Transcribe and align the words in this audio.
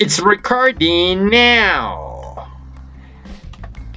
It's 0.00 0.18
recording 0.18 1.28
now. 1.28 2.48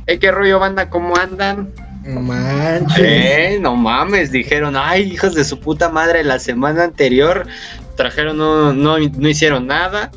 ¿Eh, 0.06 0.20
¿Qué 0.20 0.32
rollo 0.32 0.60
banda? 0.60 0.90
¿Cómo 0.90 1.16
andan? 1.16 1.74
No 2.04 2.20
manches. 2.20 3.00
Eh, 3.00 3.58
no 3.62 3.78
mames, 3.78 4.30
dijeron, 4.30 4.76
ay, 4.76 5.04
hijos 5.04 5.34
de 5.34 5.46
su 5.46 5.62
puta 5.62 5.88
madre, 5.88 6.26
la 6.26 6.40
semana 6.40 6.84
anterior 6.84 7.48
trajeron, 7.96 8.36
no, 8.36 8.74
no, 8.74 9.00
no 9.00 9.30
hicieron 9.30 9.68
nada. 9.68 10.12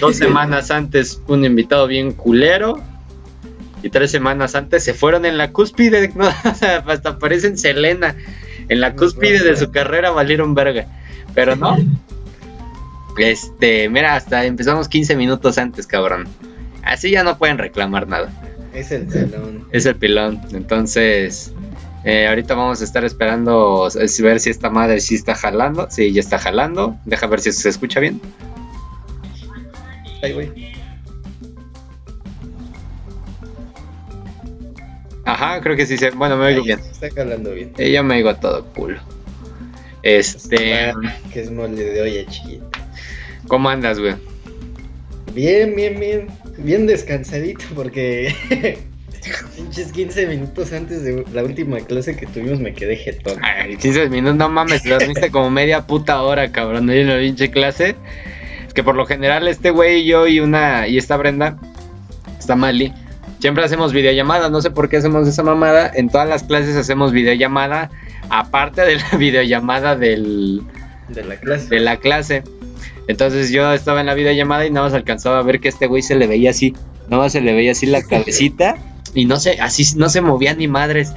Dos 0.00 0.16
semanas 0.18 0.70
antes, 0.70 1.22
un 1.28 1.46
invitado 1.46 1.86
bien 1.86 2.12
culero. 2.12 2.78
Y 3.82 3.88
tres 3.88 4.10
semanas 4.10 4.54
antes 4.54 4.84
se 4.84 4.92
fueron 4.92 5.24
en 5.24 5.38
la 5.38 5.50
cúspide, 5.50 6.12
¿no? 6.14 6.26
hasta 6.26 7.18
parecen 7.18 7.56
Selena. 7.56 8.16
En 8.68 8.82
la 8.82 8.94
cúspide 8.94 9.42
de 9.42 9.56
su 9.56 9.70
carrera 9.70 10.10
valieron 10.10 10.54
verga. 10.54 10.88
Pero 11.34 11.56
no. 11.56 11.78
Este, 13.18 13.88
mira, 13.88 14.16
hasta 14.16 14.44
empezamos 14.44 14.88
15 14.88 15.16
minutos 15.16 15.58
antes, 15.58 15.86
cabrón. 15.86 16.28
Así 16.82 17.10
ya 17.10 17.22
no 17.22 17.38
pueden 17.38 17.58
reclamar 17.58 18.08
nada. 18.08 18.30
Es 18.72 18.90
el 18.92 19.06
pilón. 19.06 19.66
Es 19.72 19.86
el 19.86 19.96
pilón. 19.96 20.40
Entonces, 20.52 21.52
eh, 22.04 22.28
ahorita 22.28 22.54
vamos 22.54 22.80
a 22.80 22.84
estar 22.84 23.04
esperando 23.04 23.86
a 23.86 24.22
ver 24.22 24.40
si 24.40 24.50
esta 24.50 24.70
madre 24.70 25.00
sí 25.00 25.16
está 25.16 25.34
jalando. 25.34 25.88
Sí, 25.90 26.12
ya 26.12 26.20
está 26.20 26.38
jalando. 26.38 26.96
Deja 27.04 27.26
ver 27.26 27.40
si 27.40 27.52
se 27.52 27.68
escucha 27.68 28.00
bien. 28.00 28.20
Ay, 30.22 30.32
güey. 30.32 30.70
Ajá, 35.24 35.60
creo 35.60 35.76
que 35.76 35.86
sí 35.86 35.96
se. 35.96 36.10
Bueno, 36.10 36.36
me 36.36 36.46
oigo 36.46 36.60
Ahí 36.60 36.66
bien. 36.66 36.80
Está 36.80 37.10
jalando 37.10 37.52
bien. 37.52 37.72
Eh, 37.78 37.92
yo 37.92 38.02
me 38.02 38.16
oigo 38.16 38.30
a 38.30 38.40
todo 38.40 38.64
culo. 38.66 38.98
Este, 40.02 40.92
Que 41.32 41.40
es 41.42 41.50
mole 41.50 41.84
de 41.84 42.02
olla 42.02 42.26
chiquita. 42.26 42.69
¿Cómo 43.50 43.68
andas, 43.68 43.98
güey? 43.98 44.14
Bien, 45.34 45.74
bien, 45.76 46.00
bien. 46.00 46.28
Bien 46.58 46.86
descansadito 46.86 47.64
porque. 47.74 48.34
Pinches 49.54 49.92
15 49.92 50.26
minutos 50.28 50.72
antes 50.72 51.02
de 51.02 51.24
la 51.34 51.44
última 51.44 51.78
clase 51.80 52.16
que 52.16 52.26
tuvimos 52.26 52.58
me 52.58 52.72
quedé 52.72 52.96
jetón. 52.96 53.38
Ay, 53.42 53.76
15 53.76 54.08
minutos, 54.08 54.36
no 54.36 54.48
mames, 54.48 54.82
te 54.82 54.88
dormiste 54.88 55.30
como 55.30 55.50
media 55.50 55.86
puta 55.86 56.22
hora, 56.22 56.50
cabrón, 56.50 56.88
ahí 56.88 57.00
en 57.00 57.08
la 57.08 57.18
pinche 57.18 57.50
clase. 57.50 57.96
Es 58.66 58.72
que 58.72 58.82
por 58.82 58.94
lo 58.94 59.04
general 59.04 59.46
este 59.46 59.70
güey, 59.70 60.06
yo 60.06 60.26
y 60.26 60.40
una, 60.40 60.88
y 60.88 60.96
esta 60.96 61.18
Brenda, 61.18 61.58
está 62.38 62.56
Mali, 62.56 62.94
siempre 63.40 63.62
hacemos 63.62 63.92
videollamada, 63.92 64.48
no 64.48 64.62
sé 64.62 64.70
por 64.70 64.88
qué 64.88 64.96
hacemos 64.96 65.28
esa 65.28 65.42
mamada, 65.42 65.90
en 65.94 66.08
todas 66.08 66.26
las 66.26 66.42
clases 66.44 66.74
hacemos 66.76 67.12
videollamada, 67.12 67.90
aparte 68.30 68.82
de 68.82 68.96
la 68.96 69.10
videollamada 69.18 69.96
del, 69.96 70.62
De 71.08 71.24
la 71.24 71.36
clase. 71.36 71.68
de 71.68 71.80
la 71.80 71.96
clase. 71.98 72.42
Entonces 73.10 73.50
yo 73.50 73.72
estaba 73.72 74.00
en 74.00 74.06
la 74.06 74.14
videollamada 74.14 74.64
y 74.66 74.70
nada 74.70 74.86
más 74.86 74.94
alcanzaba 74.94 75.40
a 75.40 75.42
ver 75.42 75.58
que 75.58 75.68
este 75.68 75.86
güey 75.86 76.00
se 76.00 76.14
le 76.14 76.28
veía 76.28 76.50
así, 76.50 76.74
nada 77.08 77.24
más 77.24 77.32
se 77.32 77.40
le 77.40 77.52
veía 77.52 77.72
así 77.72 77.86
la 77.86 78.02
cabecita 78.06 78.76
y 79.14 79.24
no 79.24 79.36
sé, 79.40 79.58
así 79.60 79.84
no 79.96 80.08
se 80.08 80.20
movía 80.20 80.54
ni 80.54 80.68
madres. 80.68 81.12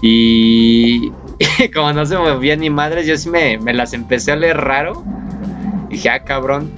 Y 0.00 1.10
como 1.74 1.92
no 1.92 2.06
se 2.06 2.16
movía 2.16 2.56
ni 2.56 2.70
madres, 2.70 3.06
yo 3.06 3.18
sí 3.18 3.28
me, 3.28 3.58
me 3.58 3.74
las 3.74 3.92
empecé 3.92 4.32
a 4.32 4.36
leer 4.36 4.56
raro. 4.56 5.04
Dije, 5.90 6.08
ah, 6.08 6.24
cabrón, 6.24 6.70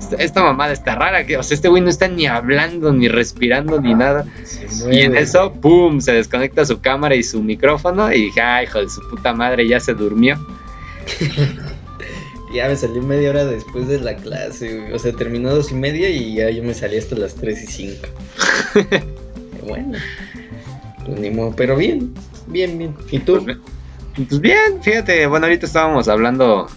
esta, 0.00 0.16
esta 0.16 0.42
mamada 0.42 0.72
está 0.72 0.96
rara, 0.96 1.24
que, 1.24 1.36
o 1.36 1.42
sea, 1.44 1.54
este 1.54 1.68
güey 1.68 1.80
no 1.80 1.88
está 1.88 2.08
ni 2.08 2.26
hablando, 2.26 2.92
ni 2.92 3.06
respirando, 3.06 3.80
ni 3.80 3.94
nada. 3.94 4.24
Se 4.44 4.92
Y 4.92 5.02
en 5.02 5.16
eso, 5.16 5.52
¡pum! 5.52 6.00
Se 6.00 6.12
desconecta 6.12 6.64
su 6.64 6.80
cámara 6.80 7.14
y 7.14 7.22
su 7.22 7.40
micrófono 7.40 8.12
y 8.12 8.22
dije, 8.22 8.40
ah, 8.40 8.64
hijo 8.64 8.80
de 8.80 8.88
su 8.88 9.00
puta 9.08 9.32
madre, 9.32 9.68
ya 9.68 9.78
se 9.78 9.94
durmió. 9.94 10.44
Ya 12.52 12.68
me 12.68 12.76
salí 12.76 13.00
media 13.00 13.30
hora 13.30 13.44
después 13.44 13.88
de 13.88 14.00
la 14.00 14.16
clase, 14.16 14.78
güey. 14.78 14.92
O 14.92 14.98
sea, 14.98 15.12
terminó 15.12 15.54
dos 15.54 15.72
y 15.72 15.74
media 15.74 16.10
y 16.10 16.34
ya 16.34 16.50
yo 16.50 16.62
me 16.62 16.74
salí 16.74 16.98
hasta 16.98 17.16
las 17.16 17.34
3 17.34 17.62
y 17.62 17.66
5. 17.66 17.94
bueno, 19.66 19.98
pues 21.06 21.20
ni 21.20 21.30
modo, 21.30 21.54
pero 21.56 21.76
bien, 21.76 22.12
bien, 22.48 22.78
bien. 22.78 22.94
¿Y 23.10 23.18
tú? 23.20 23.42
Pues, 23.44 23.56
Pues 24.28 24.40
bien, 24.40 24.82
fíjate, 24.82 25.26
bueno, 25.26 25.46
ahorita 25.46 25.64
estábamos 25.66 26.08
hablando 26.08 26.68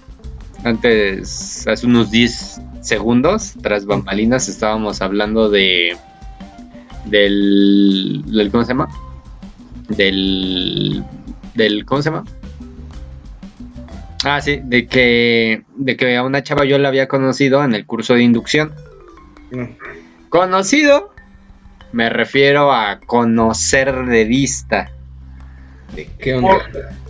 antes, 0.63 1.67
hace 1.67 1.85
unos 1.85 2.09
10 2.09 2.61
segundos, 2.81 3.53
tras 3.61 3.85
bambalinas, 3.85 4.47
estábamos 4.47 5.01
hablando 5.01 5.49
de. 5.49 5.97
del. 7.05 8.23
del 8.25 8.51
¿Cómo 8.51 8.63
se 8.63 8.69
llama? 8.69 8.89
Del. 9.89 11.03
del 11.53 11.85
¿Cómo 11.85 12.01
se 12.01 12.09
llama? 12.09 12.23
Ah, 14.25 14.41
sí, 14.41 14.59
de 14.63 14.87
que, 14.87 15.61
de 15.75 15.95
que 15.95 16.17
a 16.17 16.23
una 16.23 16.41
chava 16.41 16.65
yo 16.65 16.79
la 16.79 16.87
había 16.87 17.07
conocido 17.07 17.63
en 17.63 17.75
el 17.75 17.85
curso 17.85 18.15
de 18.15 18.23
inducción. 18.23 18.73
No. 19.51 19.69
Conocido, 20.29 21.13
me 21.91 22.09
refiero 22.09 22.73
a 22.73 22.99
conocer 23.01 24.05
de 24.05 24.25
vista. 24.25 24.91
¿De 25.95 26.09
qué 26.19 26.33
onda? 26.33 26.57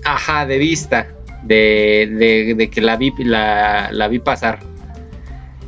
Ajá, 0.03 0.45
de 0.45 0.57
vista. 0.57 1.07
De, 1.43 2.09
de, 2.11 2.53
de 2.53 2.69
que 2.69 2.81
la 2.81 2.97
vi, 2.97 3.13
la, 3.19 3.89
la 3.93 4.09
vi 4.09 4.19
pasar. 4.19 4.59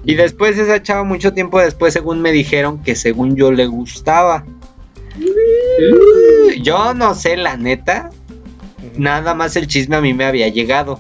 Y 0.04 0.16
después 0.16 0.58
esa 0.58 0.84
chava, 0.84 1.06
mucho 1.06 1.34
tiempo 1.34 1.62
después, 1.62 1.94
según 1.94 2.22
me 2.22 2.34
dijeron 2.34 2.84
que 2.84 2.96
según 2.96 3.38
yo 3.38 3.54
le 3.54 3.68
gustaba. 3.68 4.46
Yo 6.62 6.94
no 6.94 7.16
sé, 7.16 7.38
la 7.38 7.56
neta. 7.56 8.10
Nada 8.98 9.34
más 9.34 9.56
el 9.56 9.68
chisme 9.68 9.96
a 9.96 10.02
mí 10.02 10.14
me 10.14 10.26
había 10.26 10.50
llegado. 10.50 11.00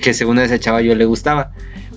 Que 0.00 0.14
según 0.14 0.38
a 0.38 0.44
esa 0.44 0.58
chava 0.58 0.80
yo 0.82 0.94
le 0.94 1.04
gustaba. 1.04 1.52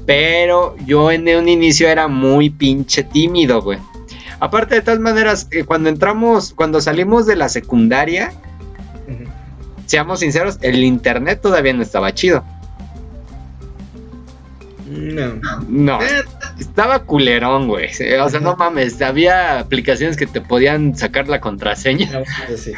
Pero 0.05 0.75
yo 0.85 1.11
en 1.11 1.27
un 1.35 1.47
inicio 1.47 1.87
era 1.87 2.07
muy 2.07 2.49
pinche 2.49 3.03
tímido, 3.03 3.61
güey. 3.61 3.79
Aparte 4.39 4.75
de 4.75 4.81
todas 4.81 4.99
maneras, 4.99 5.47
eh, 5.51 5.63
cuando 5.63 5.87
entramos, 5.89 6.53
cuando 6.53 6.81
salimos 6.81 7.25
de 7.25 7.37
la 7.37 7.47
secundaria, 7.47 8.33
seamos 9.85 10.19
sinceros, 10.19 10.57
el 10.61 10.83
internet 10.83 11.39
todavía 11.41 11.71
no 11.73 11.81
estaba 11.81 12.13
chido. 12.13 12.43
No. 14.85 15.39
No, 15.69 16.01
Eh, 16.01 16.23
estaba 16.59 16.99
culerón, 16.99 17.67
güey. 17.67 17.89
O 18.19 18.29
sea, 18.29 18.39
no 18.39 18.55
mames, 18.55 19.01
había 19.01 19.59
aplicaciones 19.59 20.17
que 20.17 20.27
te 20.27 20.41
podían 20.41 20.95
sacar 20.95 21.27
la 21.29 21.39
contraseña. 21.39 22.11
no, 22.11 22.19
eso 22.19 22.57
sí. 22.57 22.73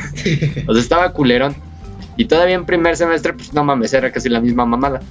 O 0.67 0.73
sea, 0.73 0.81
estaba 0.81 1.11
culerón. 1.11 1.55
Y 2.17 2.25
todavía 2.25 2.55
en 2.55 2.65
primer 2.65 2.95
semestre, 2.97 3.33
pues 3.33 3.53
no 3.53 3.63
mames, 3.63 3.93
era 3.93 4.11
casi 4.11 4.29
la 4.29 4.39
misma 4.39 4.65
mamada. 4.65 5.01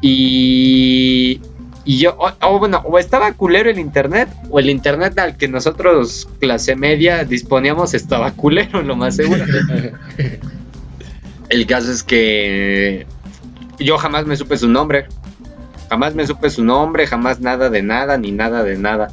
Y, 0.00 1.40
y 1.84 1.98
yo, 1.98 2.16
o, 2.18 2.30
o 2.46 2.58
bueno, 2.58 2.82
o 2.84 2.98
estaba 2.98 3.32
culero 3.32 3.70
el 3.70 3.78
internet, 3.78 4.28
o 4.48 4.58
el 4.58 4.70
internet 4.70 5.18
al 5.18 5.36
que 5.36 5.48
nosotros, 5.48 6.28
clase 6.40 6.76
media, 6.76 7.24
disponíamos, 7.24 7.94
estaba 7.94 8.32
culero, 8.32 8.82
lo 8.82 8.96
más 8.96 9.16
seguro. 9.16 9.44
El 11.50 11.66
caso 11.66 11.90
es 11.90 12.04
que 12.04 13.06
yo 13.80 13.98
jamás 13.98 14.24
me 14.24 14.36
supe 14.36 14.56
su 14.56 14.68
nombre. 14.68 15.06
Jamás 15.88 16.14
me 16.14 16.24
supe 16.24 16.48
su 16.48 16.62
nombre, 16.62 17.08
jamás 17.08 17.40
nada 17.40 17.68
de 17.70 17.82
nada, 17.82 18.16
ni 18.16 18.30
nada 18.30 18.62
de 18.62 18.78
nada. 18.78 19.08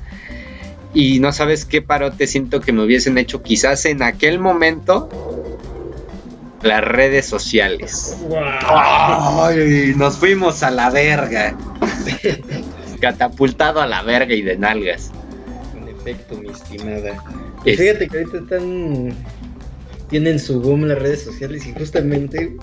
Y 0.94 1.20
no 1.20 1.32
sabes 1.32 1.66
qué 1.66 1.82
parote 1.82 2.28
siento 2.28 2.62
que 2.62 2.72
me 2.72 2.84
hubiesen 2.84 3.18
hecho 3.18 3.42
quizás 3.42 3.86
en 3.86 4.04
aquel 4.04 4.38
momento 4.38 5.10
las 6.62 6.84
redes 6.84 7.26
sociales. 7.26 8.18
Ay, 8.66 9.94
nos 9.96 10.18
fuimos 10.18 10.64
a 10.64 10.72
la 10.72 10.90
verga. 10.90 11.56
Catapultado 13.02 13.80
a 13.82 13.86
la 13.88 14.02
verga 14.02 14.34
y 14.34 14.42
de 14.42 14.58
nalgas. 14.58 15.12
En 15.76 15.88
efecto, 15.88 16.36
mi 16.38 16.50
estimada. 16.50 17.24
Es- 17.66 17.78
fíjate 17.78 18.08
que 18.08 18.18
ahorita 18.20 18.38
están. 18.40 19.14
Tienen 20.10 20.40
su 20.40 20.62
boom 20.62 20.88
las 20.88 21.00
redes 21.00 21.24
sociales 21.24 21.66
y 21.68 21.74
justamente. 21.74 22.56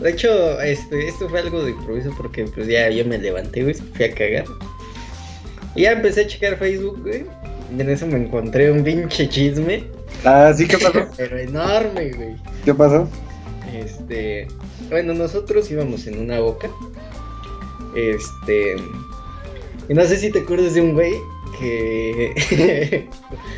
De 0.00 0.10
hecho, 0.10 0.60
este, 0.60 1.08
esto 1.08 1.28
fue 1.28 1.40
algo 1.40 1.62
de 1.64 1.70
improviso 1.72 2.12
porque 2.16 2.44
pues 2.44 2.68
ya 2.68 2.88
yo 2.90 3.04
me 3.04 3.18
levanté, 3.18 3.62
güey, 3.62 3.74
fui 3.74 4.04
a 4.04 4.14
cagar. 4.14 4.44
Y 5.74 5.82
ya 5.82 5.92
empecé 5.92 6.22
a 6.22 6.26
checar 6.26 6.56
Facebook, 6.56 7.00
güey. 7.02 7.24
En 7.70 7.88
eso 7.88 8.06
me 8.06 8.16
encontré 8.16 8.70
un 8.70 8.82
pinche 8.82 9.28
chisme. 9.28 9.84
Ah, 10.24 10.52
sí, 10.56 10.66
¿qué 10.66 10.78
pasó? 10.82 11.06
Pero 11.16 11.38
enorme, 11.38 12.10
güey. 12.12 12.36
¿Qué 12.64 12.74
pasó? 12.74 13.08
Este, 13.74 14.48
bueno, 14.88 15.14
nosotros 15.14 15.70
íbamos 15.70 16.06
en 16.06 16.18
una 16.18 16.40
boca. 16.40 16.70
Este, 17.94 18.76
y 19.88 19.94
no 19.94 20.04
sé 20.04 20.16
si 20.16 20.30
te 20.30 20.40
acuerdas 20.40 20.74
de 20.74 20.80
un 20.80 20.94
güey 20.94 21.14
que 21.58 23.08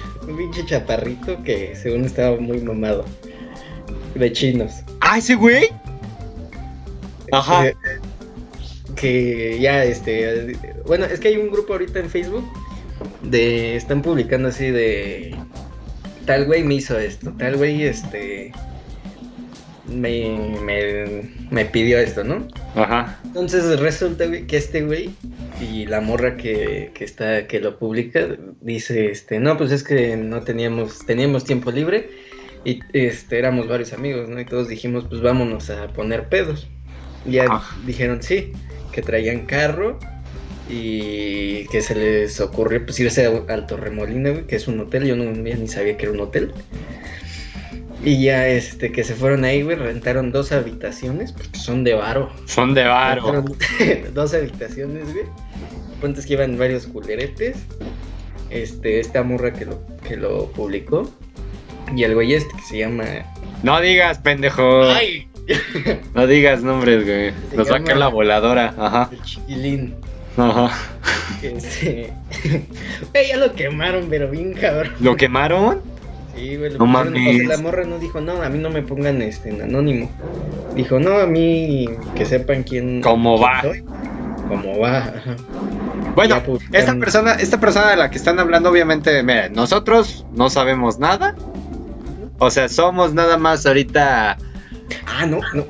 un 0.29 0.37
pinche 0.37 0.65
chaparrito 0.65 1.43
que 1.43 1.75
según 1.77 2.05
estaba 2.05 2.37
muy 2.39 2.61
mamado 2.61 3.05
de 4.15 4.33
chinos. 4.33 4.73
Ah, 5.01 5.19
ese 5.19 5.35
güey. 5.35 5.69
Ajá. 7.33 7.69
Eh, 7.69 7.75
que 8.97 9.59
ya 9.61 9.85
este, 9.85 10.57
bueno, 10.87 11.07
es 11.07 11.21
que 11.21 11.29
hay 11.29 11.37
un 11.37 11.51
grupo 11.51 11.73
ahorita 11.73 12.01
en 12.01 12.11
Facebook 12.11 12.45
de 13.23 13.77
están 13.77 14.03
publicando 14.03 14.49
así 14.49 14.71
de 14.71 15.35
tal 16.27 16.47
güey 16.47 16.63
me 16.63 16.75
hizo 16.75 16.99
esto, 16.99 17.33
tal 17.39 17.57
güey 17.57 17.85
este 17.85 18.53
me, 19.91 20.39
me, 20.63 21.23
me 21.51 21.65
pidió 21.65 21.99
esto, 21.99 22.23
¿no? 22.25 22.47
Ajá. 22.75 23.21
Entonces 23.25 23.81
resulta, 23.81 24.27
güey, 24.27 24.47
que 24.47 24.57
este 24.57 24.83
güey 24.83 25.11
y 25.61 25.87
la 25.87 26.01
morra 26.01 26.37
que, 26.37 26.93
que 26.95 27.05
está, 27.05 27.47
que 27.47 27.61
lo 27.61 27.79
publica, 27.79 28.29
dice, 28.61 29.11
este, 29.11 29.41
no, 29.41 29.57
pues 29.57 29.73
es 29.73 29.83
que 29.83 30.17
no 30.17 30.43
teníamos, 30.43 31.05
teníamos 31.07 31.45
tiempo 31.45 31.71
libre 31.71 32.11
y 32.65 32.81
este, 32.93 33.39
éramos 33.39 33.69
varios 33.69 33.93
amigos, 33.93 34.29
¿no? 34.29 34.41
Y 34.41 34.45
todos 34.45 34.69
dijimos, 34.69 35.07
pues 35.09 35.21
vámonos 35.21 35.71
a 35.71 35.89
poner 35.89 36.29
pedos. 36.29 36.69
Y 37.27 37.33
ya 37.33 37.63
dijeron 37.85 38.23
sí, 38.23 38.53
que 38.93 39.03
traían 39.03 39.47
carro 39.47 39.99
y 40.71 41.67
que 41.67 41.83
se 41.83 41.97
les 41.97 42.41
ocurrió 42.41 42.85
pues 42.85 43.01
irse 43.01 43.27
al 43.27 43.67
Torremolino, 43.67 44.31
güey, 44.33 44.47
que 44.47 44.55
es 44.55 44.69
un 44.69 44.79
hotel, 44.79 45.05
yo 45.05 45.17
no 45.17 45.25
ni 45.33 45.69
sabía 45.69 45.97
que 45.97 46.05
era 46.05 46.13
un 46.13 46.21
hotel. 46.21 46.53
Y 48.05 48.23
ya 48.23 48.47
este 48.47 48.93
que 48.93 49.03
se 49.03 49.15
fueron 49.15 49.45
ahí, 49.45 49.63
güey, 49.63 49.77
rentaron 49.77 50.31
dos 50.31 50.53
habitaciones, 50.53 51.33
porque 51.33 51.59
son 51.59 51.83
de 51.83 51.95
varo. 51.95 52.31
Son 52.47 52.73
de 52.73 52.85
varo. 52.85 53.33
Rentaron 53.33 54.15
dos 54.15 54.33
habitaciones, 54.33 55.13
güey. 55.13 55.27
Pontes 56.01 56.25
que 56.25 56.35
iban 56.35 56.57
varios 56.57 56.87
culeretes. 56.87 57.57
Este, 58.49 59.01
esta 59.01 59.23
morra 59.23 59.53
que 59.53 59.67
lo, 59.67 59.83
que 60.07 60.17
lo 60.17 60.47
publicó. 60.53 61.11
Y 61.95 62.05
el 62.05 62.15
güey 62.15 62.35
este 62.35 62.57
que 62.57 62.63
se 62.63 62.79
llama. 62.79 63.05
No 63.63 63.81
digas, 63.81 64.19
pendejo. 64.19 64.85
¡Ay! 64.85 65.27
No 66.15 66.27
digas 66.29 66.63
nombres, 66.63 67.05
güey. 67.05 67.33
Se 67.51 67.57
Nos 67.57 67.71
va 67.71 67.79
a 67.79 67.85
caer 67.85 67.99
la 67.99 68.09
voladora. 68.09 68.75
Ajá. 68.79 69.09
El 69.13 69.21
chiquilín. 69.23 69.97
Ajá. 70.37 70.71
Este. 71.43 72.13
Güey, 73.13 73.29
ya 73.29 73.37
lo 73.37 73.53
quemaron, 73.55 74.07
pero 74.09 74.31
bien 74.31 74.53
cabrón. 74.55 74.93
¿Lo 75.01 75.17
quemaron? 75.17 75.81
Sí, 76.37 76.57
güey. 76.57 76.73
lo 76.73 76.79
No 76.79 76.85
pusieron- 76.87 77.13
mames. 77.13 77.35
o 77.35 77.39
sea, 77.49 77.57
la 77.57 77.63
morra 77.63 77.85
no 77.85 77.99
dijo, 77.99 78.21
no, 78.21 78.43
a 78.43 78.49
mí 78.49 78.59
no 78.59 78.71
me 78.71 78.83
pongan 78.83 79.21
este 79.23 79.51
en 79.51 79.63
anónimo. 79.63 80.11
Dijo, 80.75 80.99
no, 80.99 81.19
a 81.19 81.27
mí 81.27 81.89
que 82.15 82.25
sepan 82.25 82.63
quién. 82.63 83.01
¿Cómo 83.03 83.37
quién 83.37 83.49
va? 83.49 83.61
soy. 83.63 83.85
¿Cómo 84.49 84.79
va? 84.79 85.13
Bueno, 86.15 86.43
publicaron- 86.43 86.73
esta 86.73 86.95
persona, 86.97 87.33
esta 87.35 87.61
persona 87.61 87.91
de 87.91 87.97
la 87.97 88.11
que 88.11 88.19
están 88.19 88.39
hablando, 88.41 88.71
obviamente, 88.71 89.23
mira, 89.23 89.49
nosotros 89.49 90.25
no 90.33 90.51
sabemos 90.51 90.99
nada. 90.99 91.35
O 92.39 92.51
sea, 92.51 92.69
somos 92.69 93.13
nada 93.15 93.37
más 93.37 93.67
ahorita. 93.67 94.39
Ah, 95.07 95.27
no, 95.27 95.41
no. 95.55 95.65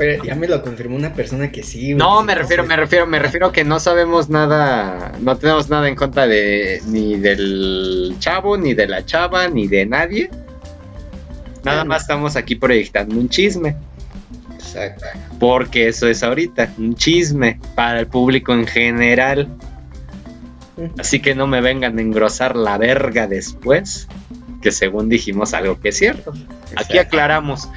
Pero 0.00 0.24
ya 0.24 0.34
me 0.34 0.48
lo 0.48 0.62
confirmó 0.62 0.96
una 0.96 1.12
persona 1.12 1.52
que 1.52 1.62
sí, 1.62 1.92
güey. 1.92 1.96
No, 1.96 2.22
me 2.22 2.34
refiero, 2.34 2.64
me 2.64 2.74
refiero, 2.74 3.06
me 3.06 3.18
refiero 3.18 3.52
que 3.52 3.64
no 3.64 3.78
sabemos 3.78 4.30
nada, 4.30 5.12
no 5.20 5.36
tenemos 5.36 5.68
nada 5.68 5.90
en 5.90 5.94
contra 5.94 6.26
de 6.26 6.80
ni 6.86 7.16
del 7.18 8.16
chavo, 8.18 8.56
ni 8.56 8.72
de 8.72 8.88
la 8.88 9.04
chava, 9.04 9.48
ni 9.48 9.68
de 9.68 9.84
nadie. 9.84 10.30
Nada 11.64 11.84
más 11.84 12.00
estamos 12.00 12.34
aquí 12.36 12.54
proyectando 12.54 13.14
un 13.14 13.28
chisme, 13.28 13.76
Exacto. 14.54 15.04
porque 15.38 15.88
eso 15.88 16.08
es 16.08 16.22
ahorita, 16.22 16.72
un 16.78 16.94
chisme 16.94 17.60
para 17.74 18.00
el 18.00 18.06
público 18.06 18.54
en 18.54 18.66
general. 18.66 19.48
Así 20.98 21.20
que 21.20 21.34
no 21.34 21.46
me 21.46 21.60
vengan 21.60 21.98
a 21.98 22.00
engrosar 22.00 22.56
la 22.56 22.78
verga 22.78 23.26
después, 23.26 24.08
que 24.62 24.72
según 24.72 25.10
dijimos 25.10 25.52
algo 25.52 25.78
que 25.78 25.90
es 25.90 25.98
cierto. 25.98 26.32
Aquí 26.74 26.96
aclaramos. 26.96 27.68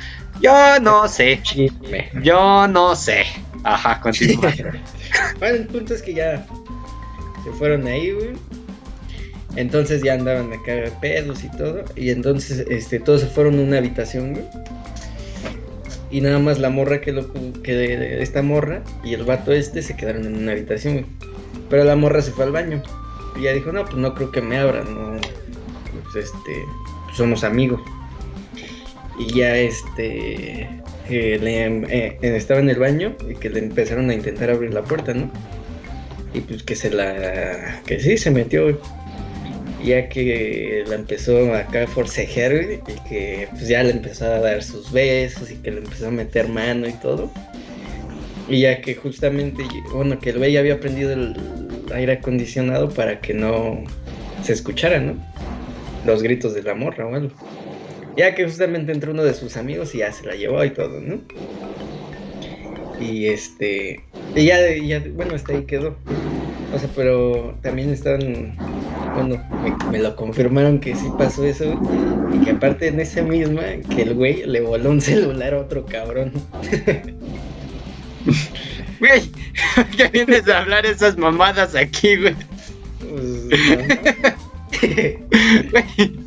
Yo 0.43 0.79
no 0.81 1.07
sé, 1.07 1.39
Chisme. 1.41 2.09
yo 2.21 2.67
no 2.67 2.95
sé. 2.97 3.23
Ajá, 3.63 4.01
continúa. 4.01 4.53
Bueno, 5.39 5.55
el 5.55 5.67
punto 5.67 5.93
es 5.93 6.01
que 6.01 6.13
ya 6.13 6.45
se 7.43 7.51
fueron 7.51 7.87
ahí, 7.87 8.11
güey. 8.11 8.31
Entonces 9.55 10.03
ya 10.03 10.15
andaban 10.15 10.51
acá 10.51 10.73
de 10.73 10.91
pedos 10.99 11.43
y 11.43 11.49
todo. 11.55 11.85
Y 11.95 12.09
entonces 12.09 12.65
este, 12.69 12.99
todos 12.99 13.21
se 13.21 13.27
fueron 13.27 13.57
a 13.59 13.61
una 13.61 13.77
habitación, 13.77 14.33
güey. 14.33 14.45
Y 16.11 16.21
nada 16.21 16.39
más 16.39 16.59
la 16.59 16.69
morra 16.69 16.99
que 16.99 17.11
lo 17.11 17.31
que 17.63 18.21
esta 18.21 18.41
morra 18.41 18.83
y 19.03 19.13
el 19.13 19.23
vato 19.23 19.51
este 19.51 19.81
se 19.81 19.95
quedaron 19.95 20.25
en 20.25 20.35
una 20.35 20.51
habitación, 20.51 20.93
güey. 20.93 21.05
Pero 21.69 21.85
la 21.85 21.95
morra 21.95 22.21
se 22.21 22.31
fue 22.31 22.43
al 22.45 22.51
baño. 22.51 22.83
Y 23.39 23.43
ya 23.43 23.53
dijo, 23.53 23.71
no, 23.71 23.85
pues 23.85 23.95
no 23.95 24.13
creo 24.13 24.31
que 24.31 24.41
me 24.41 24.57
abran, 24.57 24.93
no. 24.93 25.21
Pues 26.11 26.25
este, 26.25 26.53
pues 27.05 27.17
somos 27.17 27.43
amigos. 27.43 27.81
Y 29.19 29.33
ya 29.33 29.55
este 29.55 30.67
que 31.07 31.37
le, 31.37 31.65
eh, 31.65 32.17
estaba 32.21 32.59
en 32.59 32.69
el 32.69 32.79
baño 32.79 33.15
y 33.29 33.35
que 33.35 33.49
le 33.49 33.59
empezaron 33.59 34.09
a 34.09 34.13
intentar 34.13 34.49
abrir 34.49 34.73
la 34.73 34.83
puerta, 34.83 35.13
¿no? 35.13 35.29
Y 36.33 36.39
pues 36.41 36.63
que 36.63 36.75
se 36.75 36.89
la. 36.89 37.81
que 37.85 37.99
sí, 37.99 38.17
se 38.17 38.31
metió. 38.31 38.79
Ya 39.83 40.07
que 40.07 40.85
la 40.87 40.95
empezó 40.95 41.53
acá 41.53 41.83
a 41.83 41.87
forcejear, 41.87 42.53
y 42.53 43.09
que 43.09 43.49
pues 43.51 43.67
ya 43.67 43.83
le 43.83 43.91
empezó 43.91 44.25
a 44.25 44.39
dar 44.39 44.63
sus 44.63 44.89
besos 44.93 45.51
y 45.51 45.55
que 45.55 45.71
le 45.71 45.79
empezó 45.79 46.07
a 46.07 46.11
meter 46.11 46.47
mano 46.47 46.87
y 46.87 46.93
todo. 46.93 47.29
Y 48.47 48.61
ya 48.61 48.79
que 48.79 48.95
justamente, 48.95 49.63
bueno, 49.93 50.19
que 50.19 50.29
el 50.29 50.37
güey 50.37 50.55
había 50.55 50.79
prendido 50.79 51.11
el 51.11 51.35
aire 51.93 52.13
acondicionado 52.13 52.89
para 52.89 53.19
que 53.19 53.33
no 53.33 53.83
se 54.41 54.53
escuchara, 54.53 54.99
¿no? 54.99 55.15
Los 56.05 56.23
gritos 56.23 56.53
de 56.53 56.63
la 56.63 56.75
morra 56.75 57.05
o 57.05 57.15
algo. 57.15 57.35
Ya 58.15 58.35
que 58.35 58.45
justamente 58.45 58.91
entró 58.91 59.11
uno 59.11 59.23
de 59.23 59.33
sus 59.33 59.57
amigos 59.57 59.93
y 59.95 59.99
ya 59.99 60.11
se 60.11 60.25
la 60.25 60.35
llevó 60.35 60.63
y 60.63 60.69
todo, 60.69 60.99
¿no? 60.99 61.19
Y 62.99 63.27
este. 63.27 64.03
Y 64.35 64.45
ya, 64.45 64.57
ya 64.75 65.03
bueno, 65.13 65.35
hasta 65.35 65.53
ahí 65.53 65.63
quedó. 65.65 65.95
O 66.73 66.79
sea, 66.79 66.89
pero 66.95 67.57
también 67.61 67.89
estaban. 67.89 68.55
Bueno, 69.15 69.43
me, 69.63 69.91
me 69.91 69.99
lo 69.99 70.15
confirmaron 70.15 70.79
que 70.79 70.95
sí 70.95 71.07
pasó 71.17 71.43
eso. 71.43 71.79
Y 72.33 72.45
que 72.45 72.51
aparte 72.51 72.87
en 72.87 72.99
esa 72.99 73.21
misma, 73.21 73.61
que 73.93 74.03
el 74.03 74.13
güey 74.13 74.45
le 74.45 74.61
voló 74.61 74.91
un 74.91 75.01
celular 75.01 75.53
a 75.53 75.59
otro 75.59 75.85
cabrón. 75.85 76.31
Güey, 79.03 79.29
¿qué 79.97 80.07
vienes 80.07 80.47
a 80.47 80.59
hablar 80.59 80.85
esas 80.85 81.17
mamadas 81.17 81.75
aquí, 81.75 82.15
güey? 82.15 82.35
Pues, 82.99 83.23
no. 83.45 84.33
Güey. 85.71 86.22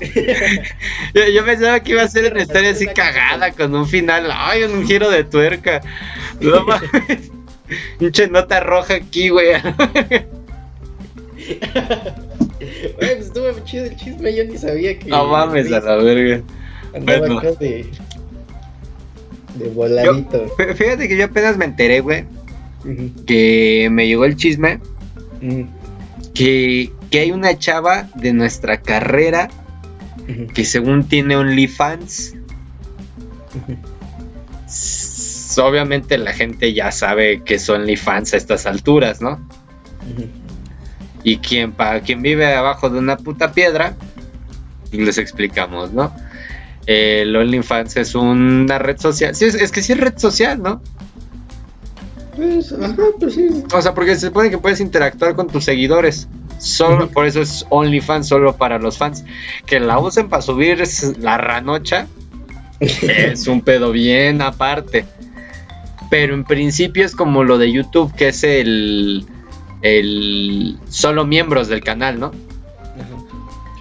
Yo, 1.14 1.22
yo 1.34 1.44
pensaba 1.44 1.80
que 1.80 1.92
iba 1.92 2.02
a 2.02 2.08
ser 2.08 2.32
una 2.32 2.42
historia 2.42 2.70
así 2.70 2.86
cagada 2.86 3.50
con 3.52 3.74
un 3.74 3.86
final, 3.86 4.28
ay, 4.32 4.62
un 4.64 4.86
giro 4.86 5.10
de 5.10 5.24
tuerca. 5.24 5.80
No 6.40 6.64
mames. 6.64 7.30
Pinche 7.98 8.28
nota 8.28 8.60
roja 8.60 8.94
aquí, 8.94 9.28
güey. 9.30 9.52
Güey, 11.40 12.96
pues 12.98 13.26
estuvo 13.26 13.50
chido 13.64 13.84
el 13.86 13.96
chisme, 13.96 14.34
yo 14.34 14.44
ni 14.44 14.58
sabía 14.58 14.98
que. 14.98 15.08
No 15.08 15.26
mames 15.26 15.70
a 15.72 15.80
la 15.80 15.96
verga. 15.96 16.42
Andaba 16.94 17.18
Bueno. 17.20 17.38
acá 17.38 17.52
de. 17.52 17.86
De 19.54 19.68
voladito. 19.70 20.46
Fí- 20.56 20.74
Fíjate 20.74 21.08
que 21.08 21.16
yo 21.16 21.24
apenas 21.26 21.56
me 21.56 21.64
enteré, 21.64 22.00
güey, 22.00 22.24
que 23.26 23.88
me 23.90 24.06
llegó 24.06 24.24
el 24.24 24.36
chisme 24.36 24.80
que, 26.34 26.92
que 27.10 27.18
hay 27.20 27.30
una 27.32 27.58
chava 27.58 28.08
de 28.14 28.32
nuestra 28.32 28.80
carrera 28.80 29.48
que 30.54 30.64
según 30.64 31.08
tiene 31.08 31.36
OnlyFans. 31.36 32.34
Obviamente 35.60 36.18
la 36.18 36.32
gente 36.32 36.72
ya 36.72 36.92
sabe 36.92 37.42
que 37.42 37.58
son 37.58 37.82
OnlyFans 37.82 38.34
a 38.34 38.36
estas 38.36 38.66
alturas, 38.66 39.20
¿no? 39.20 39.40
Y 41.24 41.38
quien 41.38 41.72
para 41.72 42.00
quien 42.00 42.22
vive 42.22 42.54
abajo 42.54 42.90
de 42.90 42.98
una 42.98 43.16
puta 43.16 43.52
piedra, 43.52 43.96
les 44.92 45.18
explicamos, 45.18 45.92
¿no? 45.92 46.14
El 46.86 47.34
OnlyFans 47.34 47.96
es 47.96 48.14
una 48.14 48.78
red 48.78 48.98
social. 48.98 49.34
Sí, 49.34 49.46
es, 49.46 49.54
es 49.54 49.72
que 49.72 49.82
sí 49.82 49.92
es 49.92 50.00
red 50.00 50.16
social, 50.16 50.62
¿no? 50.62 50.80
Pues, 52.36 52.72
ajá, 52.72 53.02
pues 53.18 53.34
sí. 53.34 53.48
O 53.74 53.82
sea, 53.82 53.94
porque 53.94 54.14
se 54.14 54.28
supone 54.28 54.48
que 54.48 54.58
puedes 54.58 54.80
interactuar 54.80 55.34
con 55.34 55.48
tus 55.48 55.64
seguidores. 55.64 56.28
Solo. 56.58 57.08
Por 57.08 57.26
eso 57.26 57.40
es 57.40 57.66
OnlyFans, 57.70 58.28
solo 58.28 58.56
para 58.56 58.78
los 58.78 58.98
fans. 58.98 59.24
Que 59.66 59.80
la 59.80 59.98
usen 59.98 60.28
para 60.28 60.42
subir 60.42 60.82
la 61.18 61.38
ranocha. 61.38 62.06
es 62.80 63.46
un 63.46 63.60
pedo 63.62 63.92
bien 63.92 64.42
aparte. 64.42 65.04
Pero 66.10 66.34
en 66.34 66.44
principio 66.44 67.04
es 67.04 67.14
como 67.14 67.44
lo 67.44 67.58
de 67.58 67.72
YouTube, 67.72 68.14
que 68.14 68.28
es 68.28 68.44
el. 68.44 69.26
el 69.82 70.78
solo 70.88 71.24
miembros 71.24 71.68
del 71.68 71.82
canal, 71.82 72.18
¿no? 72.18 72.32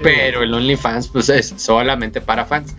Pero 0.01 0.43
el 0.43 0.53
OnlyFans, 0.53 1.07
pues 1.07 1.29
es 1.29 1.53
solamente 1.57 2.21
para 2.21 2.45
fans. 2.45 2.75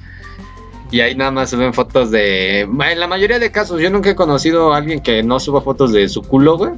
Y 0.90 1.00
ahí 1.00 1.14
nada 1.14 1.30
más 1.30 1.50
suben 1.50 1.74
fotos 1.74 2.10
de. 2.10 2.60
En 2.60 3.00
la 3.00 3.06
mayoría 3.06 3.38
de 3.38 3.50
casos, 3.50 3.80
yo 3.80 3.90
nunca 3.90 4.10
he 4.10 4.14
conocido 4.14 4.72
a 4.72 4.78
alguien 4.78 5.00
que 5.00 5.22
no 5.22 5.40
suba 5.40 5.60
fotos 5.60 5.92
de 5.92 6.08
su 6.08 6.22
culo, 6.22 6.56
güey. 6.56 6.72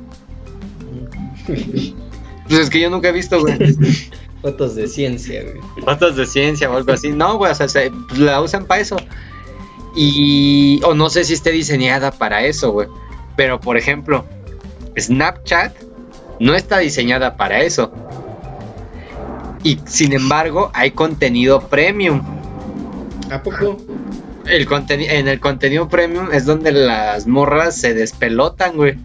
Pues 2.50 2.62
es 2.62 2.70
que 2.70 2.80
yo 2.80 2.90
nunca 2.90 3.08
he 3.08 3.12
visto, 3.12 3.40
güey. 3.40 3.56
Fotos 4.42 4.74
de 4.74 4.88
ciencia, 4.88 5.42
güey. 5.42 5.84
Fotos 5.84 6.16
de 6.16 6.26
ciencia 6.26 6.68
o 6.70 6.76
algo 6.76 6.92
así. 6.92 7.10
No, 7.10 7.38
güey, 7.38 7.52
o 7.52 7.54
sea, 7.54 7.68
se- 7.68 7.92
la 8.16 8.40
usan 8.40 8.66
para 8.66 8.80
eso. 8.80 8.96
Y. 9.94 10.80
O 10.84 10.94
no 10.94 11.10
sé 11.10 11.24
si 11.24 11.34
esté 11.34 11.52
diseñada 11.52 12.10
para 12.10 12.44
eso, 12.44 12.72
güey. 12.72 12.88
Pero 13.36 13.60
por 13.60 13.76
ejemplo, 13.76 14.24
Snapchat 14.98 15.74
no 16.40 16.54
está 16.54 16.78
diseñada 16.78 17.36
para 17.36 17.62
eso. 17.62 17.92
Y 19.62 19.78
sin 19.86 20.12
embargo, 20.12 20.70
hay 20.74 20.90
contenido 20.90 21.60
premium. 21.68 22.22
¿A 23.30 23.42
poco? 23.42 23.76
El 24.46 24.66
en 24.88 25.28
el 25.28 25.38
contenido 25.38 25.88
premium 25.88 26.28
es 26.32 26.46
donde 26.46 26.72
las 26.72 27.26
morras 27.28 27.76
se 27.76 27.94
despelotan, 27.94 28.74
güey. 28.76 28.96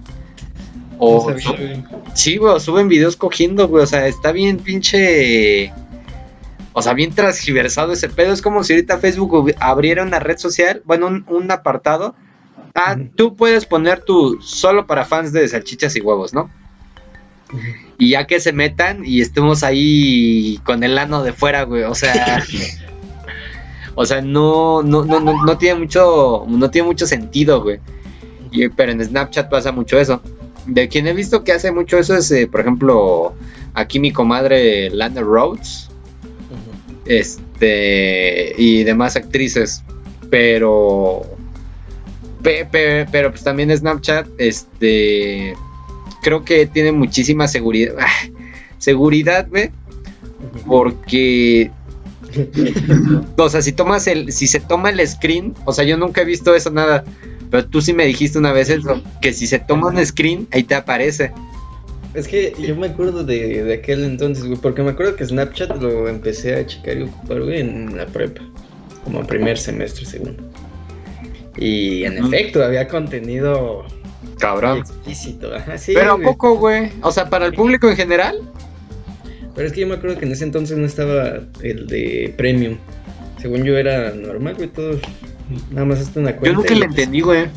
O 0.97 1.29
No. 1.31 2.05
Sí, 2.13 2.37
güey, 2.37 2.59
suben 2.59 2.87
videos 2.87 3.15
cogiendo, 3.15 3.67
güey. 3.67 3.83
O 3.83 3.87
sea, 3.87 4.07
está 4.07 4.31
bien 4.31 4.57
pinche. 4.57 5.73
O 6.73 6.81
sea, 6.81 6.93
bien 6.93 7.13
transgiversado 7.13 7.93
ese 7.93 8.09
pedo. 8.09 8.33
Es 8.33 8.41
como 8.41 8.63
si 8.63 8.73
ahorita 8.73 8.97
Facebook 8.97 9.53
abriera 9.59 10.03
una 10.03 10.19
red 10.19 10.37
social, 10.37 10.81
bueno, 10.85 11.07
un, 11.07 11.25
un 11.27 11.51
apartado. 11.51 12.15
Ah, 12.73 12.97
tú 13.15 13.35
puedes 13.35 13.65
poner 13.65 14.01
tu 14.01 14.41
solo 14.41 14.85
para 14.85 15.05
fans 15.05 15.31
de 15.31 15.47
salchichas 15.47 15.95
y 15.95 16.01
huevos, 16.01 16.33
¿no? 16.33 16.49
Y 17.97 18.09
ya 18.11 18.27
que 18.27 18.41
se 18.41 18.51
metan 18.51 19.05
y 19.05 19.21
estemos 19.21 19.63
ahí 19.63 20.59
con 20.65 20.83
el 20.83 20.97
ano 20.97 21.23
de 21.23 21.31
fuera, 21.31 21.63
güey. 21.63 21.83
O 21.83 21.95
sea. 21.95 22.43
o 23.95 24.05
sea, 24.05 24.21
no, 24.21 24.83
no, 24.83 25.05
no, 25.05 25.19
no, 25.21 25.45
no 25.45 25.57
tiene 25.57 25.79
mucho. 25.79 26.45
No 26.47 26.69
tiene 26.69 26.87
mucho 26.87 27.05
sentido, 27.07 27.61
güey. 27.61 27.79
Y- 28.51 28.67
pero 28.69 28.91
en 28.91 29.03
Snapchat 29.03 29.49
pasa 29.49 29.71
mucho 29.71 29.97
eso. 29.97 30.21
De 30.65 30.88
quien 30.88 31.07
he 31.07 31.13
visto 31.13 31.43
que 31.43 31.51
hace 31.51 31.72
mucho 31.72 31.98
eso 32.00 32.15
es, 32.15 32.31
eh, 32.31 32.48
por 32.48 32.62
ejemplo, 32.62 33.34
aquí 33.74 34.00
mi 34.00 34.12
comadre 34.12 34.89
Lana 34.89 35.22
Rhodes. 35.22 35.89
Este. 37.05 38.53
Y 38.57 38.84
demás 38.84 39.15
actrices. 39.15 39.84
Pero. 40.29 41.22
pe- 42.41 42.65
pe- 42.65 43.05
pero 43.12 43.29
pues 43.31 43.43
también 43.43 43.75
Snapchat. 43.75 44.27
Este. 44.38 45.53
Creo 46.24 46.43
que 46.43 46.65
tiene 46.65 46.91
muchísima 46.91 47.48
seguridad. 47.48 47.95
ah, 48.00 48.07
seguridad. 48.79 49.48
Ujú. 49.48 50.67
Porque. 50.67 51.72
O 53.38 53.50
sea, 53.50 53.62
si 53.62 53.72
tomas 53.72 54.07
el. 54.07 54.31
Si 54.31 54.48
se 54.48 54.60
toma 54.60 54.89
el 54.89 55.07
screen. 55.07 55.53
O 55.65 55.74
sea, 55.74 55.86
yo 55.86 55.98
nunca 55.98 56.22
he 56.22 56.25
visto 56.25 56.55
eso 56.55 56.72
nada. 56.72 57.03
Pero 57.51 57.65
tú 57.65 57.81
sí 57.81 57.93
me 57.93 58.05
dijiste 58.05 58.37
una 58.37 58.51
vez 58.51 58.69
eso. 58.69 59.01
Que 59.21 59.33
si 59.33 59.47
se 59.47 59.59
toma 59.59 59.87
un 59.87 60.03
screen, 60.05 60.47
ahí 60.51 60.63
te 60.63 60.75
aparece. 60.75 61.31
Es 62.13 62.27
que 62.27 62.53
yo 62.59 62.75
me 62.75 62.87
acuerdo 62.87 63.23
de, 63.23 63.63
de 63.63 63.73
aquel 63.73 64.03
entonces, 64.05 64.45
güey, 64.45 64.57
porque 64.59 64.81
me 64.81 64.91
acuerdo 64.91 65.15
que 65.17 65.25
Snapchat 65.25 65.81
lo 65.81 66.07
empecé 66.07 66.55
a 66.55 66.65
checar 66.65 66.97
y 66.97 67.01
ocupar, 67.03 67.41
güey, 67.43 67.59
en 67.59 67.97
la 67.97 68.05
prepa. 68.05 68.41
Como 69.03 69.25
primer 69.27 69.57
semestre, 69.57 70.05
segundo. 70.05 70.41
Y 71.57 72.03
en 72.05 72.17
efecto, 72.25 72.63
había 72.63 72.87
contenido 72.87 73.85
Cabrón. 74.39 74.79
explícito. 74.79 75.53
Ajá, 75.55 75.77
sí, 75.77 75.91
Pero 75.93 76.11
a 76.11 76.15
güey. 76.15 76.25
poco, 76.25 76.57
güey. 76.57 76.89
O 77.01 77.11
sea, 77.11 77.29
para 77.29 77.45
el 77.45 77.53
público 77.53 77.89
en 77.89 77.95
general. 77.95 78.39
Pero 79.53 79.67
es 79.67 79.73
que 79.73 79.81
yo 79.81 79.87
me 79.87 79.95
acuerdo 79.95 80.17
que 80.17 80.25
en 80.25 80.31
ese 80.31 80.43
entonces 80.43 80.77
no 80.77 80.85
estaba 80.85 81.39
el 81.61 81.87
de 81.87 82.33
premium. 82.37 82.77
Según 83.41 83.63
yo 83.63 83.77
era 83.77 84.11
normal, 84.11 84.55
güey, 84.55 84.67
todo. 84.69 84.99
Nada 85.71 85.85
más 85.85 85.99
hasta 85.99 86.19
una 86.19 86.31
cuenta. 86.35 86.47
Yo 86.49 86.53
nunca 86.55 86.73
le 86.73 86.85
entendí, 86.85 87.21
güey. 87.21 87.47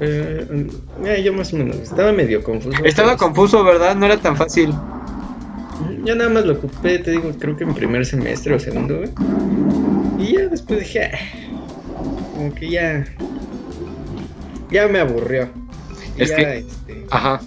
Eh, 0.00 0.66
eh, 1.04 1.22
yo 1.22 1.32
más 1.32 1.52
o 1.52 1.56
menos. 1.56 1.76
Estaba 1.76 2.12
medio 2.12 2.42
confuso. 2.42 2.76
Estaba 2.84 3.16
pero- 3.16 3.18
confuso, 3.18 3.62
¿verdad? 3.64 3.94
No 3.96 4.06
era 4.06 4.16
tan 4.16 4.36
fácil. 4.36 4.72
Yo 6.04 6.14
nada 6.14 6.30
más 6.30 6.44
lo 6.44 6.54
ocupé, 6.54 6.98
te 6.98 7.10
digo, 7.12 7.30
creo 7.38 7.56
que 7.56 7.64
en 7.64 7.74
primer 7.74 8.04
semestre 8.06 8.54
o 8.54 8.58
segundo, 8.58 8.96
güey. 8.98 9.10
Y 10.18 10.34
ya 10.36 10.48
después 10.48 10.80
dije, 10.80 11.04
"Ah", 11.04 11.18
como 12.34 12.54
que 12.54 12.70
ya. 12.70 13.04
Ya 14.70 14.86
me 14.88 15.00
aburrió. 15.00 15.48
Y 16.16 16.22
Es 16.22 16.30
ya, 16.30 16.36
que- 16.36 16.58
este, 16.58 17.06
Ajá. 17.10 17.40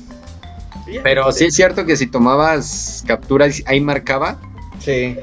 ya, 0.91 1.01
Pero 1.03 1.31
sí 1.31 1.45
es 1.45 1.55
cierto 1.55 1.85
que 1.85 1.95
si 1.95 2.07
tomabas 2.07 3.03
capturas, 3.07 3.61
ahí 3.65 3.79
marcaba. 3.81 4.37
Sí. 4.79 5.15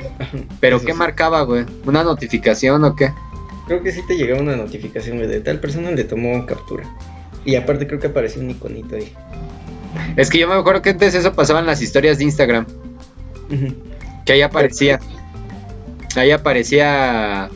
¿Pero 0.61 0.76
Eso 0.76 0.87
qué 0.87 0.92
sí. 0.92 0.99
marcaba, 0.99 1.42
güey? 1.42 1.66
¿Una 1.85 2.02
notificación 2.02 2.82
o 2.85 2.94
qué? 2.97 3.12
Creo 3.71 3.85
que 3.85 3.93
sí 3.93 4.00
te 4.05 4.17
llegaba 4.17 4.41
una 4.41 4.57
notificación, 4.57 5.19
de 5.19 5.39
tal 5.43 5.61
persona 5.61 5.93
le 5.93 6.03
tomó 6.03 6.45
captura. 6.45 6.83
Y 7.45 7.55
aparte 7.55 7.87
creo 7.87 8.00
que 8.00 8.09
apareció 8.09 8.43
un 8.43 8.50
iconito 8.50 8.97
ahí. 8.97 9.12
Es 10.17 10.29
que 10.29 10.41
yo 10.41 10.49
me 10.49 10.55
acuerdo 10.55 10.83
que 10.83 10.91
antes 10.91 11.15
eso 11.15 11.35
pasaba 11.35 11.61
en 11.61 11.67
las 11.67 11.81
historias 11.81 12.19
de 12.19 12.25
Instagram. 12.25 12.67
Que 14.27 14.33
ahí 14.33 14.43
aparecía. 14.43 14.99
Ahí 16.17 16.33
aparecía. 16.33 17.49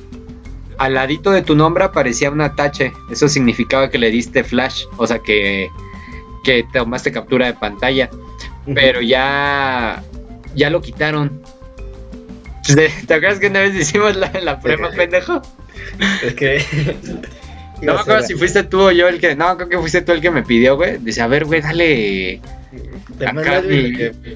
Al 0.79 0.95
ladito 0.95 1.33
de 1.33 1.43
tu 1.43 1.57
nombre 1.57 1.83
aparecía 1.83 2.31
un 2.31 2.43
atache. 2.43 2.93
Eso 3.11 3.29
significaba 3.29 3.91
que 3.91 3.99
le 3.99 4.13
diste 4.13 4.45
flash. 4.45 4.85
O 4.99 5.09
sea 5.09 5.19
que. 5.19 5.69
Que 6.45 6.65
tomaste 6.73 7.11
captura 7.11 7.47
de 7.47 7.55
pantalla. 7.55 8.09
Pero 8.73 9.01
ya. 9.01 10.01
Ya 10.55 10.71
lo 10.71 10.81
quitaron. 10.81 11.43
¿Te 13.07 13.15
acuerdas 13.15 13.41
que 13.41 13.49
una 13.49 13.59
vez 13.59 13.75
hicimos 13.75 14.15
la, 14.15 14.31
la 14.41 14.61
prueba, 14.61 14.93
Sí. 14.93 14.97
pendejo? 14.97 15.43
Es 16.25 16.35
que. 16.35 16.63
No 17.83 17.93
me 17.95 18.01
acuerdo 18.01 18.23
si 18.23 18.35
fuiste 18.35 18.63
tú 18.63 18.81
o 18.81 18.93
yo 18.93 19.09
el 19.09 19.21
que. 19.21 19.35
No, 19.37 19.57
creo 19.57 19.69
que 19.69 19.79
fuiste 19.79 20.01
tú 20.01 20.13
el 20.13 20.21
que 20.23 20.31
me 20.31 20.43
pidió, 20.43 20.77
güey. 20.77 20.97
Dice, 20.99 21.21
a 21.21 21.27
ver, 21.27 21.45
güey, 21.45 21.61
dale. 21.61 22.41
Acá 23.27 23.61
mi- 23.63 23.93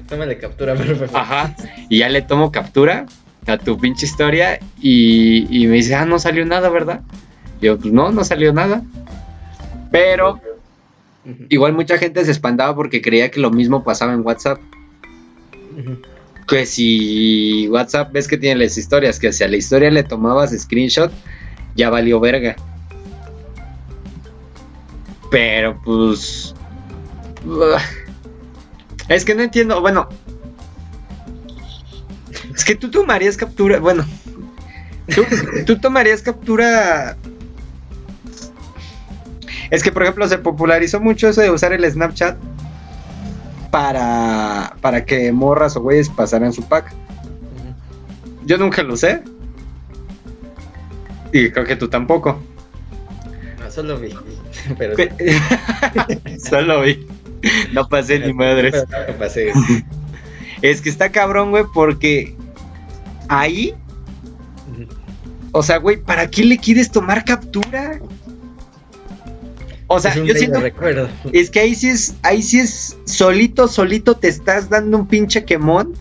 tómale 0.07 0.37
captura, 0.37 0.75
favor. 0.75 1.09
Ajá. 1.13 1.55
Y 1.87 1.99
ya 1.99 2.09
le 2.09 2.21
tomo 2.21 2.51
captura 2.51 3.05
a 3.47 3.57
tu 3.57 3.79
pinche 3.79 4.05
historia. 4.05 4.59
Y, 4.81 5.47
y 5.49 5.65
me 5.67 5.75
dice, 5.77 5.95
ah, 5.95 6.05
no 6.05 6.19
salió 6.19 6.45
nada, 6.45 6.69
¿verdad? 6.69 7.01
Y 7.59 7.67
yo, 7.67 7.79
pues 7.79 7.91
no, 7.91 8.11
no 8.11 8.23
salió 8.23 8.53
nada. 8.53 8.83
Pero 9.89 10.39
igual 11.49 11.73
mucha 11.73 11.97
gente 11.97 12.23
se 12.25 12.31
espantaba 12.31 12.75
porque 12.75 13.01
creía 13.01 13.31
que 13.31 13.39
lo 13.39 13.49
mismo 13.49 13.83
pasaba 13.83 14.13
en 14.13 14.21
WhatsApp. 14.21 14.59
Ujú. 15.77 15.97
Que 16.49 16.65
si 16.65 17.67
WhatsApp 17.69 18.11
ves 18.11 18.27
que 18.27 18.37
tiene 18.37 18.65
las 18.65 18.77
historias, 18.77 19.19
que 19.19 19.31
si 19.31 19.43
a 19.43 19.47
la 19.47 19.57
historia 19.57 19.91
le 19.91 20.03
tomabas 20.03 20.51
screenshot, 20.57 21.11
ya 21.75 21.89
valió 21.89 22.19
verga. 22.19 22.55
Pero 25.29 25.79
pues. 25.83 26.55
Es 29.07 29.25
que 29.25 29.35
no 29.35 29.43
entiendo. 29.43 29.79
Bueno. 29.81 30.09
Es 32.55 32.65
que 32.65 32.75
tú 32.75 32.89
tomarías 32.89 33.37
captura. 33.37 33.79
Bueno. 33.79 34.05
Tú, 35.13 35.23
tú 35.65 35.79
tomarías 35.79 36.21
captura. 36.21 37.15
Es 39.69 39.83
que, 39.83 39.91
por 39.91 40.03
ejemplo, 40.03 40.27
se 40.27 40.39
popularizó 40.39 40.99
mucho 40.99 41.29
eso 41.29 41.41
de 41.41 41.51
usar 41.51 41.73
el 41.73 41.89
Snapchat 41.89 42.37
para, 43.71 44.75
para 44.81 45.05
que 45.05 45.31
morras 45.31 45.75
o 45.75 45.81
güeyes 45.81 46.09
pasaran 46.09 46.53
su 46.53 46.63
pack. 46.63 46.93
Yo 48.45 48.57
nunca 48.57 48.83
lo 48.83 48.93
usé. 48.93 49.23
Y 51.31 51.51
creo 51.51 51.65
que 51.65 51.75
tú 51.75 51.87
tampoco. 51.87 52.39
No, 53.59 53.71
solo 53.71 53.99
vi. 53.99 54.13
Pero. 54.77 54.95
Solo 56.43 56.81
vi. 56.81 57.07
No 57.73 57.87
pasé 57.87 58.19
ni 58.19 58.33
madres. 58.33 58.85
Pero 58.89 59.11
no 59.11 59.19
pasé. 59.19 59.51
Es 60.61 60.81
que 60.81 60.89
está 60.89 61.11
cabrón, 61.11 61.51
güey, 61.51 61.63
porque 61.73 62.35
ahí, 63.29 63.73
o 65.51 65.63
sea, 65.63 65.77
güey, 65.77 65.97
¿para 65.97 66.29
qué 66.29 66.43
le 66.43 66.57
quieres 66.57 66.91
tomar 66.91 67.23
captura? 67.23 67.99
O 69.91 69.99
sea, 69.99 70.13
yo 70.15 70.33
siento 70.35 70.59
recuerdo. 70.59 71.09
es 71.33 71.49
que 71.49 71.59
ahí 71.61 71.73
sí 71.75 71.89
es, 71.89 72.15
ahí 72.21 72.41
sí 72.43 72.59
es 72.59 72.95
solito, 73.05 73.67
solito 73.67 74.15
te 74.15 74.27
estás 74.27 74.69
dando 74.69 74.97
un 74.99 75.07
pinche 75.07 75.43
quemón, 75.45 75.93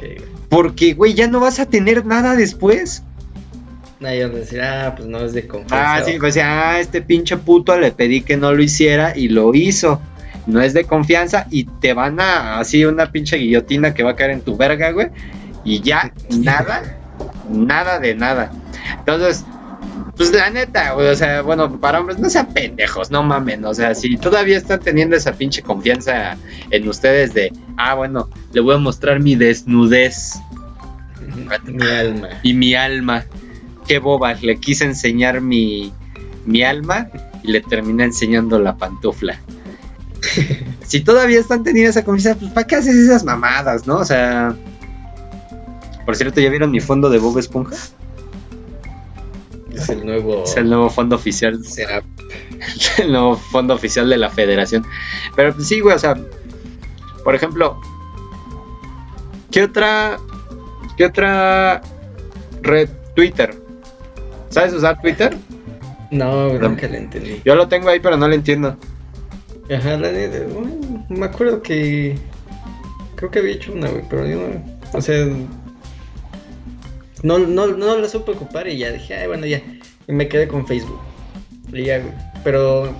Sí, 0.00 0.06
güey. 0.18 0.28
porque, 0.48 0.94
güey, 0.94 1.14
ya 1.14 1.28
no 1.28 1.38
vas 1.40 1.60
a 1.60 1.66
tener 1.66 2.04
nada 2.04 2.34
después. 2.34 3.02
Nadie 4.00 4.26
va 4.26 4.34
a 4.34 4.38
decir, 4.38 4.60
ah, 4.60 4.94
pues 4.96 5.08
no 5.08 5.18
es 5.24 5.32
de 5.32 5.46
confianza. 5.46 5.94
Ah, 5.94 6.02
sí, 6.04 6.16
pues 6.18 6.36
ah, 6.42 6.80
este 6.80 7.00
pinche 7.00 7.36
puto 7.36 7.78
le 7.78 7.92
pedí 7.92 8.20
que 8.22 8.36
no 8.36 8.52
lo 8.52 8.60
hiciera 8.62 9.16
y 9.16 9.28
lo 9.28 9.54
hizo. 9.54 10.00
No 10.46 10.60
es 10.60 10.74
de 10.74 10.84
confianza 10.84 11.46
y 11.50 11.64
te 11.64 11.94
van 11.94 12.20
a 12.20 12.58
así 12.58 12.84
una 12.84 13.10
pinche 13.12 13.36
guillotina 13.36 13.94
que 13.94 14.02
va 14.02 14.10
a 14.10 14.16
caer 14.16 14.32
en 14.32 14.40
tu 14.42 14.56
verga, 14.56 14.90
güey. 14.90 15.08
Y 15.64 15.80
ya, 15.80 16.12
nada, 16.30 16.82
nada 17.48 18.00
de 18.00 18.14
nada. 18.16 18.50
Entonces, 18.98 19.44
pues 20.16 20.32
la 20.32 20.48
neta, 20.50 20.92
güey, 20.92 21.08
o 21.08 21.16
sea, 21.16 21.42
bueno, 21.42 21.80
para 21.80 22.00
hombres, 22.00 22.18
no 22.18 22.30
sean 22.30 22.46
pendejos, 22.52 23.10
no 23.10 23.22
mamen. 23.22 23.64
O 23.64 23.74
sea, 23.74 23.94
si 23.94 24.16
todavía 24.16 24.56
están 24.56 24.80
teniendo 24.80 25.16
esa 25.16 25.32
pinche 25.32 25.62
confianza 25.62 26.36
en 26.70 26.88
ustedes 26.88 27.34
de, 27.34 27.52
ah, 27.76 27.94
bueno, 27.94 28.28
le 28.52 28.60
voy 28.60 28.74
a 28.74 28.78
mostrar 28.78 29.20
mi 29.20 29.34
desnudez. 29.34 30.34
Mi 31.66 31.84
alma. 31.84 32.28
y 32.42 32.54
mi 32.54 32.74
alma. 32.74 33.24
Qué 33.88 33.98
bobas, 33.98 34.42
le 34.42 34.56
quise 34.58 34.84
enseñar 34.84 35.40
mi, 35.40 35.92
mi 36.46 36.62
alma 36.62 37.08
y 37.42 37.50
le 37.50 37.60
terminé 37.60 38.04
enseñando 38.04 38.58
la 38.60 38.76
pantufla. 38.76 39.40
si 40.86 41.00
todavía 41.00 41.40
están 41.40 41.64
teniendo 41.64 41.90
esa 41.90 42.04
confianza, 42.04 42.38
pues 42.38 42.52
¿para 42.52 42.66
qué 42.66 42.76
haces 42.76 42.94
esas 42.94 43.24
mamadas, 43.24 43.86
no? 43.86 43.96
O 43.96 44.04
sea. 44.04 44.54
Por 46.06 46.16
cierto, 46.16 46.40
¿ya 46.40 46.50
vieron 46.50 46.70
mi 46.70 46.80
fondo 46.80 47.10
de 47.10 47.18
Bob 47.18 47.38
Esponja? 47.38 47.76
Es 49.74 49.88
el 49.88 50.04
nuevo. 50.04 50.42
Es 50.44 50.56
el 50.56 50.68
nuevo 50.68 50.90
fondo 50.90 51.16
oficial. 51.16 51.64
Será. 51.64 52.02
el 52.98 53.12
nuevo 53.12 53.36
fondo 53.36 53.74
oficial 53.74 54.08
de 54.08 54.18
la 54.18 54.30
federación. 54.30 54.84
Pero 55.36 55.54
pues, 55.54 55.68
sí, 55.68 55.80
güey, 55.80 55.94
o 55.94 55.98
sea, 55.98 56.16
por 57.22 57.34
ejemplo, 57.34 57.80
¿qué 59.50 59.64
otra, 59.64 60.18
qué 60.96 61.06
otra 61.06 61.80
red? 62.62 62.88
Twitter. 63.14 63.54
¿Sabes 64.48 64.72
usar 64.72 65.00
Twitter? 65.00 65.36
No, 66.10 66.52
nunca 66.54 66.86
le 66.88 66.98
entendí. 66.98 67.40
Yo 67.44 67.54
lo 67.54 67.68
tengo 67.68 67.88
ahí, 67.88 68.00
pero 68.00 68.16
no 68.16 68.28
lo 68.28 68.34
entiendo. 68.34 68.76
Ajá, 69.74 69.96
la 69.96 70.08
de, 70.08 70.46
bueno, 70.46 71.06
me 71.08 71.26
acuerdo 71.26 71.62
que 71.62 72.16
creo 73.14 73.30
que 73.30 73.38
había 73.38 73.54
hecho 73.54 73.72
una, 73.72 73.88
güey, 73.88 74.04
pero 74.10 74.26
yo 74.26 74.36
no, 74.36 74.78
o 74.92 75.00
sea, 75.00 75.26
no, 77.24 77.38
no, 77.38 77.66
no 77.66 77.98
la 77.98 78.08
supe 78.08 78.32
ocupar 78.32 78.68
y 78.68 78.78
ya 78.78 78.92
dije, 78.92 79.14
ay, 79.14 79.26
bueno, 79.26 79.46
ya, 79.46 79.62
y 80.06 80.12
me 80.12 80.28
quedé 80.28 80.46
con 80.46 80.66
Facebook. 80.66 81.00
Y 81.72 81.84
ya, 81.84 81.98
güey. 81.98 82.12
Pero, 82.44 82.94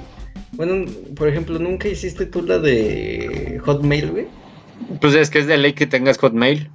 bueno, 0.53 0.91
por 1.15 1.29
ejemplo, 1.29 1.59
¿nunca 1.59 1.89
hiciste 1.89 2.25
tú 2.25 2.43
la 2.43 2.59
de 2.59 3.61
Hotmail, 3.65 4.11
güey? 4.11 4.27
Pues 5.01 5.15
es 5.15 5.29
que 5.29 5.41
es 5.41 5.47
de 5.47 5.59
ley 5.59 5.75
que 5.75 5.87
tengas 5.87 6.19
Hotmail. 6.19 6.71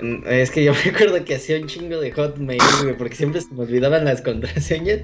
Mm, 0.00 0.26
Es 0.26 0.50
que 0.50 0.64
yo 0.64 0.72
me 0.84 0.90
acuerdo 0.90 1.24
que 1.24 1.36
hacía 1.36 1.58
un 1.58 1.68
chingo 1.68 2.00
de 2.00 2.10
Hotmail, 2.10 2.60
güey, 2.82 2.96
porque 2.96 3.14
siempre 3.14 3.40
se 3.40 3.54
me 3.54 3.62
olvidaban 3.62 4.04
las 4.04 4.20
contraseñas. 4.20 5.00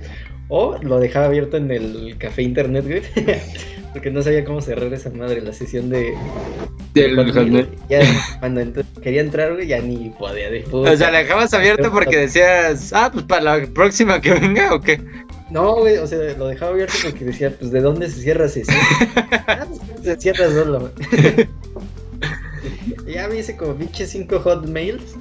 O 0.49 0.77
lo 0.83 0.99
dejaba 0.99 1.27
abierto 1.27 1.57
en 1.57 1.71
el 1.71 2.17
café 2.19 2.43
internet, 2.43 2.85
güey. 2.85 3.03
porque 3.93 4.11
no 4.11 4.23
sabía 4.23 4.45
cómo 4.45 4.61
cerrar 4.61 4.93
esa 4.93 5.11
madre, 5.11 5.41
la 5.41 5.53
sesión 5.53 5.89
de. 5.89 6.15
Del. 6.95 7.17
Hotmail. 7.33 7.69
Ya, 7.89 8.01
cuando 8.41 8.83
quería 9.03 9.23
entrar, 9.23 9.55
güey, 9.55 9.67
ya 9.67 9.81
ni 9.81 10.11
podía. 10.11 10.51
De 10.51 10.65
O 10.71 10.97
sea, 10.97 11.11
la 11.11 11.19
dejabas 11.19 11.55
abierta 11.55 11.91
porque 11.91 12.17
decías, 12.19 12.93
ah, 12.93 13.11
pues 13.13 13.25
para 13.25 13.59
la 13.59 13.67
próxima 13.67 14.21
que 14.21 14.33
venga 14.35 14.75
o 14.75 14.81
qué. 14.81 15.01
No, 15.51 15.77
güey, 15.77 15.99
o 15.99 16.07
sea, 16.07 16.19
lo 16.39 16.49
dejaba 16.49 16.73
abierto 16.73 16.95
porque 17.03 17.25
decía, 17.25 17.55
pues, 17.59 17.71
¿de 17.71 17.81
dónde 17.81 18.09
se 18.09 18.23
cierra 18.23 18.49
sesión? 18.49 18.77
ah, 19.49 19.67
pues, 19.69 19.81
se 20.03 20.21
cierra 20.21 20.51
solo. 20.51 20.91
Y 23.07 23.15
ya 23.15 23.29
me 23.29 23.37
hice 23.39 23.57
como 23.57 23.75
pinche 23.75 24.07
cinco 24.07 24.39
hotmails. 24.41 25.17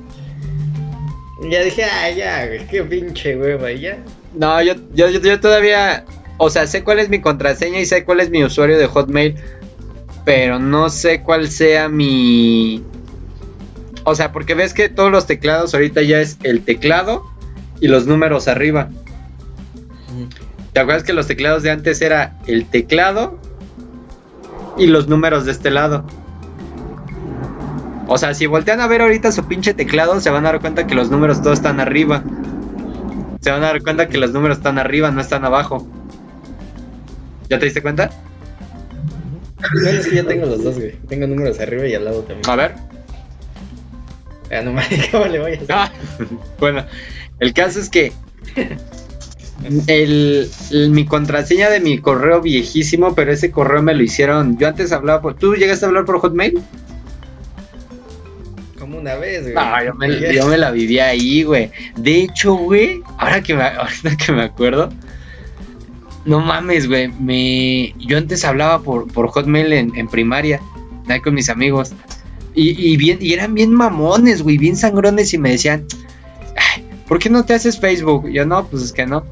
Y 1.43 1.49
ya 1.49 1.63
dije, 1.63 1.83
ah, 1.83 2.11
ya, 2.11 2.45
güey, 2.45 2.67
qué 2.67 2.83
pinche 2.83 3.35
hueva, 3.35 3.71
ya. 3.71 3.97
No, 4.35 4.61
yo, 4.61 4.75
yo, 4.93 5.09
yo, 5.09 5.19
yo 5.19 5.39
todavía, 5.39 6.05
o 6.37 6.49
sea, 6.49 6.67
sé 6.67 6.83
cuál 6.83 6.99
es 6.99 7.09
mi 7.09 7.19
contraseña 7.19 7.79
y 7.79 7.85
sé 7.85 8.05
cuál 8.05 8.19
es 8.19 8.29
mi 8.29 8.43
usuario 8.43 8.77
de 8.77 8.85
Hotmail, 8.85 9.35
pero 10.25 10.59
no 10.59 10.89
sé 10.89 11.21
cuál 11.21 11.49
sea 11.49 11.89
mi... 11.89 12.83
O 14.03 14.15
sea, 14.15 14.31
porque 14.31 14.55
ves 14.55 14.73
que 14.73 14.89
todos 14.89 15.11
los 15.11 15.27
teclados 15.27 15.73
ahorita 15.73 16.01
ya 16.01 16.19
es 16.19 16.37
el 16.43 16.63
teclado 16.63 17.23
y 17.79 17.87
los 17.87 18.07
números 18.07 18.47
arriba. 18.47 18.89
¿Te 20.73 20.79
acuerdas 20.79 21.03
que 21.03 21.13
los 21.13 21.27
teclados 21.27 21.63
de 21.63 21.71
antes 21.71 22.01
era 22.01 22.37
el 22.47 22.65
teclado 22.65 23.37
y 24.77 24.87
los 24.87 25.07
números 25.07 25.45
de 25.45 25.51
este 25.51 25.69
lado? 25.69 26.05
O 28.07 28.17
sea, 28.17 28.33
si 28.33 28.45
voltean 28.45 28.81
a 28.81 28.87
ver 28.87 29.01
ahorita 29.01 29.31
su 29.31 29.45
pinche 29.45 29.73
teclado, 29.73 30.19
se 30.19 30.29
van 30.29 30.45
a 30.45 30.51
dar 30.51 30.61
cuenta 30.61 30.87
que 30.87 30.95
los 30.95 31.11
números 31.11 31.41
todos 31.41 31.59
están 31.59 31.79
arriba. 31.79 32.23
Se 33.39 33.51
van 33.51 33.63
a 33.63 33.67
dar 33.67 33.81
cuenta 33.83 34.07
que 34.07 34.17
los 34.17 34.31
números 34.31 34.57
están 34.57 34.77
arriba, 34.77 35.11
no 35.11 35.21
están 35.21 35.45
abajo. 35.45 35.87
¿Ya 37.49 37.59
te 37.59 37.65
diste 37.65 37.81
cuenta? 37.81 38.09
Bueno, 39.83 39.99
es 39.99 40.07
que 40.07 40.15
ya 40.15 40.23
tengo 40.25 40.45
los 40.45 40.63
dos, 40.63 40.75
güey. 40.75 40.93
Tengo 41.07 41.27
números 41.27 41.59
arriba 41.59 41.87
y 41.87 41.93
al 41.95 42.05
lado 42.05 42.21
también. 42.23 42.49
A 42.49 42.55
ver. 42.55 42.75
Ah, 44.51 44.61
no 44.63 44.73
mames, 44.73 45.07
¿cómo 45.11 45.25
le 45.25 45.39
voy 45.39 45.51
a 45.51 45.55
hacer? 45.55 45.67
Ah, 45.71 45.91
bueno, 46.59 46.85
el 47.39 47.53
caso 47.53 47.79
es 47.79 47.89
que 47.89 48.11
el, 49.87 50.49
el- 50.71 50.89
mi 50.91 51.05
contraseña 51.05 51.69
de 51.69 51.79
mi 51.79 51.99
correo 51.99 52.41
viejísimo, 52.41 53.15
pero 53.15 53.31
ese 53.31 53.51
correo 53.51 53.81
me 53.81 53.93
lo 53.93 54.03
hicieron. 54.03 54.57
Yo 54.57 54.67
antes 54.67 54.91
hablaba 54.91 55.21
por. 55.21 55.35
¿Tú 55.35 55.55
llegaste 55.55 55.85
a 55.85 55.87
hablar 55.89 56.05
por 56.05 56.19
Hotmail? 56.19 56.61
Como 58.79 58.97
una 58.97 59.15
vez, 59.15 59.43
güey. 59.43 59.53
No, 59.53 59.83
yo 59.85 59.93
me, 59.93 60.33
yo 60.33 60.47
me 60.47 60.57
la 60.57 60.71
viví 60.71 60.99
ahí, 60.99 61.43
güey. 61.43 61.71
De 61.95 62.23
hecho, 62.23 62.55
güey, 62.55 63.01
ahora 63.19 63.41
que 63.41 63.53
me, 63.53 63.63
ahorita 63.63 64.17
que 64.17 64.31
me 64.33 64.43
acuerdo, 64.43 64.89
no 66.25 66.39
mames, 66.39 66.87
güey. 66.87 67.11
Me, 67.19 67.93
yo 67.99 68.17
antes 68.17 68.45
hablaba 68.45 68.81
por, 68.81 69.11
por 69.11 69.27
Hotmail 69.29 69.73
en, 69.73 69.95
en 69.95 70.07
primaria, 70.07 70.61
ahí 71.07 71.19
con 71.19 71.33
mis 71.33 71.49
amigos. 71.49 71.93
Y, 72.53 72.69
y 72.91 72.97
bien, 72.97 73.17
y 73.21 73.33
eran 73.33 73.53
bien 73.53 73.73
mamones, 73.73 74.41
güey, 74.43 74.57
bien 74.57 74.75
sangrones 74.75 75.33
y 75.33 75.37
me 75.37 75.51
decían, 75.51 75.85
ay, 76.57 76.85
¿por 77.07 77.19
qué 77.19 77.29
no 77.29 77.45
te 77.45 77.53
haces 77.53 77.79
Facebook? 77.79 78.29
Yo 78.29 78.45
no, 78.45 78.65
pues 78.67 78.83
es 78.83 78.91
que 78.91 79.05
no. 79.05 79.23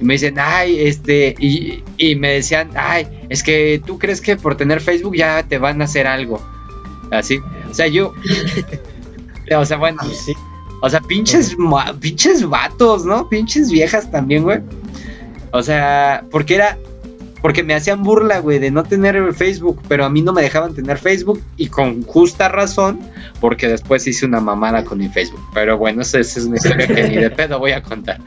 Y 0.00 0.04
me 0.04 0.14
dicen, 0.14 0.36
ay, 0.38 0.78
este, 0.78 1.34
y, 1.40 1.82
y 1.96 2.14
me 2.14 2.34
decían, 2.34 2.70
ay, 2.76 3.08
es 3.28 3.42
que 3.42 3.82
tú 3.84 3.98
crees 3.98 4.20
que 4.20 4.36
por 4.36 4.56
tener 4.56 4.80
Facebook 4.80 5.16
ya 5.16 5.42
te 5.42 5.58
van 5.58 5.80
a 5.82 5.86
hacer 5.86 6.06
algo. 6.06 6.40
Así. 7.10 7.40
O 7.68 7.74
sea, 7.74 7.88
yo. 7.88 8.12
o 9.56 9.64
sea, 9.64 9.76
bueno. 9.76 9.98
Sí. 10.12 10.34
O 10.80 10.88
sea, 10.88 11.00
pinches, 11.00 11.56
pinches 12.00 12.48
vatos, 12.48 13.04
¿no? 13.04 13.28
Pinches 13.28 13.70
viejas 13.70 14.10
también, 14.10 14.44
güey. 14.44 14.60
O 15.52 15.62
sea, 15.62 16.24
porque 16.30 16.56
era. 16.56 16.78
Porque 17.40 17.62
me 17.62 17.74
hacían 17.74 18.02
burla, 18.02 18.40
güey, 18.40 18.58
de 18.58 18.72
no 18.72 18.82
tener 18.82 19.32
Facebook, 19.32 19.80
pero 19.86 20.04
a 20.04 20.10
mí 20.10 20.22
no 20.22 20.32
me 20.32 20.42
dejaban 20.42 20.74
tener 20.74 20.98
Facebook 20.98 21.40
y 21.56 21.68
con 21.68 22.02
justa 22.02 22.48
razón, 22.48 22.98
porque 23.40 23.68
después 23.68 24.04
hice 24.08 24.26
una 24.26 24.40
mamada 24.40 24.82
con 24.84 24.98
mi 24.98 25.08
Facebook. 25.08 25.40
Pero 25.54 25.78
bueno, 25.78 26.02
esa, 26.02 26.18
es 26.18 26.36
una 26.38 26.56
historia 26.56 26.88
que 26.88 27.08
ni 27.08 27.14
de 27.14 27.30
pedo 27.30 27.60
voy 27.60 27.70
a 27.70 27.82
contar. 27.82 28.18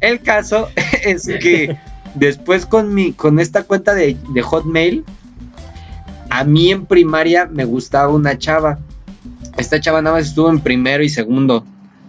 El 0.00 0.22
caso 0.22 0.68
es 1.04 1.28
que 1.40 1.76
después 2.14 2.66
con 2.66 2.92
mi, 2.92 3.12
con 3.12 3.38
esta 3.38 3.62
cuenta 3.62 3.94
de, 3.94 4.16
de 4.30 4.42
Hotmail, 4.42 5.04
a 6.30 6.44
mí 6.44 6.70
en 6.70 6.86
primaria 6.86 7.46
me 7.46 7.64
gustaba 7.64 8.12
una 8.12 8.36
chava. 8.38 8.78
Esta 9.56 9.80
chava 9.80 10.02
nada 10.02 10.16
más 10.16 10.26
estuvo 10.26 10.50
en 10.50 10.60
primero 10.60 11.02
y 11.02 11.08
segundo. 11.08 11.64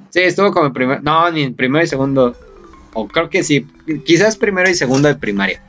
Sí, 0.09 0.21
estuvo 0.21 0.51
como 0.51 0.67
en 0.67 0.73
primero. 0.73 1.01
No, 1.01 1.29
ni 1.31 1.43
en 1.43 1.53
primero 1.53 1.83
y 1.83 1.87
segundo. 1.87 2.35
O 2.93 3.07
creo 3.07 3.29
que 3.29 3.43
sí. 3.43 3.67
Quizás 4.05 4.37
primero 4.37 4.69
y 4.69 4.75
segundo 4.75 5.07
de 5.07 5.15
primaria. 5.15 5.61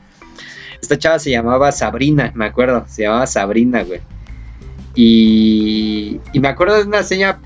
Esta 0.81 0.97
chava 0.97 1.19
se 1.19 1.29
llamaba 1.29 1.71
Sabrina, 1.71 2.31
me 2.35 2.45
acuerdo. 2.45 2.85
Se 2.87 3.03
llamaba 3.03 3.27
Sabrina, 3.27 3.83
güey. 3.83 4.01
Y, 4.95 6.19
y 6.33 6.39
me 6.39 6.47
acuerdo 6.47 6.77
de 6.77 6.83
una 6.83 7.03
seña, 7.03 7.39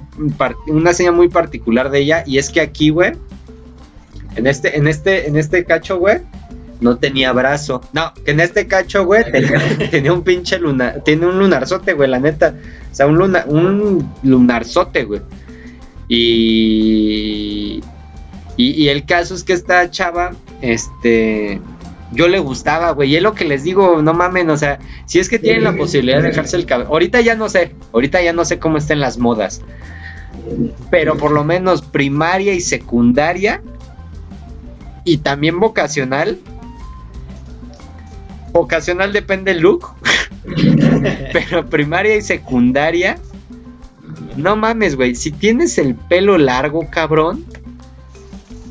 una 0.68 0.94
seña 0.94 1.12
muy 1.12 1.30
particular 1.30 1.92
de 1.92 2.00
ella. 2.00 2.24
Y 2.26 2.38
es 2.38 2.50
que 2.50 2.62
aquí, 2.62 2.90
güey. 2.90 3.14
En 4.36 4.48
este, 4.48 4.78
en 4.78 4.88
este, 4.88 5.28
en 5.28 5.38
este 5.38 5.66
cacho, 5.66 5.98
güey. 5.98 6.20
No 6.82 6.98
tenía 6.98 7.32
brazo. 7.32 7.82
No, 7.94 8.14
que 8.14 8.32
en 8.32 8.40
este 8.42 8.68
cacho, 8.68 9.06
güey, 9.06 9.24
tenía, 9.32 9.62
tenía 9.92 10.14
un 10.14 10.24
pinche 10.24 10.60
lunar. 10.60 11.02
Tiene 11.04 11.26
un 11.26 11.40
lunarzote, 11.40 11.94
güey, 11.94 12.10
la 12.10 12.20
neta. 12.20 12.54
O 12.92 12.96
sea, 12.96 13.08
un, 13.08 13.18
luna, 13.18 13.46
un 13.48 14.12
lunarzote, 14.24 15.06
güey. 15.06 15.22
Y, 16.08 17.82
y. 18.58 18.88
El 18.88 19.06
caso 19.06 19.36
es 19.36 19.44
que 19.44 19.54
esta 19.54 19.90
chava, 19.90 20.34
este. 20.62 21.62
Yo 22.12 22.28
le 22.28 22.40
gustaba, 22.40 22.92
güey. 22.92 23.12
Y 23.12 23.16
es 23.18 23.24
lo 23.24 23.34
que 23.34 23.46
les 23.46 23.64
digo, 23.64 24.02
no 24.02 24.14
mamen, 24.14 24.50
o 24.50 24.58
sea, 24.58 24.80
si 25.06 25.20
es 25.20 25.28
que 25.28 25.40
tienen 25.40 25.64
la 25.64 25.76
posibilidad 25.76 26.22
de 26.22 26.30
dejarse 26.30 26.56
el 26.56 26.66
cabello. 26.66 26.90
Ahorita 26.90 27.20
ya 27.20 27.36
no 27.36 27.50
sé, 27.50 27.74
ahorita 27.94 28.22
ya 28.22 28.32
no 28.32 28.46
sé 28.46 28.60
cómo 28.60 28.78
estén 28.78 29.00
las 29.00 29.18
modas. 29.18 29.62
Pero 30.92 31.18
por 31.18 31.32
lo 31.32 31.44
menos 31.44 31.82
primaria 31.82 32.54
y 32.54 32.62
secundaria. 32.62 33.62
Y 35.04 35.18
también 35.18 35.60
vocacional. 35.60 36.40
Vocacional 38.54 39.12
depende 39.12 39.54
del 39.54 39.64
look. 39.64 39.90
Pero 41.34 41.68
primaria 41.70 42.16
y 42.16 42.22
secundaria. 42.22 43.18
No 44.38 44.56
mames, 44.56 44.96
güey. 44.96 45.16
Si 45.16 45.32
tienes 45.32 45.78
el 45.78 45.96
pelo 45.96 46.38
largo, 46.38 46.88
cabrón. 46.90 47.46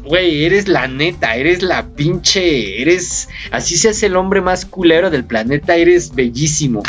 Güey, 0.06 0.44
eres 0.44 0.68
la 0.68 0.86
neta, 0.86 1.34
eres 1.36 1.62
la 1.62 1.86
pinche. 1.88 2.82
Eres. 2.82 3.28
Así 3.50 3.76
seas 3.76 4.02
el 4.02 4.16
hombre 4.16 4.40
más 4.40 4.66
culero 4.66 5.10
del 5.10 5.24
planeta, 5.24 5.76
eres 5.76 6.14
bellísimo. 6.14 6.82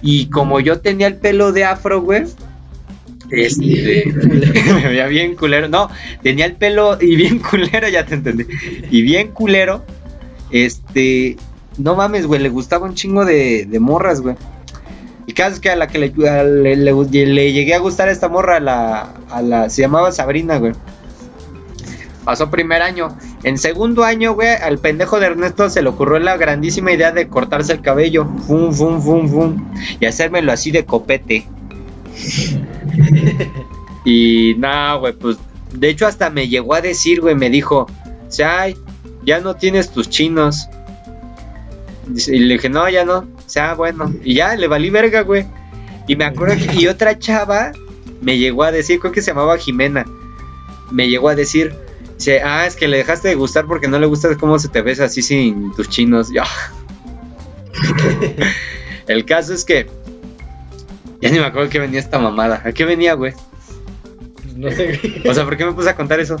Y 0.00 0.26
como 0.30 0.58
yo 0.60 0.80
tenía 0.80 1.06
el 1.08 1.16
pelo 1.16 1.52
de 1.52 1.64
afro, 1.64 2.00
güey. 2.00 2.24
Este, 3.30 4.04
me 4.74 4.88
veía 4.88 5.06
bien 5.06 5.36
culero. 5.36 5.68
No, 5.68 5.90
tenía 6.22 6.46
el 6.46 6.54
pelo 6.54 6.98
y 7.00 7.16
bien 7.16 7.38
culero, 7.50 7.88
ya 7.88 8.04
te 8.06 8.14
entendí. 8.14 8.44
Y 8.90 9.02
bien 9.02 9.28
culero. 9.28 9.84
Este, 10.50 11.36
no 11.78 11.94
mames, 11.94 12.26
güey, 12.26 12.40
le 12.40 12.48
gustaba 12.48 12.86
un 12.86 12.94
chingo 12.94 13.24
de, 13.24 13.64
de 13.66 13.80
morras, 13.80 14.20
güey. 14.20 14.36
El 15.26 15.34
caso 15.34 15.54
es 15.54 15.60
que 15.60 15.70
a 15.70 15.76
la 15.76 15.86
que 15.86 15.98
le, 15.98 16.28
a- 16.28 16.42
le, 16.44 16.76
le- 16.76 17.26
le 17.26 17.52
llegué 17.52 17.74
a 17.74 17.78
gustar 17.78 18.08
a 18.08 18.12
esta 18.12 18.28
morra, 18.28 18.56
a 18.56 18.60
la, 18.60 19.00
a 19.30 19.40
la, 19.40 19.70
se 19.70 19.80
llamaba 19.82 20.12
Sabrina, 20.12 20.58
güey. 20.58 20.72
Pasó 22.24 22.50
primer 22.50 22.82
año. 22.82 23.16
En 23.42 23.58
segundo 23.58 24.04
año, 24.04 24.34
güey, 24.34 24.48
al 24.48 24.78
pendejo 24.78 25.18
de 25.18 25.26
Ernesto 25.26 25.68
se 25.68 25.82
le 25.82 25.88
ocurrió 25.88 26.18
la 26.18 26.36
grandísima 26.36 26.92
idea 26.92 27.10
de 27.10 27.28
cortarse 27.28 27.72
el 27.72 27.80
cabello. 27.80 28.26
Fum, 28.46 28.72
fum, 28.72 29.02
fum, 29.02 29.28
fum. 29.28 29.72
Y 29.98 30.06
hacérmelo 30.06 30.52
así 30.52 30.70
de 30.70 30.84
copete. 30.84 31.46
Y 34.04 34.54
nada, 34.58 34.94
güey, 34.94 35.12
pues 35.12 35.38
de 35.72 35.88
hecho 35.88 36.06
hasta 36.06 36.30
me 36.30 36.48
llegó 36.48 36.74
a 36.74 36.80
decir, 36.80 37.20
güey, 37.20 37.34
me 37.34 37.50
dijo, 37.50 37.86
ay, 38.44 38.76
ya 39.24 39.40
no 39.40 39.54
tienes 39.54 39.90
tus 39.90 40.08
chinos. 40.08 40.68
Y 42.26 42.38
le 42.38 42.54
dije, 42.54 42.68
no, 42.68 42.88
ya 42.88 43.04
no. 43.04 43.18
O 43.18 43.26
sea, 43.46 43.74
bueno, 43.74 44.12
y 44.24 44.34
ya 44.34 44.56
le 44.56 44.66
valí 44.66 44.90
verga, 44.90 45.22
güey. 45.22 45.46
Y 46.08 46.16
me 46.16 46.24
acuerdo 46.24 46.56
que, 46.56 46.80
y 46.80 46.88
otra 46.88 47.18
chava 47.18 47.72
me 48.20 48.38
llegó 48.38 48.64
a 48.64 48.72
decir, 48.72 48.98
creo 48.98 49.12
que 49.12 49.22
se 49.22 49.30
llamaba 49.30 49.56
Jimena, 49.56 50.04
me 50.90 51.08
llegó 51.08 51.28
a 51.28 51.34
decir, 51.34 51.74
dice, 52.30 52.40
ah, 52.42 52.66
es 52.66 52.76
que 52.76 52.88
le 52.88 52.98
dejaste 52.98 53.28
de 53.28 53.34
gustar 53.34 53.66
porque 53.66 53.88
no 53.88 53.98
le 53.98 54.06
gusta 54.06 54.36
cómo 54.38 54.58
se 54.58 54.68
te 54.68 54.80
ves 54.82 55.00
así 55.00 55.22
sin 55.22 55.72
tus 55.74 55.88
chinos. 55.88 56.30
Yo, 56.32 56.42
El 59.08 59.24
caso 59.24 59.52
es 59.54 59.64
que. 59.64 59.88
Ya 61.20 61.30
ni 61.30 61.38
me 61.38 61.46
acuerdo 61.46 61.68
que 61.70 61.78
venía 61.78 62.00
esta 62.00 62.18
mamada. 62.18 62.62
¿A 62.64 62.72
qué 62.72 62.84
venía, 62.84 63.14
güey? 63.14 63.32
Pues 64.42 64.56
no 64.56 64.70
sé. 64.70 65.22
O 65.28 65.34
sea, 65.34 65.44
¿por 65.44 65.56
qué 65.56 65.64
me 65.64 65.72
puse 65.72 65.88
a 65.90 65.94
contar 65.96 66.18
eso? 66.20 66.36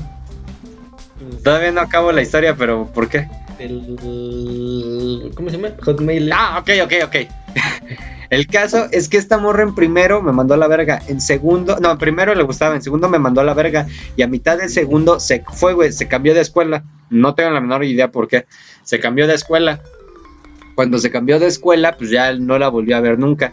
Pues, 1.18 1.42
Todavía 1.42 1.70
no 1.72 1.80
acabo 1.80 2.10
la 2.12 2.22
historia, 2.22 2.56
pero 2.56 2.86
¿por 2.92 3.08
qué? 3.08 3.28
el- 3.58 5.30
¿Cómo 5.36 5.50
se 5.50 5.56
llama? 5.56 5.74
Hotmail. 5.82 6.32
Ah, 6.32 6.58
ok, 6.60 6.70
ok, 6.84 6.92
ok. 7.04 7.16
El 8.32 8.46
caso 8.46 8.88
es 8.92 9.10
que 9.10 9.18
esta 9.18 9.36
morra 9.36 9.62
en 9.62 9.74
primero 9.74 10.22
me 10.22 10.32
mandó 10.32 10.54
a 10.54 10.56
la 10.56 10.66
verga. 10.66 11.02
En 11.06 11.20
segundo, 11.20 11.76
no, 11.80 11.90
en 11.90 11.98
primero 11.98 12.34
le 12.34 12.42
gustaba, 12.42 12.74
en 12.74 12.80
segundo 12.80 13.10
me 13.10 13.18
mandó 13.18 13.42
a 13.42 13.44
la 13.44 13.52
verga. 13.52 13.86
Y 14.16 14.22
a 14.22 14.26
mitad 14.26 14.56
del 14.56 14.70
segundo 14.70 15.20
se 15.20 15.44
fue, 15.52 15.74
güey, 15.74 15.92
se 15.92 16.08
cambió 16.08 16.32
de 16.32 16.40
escuela. 16.40 16.82
No 17.10 17.34
tengo 17.34 17.50
la 17.50 17.60
menor 17.60 17.84
idea 17.84 18.10
por 18.10 18.28
qué. 18.28 18.46
Se 18.84 19.00
cambió 19.00 19.26
de 19.26 19.34
escuela. 19.34 19.82
Cuando 20.74 20.96
se 20.96 21.10
cambió 21.10 21.38
de 21.38 21.46
escuela, 21.46 21.98
pues 21.98 22.08
ya 22.08 22.32
no 22.32 22.58
la 22.58 22.68
volvió 22.68 22.96
a 22.96 23.00
ver 23.00 23.18
nunca. 23.18 23.52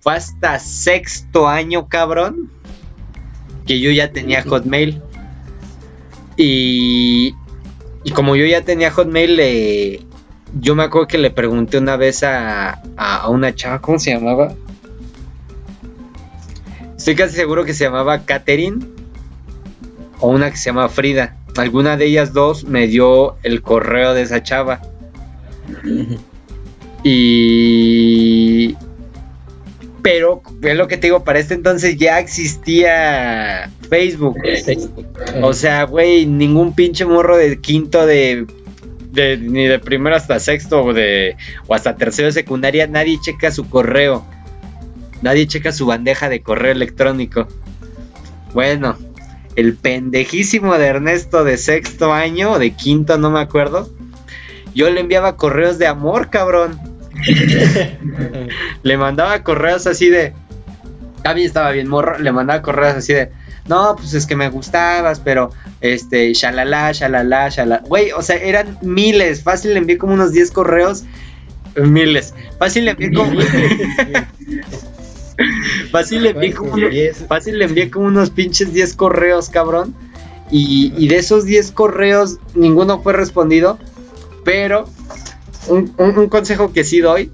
Fue 0.00 0.14
hasta 0.14 0.58
sexto 0.60 1.46
año, 1.46 1.86
cabrón, 1.88 2.50
que 3.66 3.80
yo 3.80 3.90
ya 3.90 4.12
tenía 4.12 4.42
Hotmail. 4.44 5.02
Y, 6.38 7.34
y 8.02 8.10
como 8.12 8.34
yo 8.34 8.46
ya 8.46 8.62
tenía 8.62 8.90
Hotmail, 8.90 9.36
le, 9.36 10.00
yo 10.58 10.74
me 10.74 10.84
acuerdo 10.84 11.08
que 11.08 11.18
le 11.18 11.30
pregunté 11.30 11.78
una 11.78 11.96
vez 11.96 12.22
a, 12.22 12.82
a, 12.96 13.16
a 13.16 13.28
una 13.28 13.54
chava, 13.54 13.80
¿cómo 13.80 13.98
se 13.98 14.12
llamaba? 14.12 14.54
Estoy 16.96 17.14
casi 17.14 17.36
seguro 17.36 17.64
que 17.64 17.72
se 17.72 17.84
llamaba 17.84 18.24
Katherine 18.26 18.84
o 20.20 20.28
una 20.28 20.50
que 20.50 20.56
se 20.56 20.66
llama 20.66 20.88
Frida. 20.88 21.36
Alguna 21.56 21.96
de 21.96 22.06
ellas 22.06 22.32
dos 22.32 22.64
me 22.64 22.86
dio 22.86 23.36
el 23.42 23.62
correo 23.62 24.14
de 24.14 24.22
esa 24.22 24.42
chava. 24.42 24.80
Y... 27.02 28.76
Pero, 30.02 30.42
es 30.62 30.76
lo 30.76 30.88
que 30.88 30.96
te 30.96 31.08
digo, 31.08 31.24
para 31.24 31.38
este 31.38 31.54
entonces 31.54 31.96
ya 31.96 32.18
existía 32.18 33.70
Facebook. 33.88 34.36
O 35.42 35.52
sea, 35.52 35.84
güey, 35.84 36.24
ningún 36.24 36.74
pinche 36.74 37.04
morro 37.04 37.36
de 37.36 37.60
quinto 37.60 38.06
de, 38.06 38.46
de- 39.12 39.36
ni 39.36 39.66
de 39.66 39.78
primero 39.78 40.16
hasta 40.16 40.38
sexto 40.40 40.82
o 40.84 40.92
de 40.92 41.36
o 41.66 41.74
hasta 41.74 41.96
tercero 41.96 42.26
de 42.26 42.32
secundaria, 42.32 42.86
nadie 42.86 43.18
checa 43.20 43.50
su 43.50 43.68
correo. 43.68 44.24
Nadie 45.22 45.46
checa 45.46 45.72
su 45.72 45.86
bandeja 45.86 46.28
de 46.28 46.40
correo 46.42 46.72
electrónico. 46.72 47.46
Bueno, 48.54 48.96
el 49.56 49.74
pendejísimo 49.74 50.78
de 50.78 50.86
Ernesto 50.86 51.44
de 51.44 51.56
sexto 51.58 52.12
año 52.12 52.52
o 52.52 52.58
de 52.58 52.70
quinto, 52.72 53.18
no 53.18 53.30
me 53.30 53.40
acuerdo. 53.40 53.90
Yo 54.74 54.88
le 54.90 55.00
enviaba 55.00 55.36
correos 55.36 55.78
de 55.78 55.86
amor, 55.86 56.30
cabrón. 56.30 56.78
Le 58.82 58.96
mandaba 58.96 59.42
correos 59.42 59.86
así 59.86 60.08
de. 60.08 60.32
Gaby 61.22 61.44
estaba 61.44 61.70
bien 61.72 61.86
morro, 61.88 62.18
le 62.18 62.32
mandaba 62.32 62.62
correos 62.62 62.94
así 62.96 63.12
de. 63.12 63.30
No, 63.70 63.94
pues 63.96 64.12
es 64.14 64.26
que 64.26 64.34
me 64.36 64.48
gustabas, 64.50 65.20
pero 65.20 65.50
este, 65.80 66.32
shalala, 66.34 66.90
shalala, 66.92 67.48
shalala. 67.48 67.82
Güey, 67.86 68.10
o 68.12 68.20
sea, 68.20 68.36
eran 68.36 68.76
miles. 68.82 69.42
Fácil 69.44 69.72
le 69.74 69.78
envié 69.78 69.96
como 69.96 70.12
unos 70.14 70.32
10 70.32 70.50
correos. 70.50 71.04
Miles. 71.76 72.34
Fácil 72.58 72.84
le 72.86 72.90
envié 72.90 73.12
como. 73.12 73.30
Fácil 75.90 76.22
le 76.24 76.30
envié 76.30 76.52
como. 76.52 76.72
unos-. 76.72 76.92
Fácil 77.28 77.58
le 77.58 77.64
envié 77.66 77.90
como 77.90 78.06
unos 78.06 78.30
pinches 78.30 78.72
10 78.72 78.94
correos, 78.94 79.48
cabrón. 79.48 79.94
Y, 80.50 80.92
y 80.98 81.08
de 81.08 81.16
esos 81.18 81.44
10 81.44 81.70
correos, 81.72 82.38
ninguno 82.54 83.00
fue 83.02 83.12
respondido. 83.12 83.78
Pero 84.44 84.88
un, 85.68 85.94
un- 85.98 86.18
un 86.18 86.28
consejo 86.28 86.72
que 86.72 86.82
sí 86.84 87.00
doy, 87.00 87.30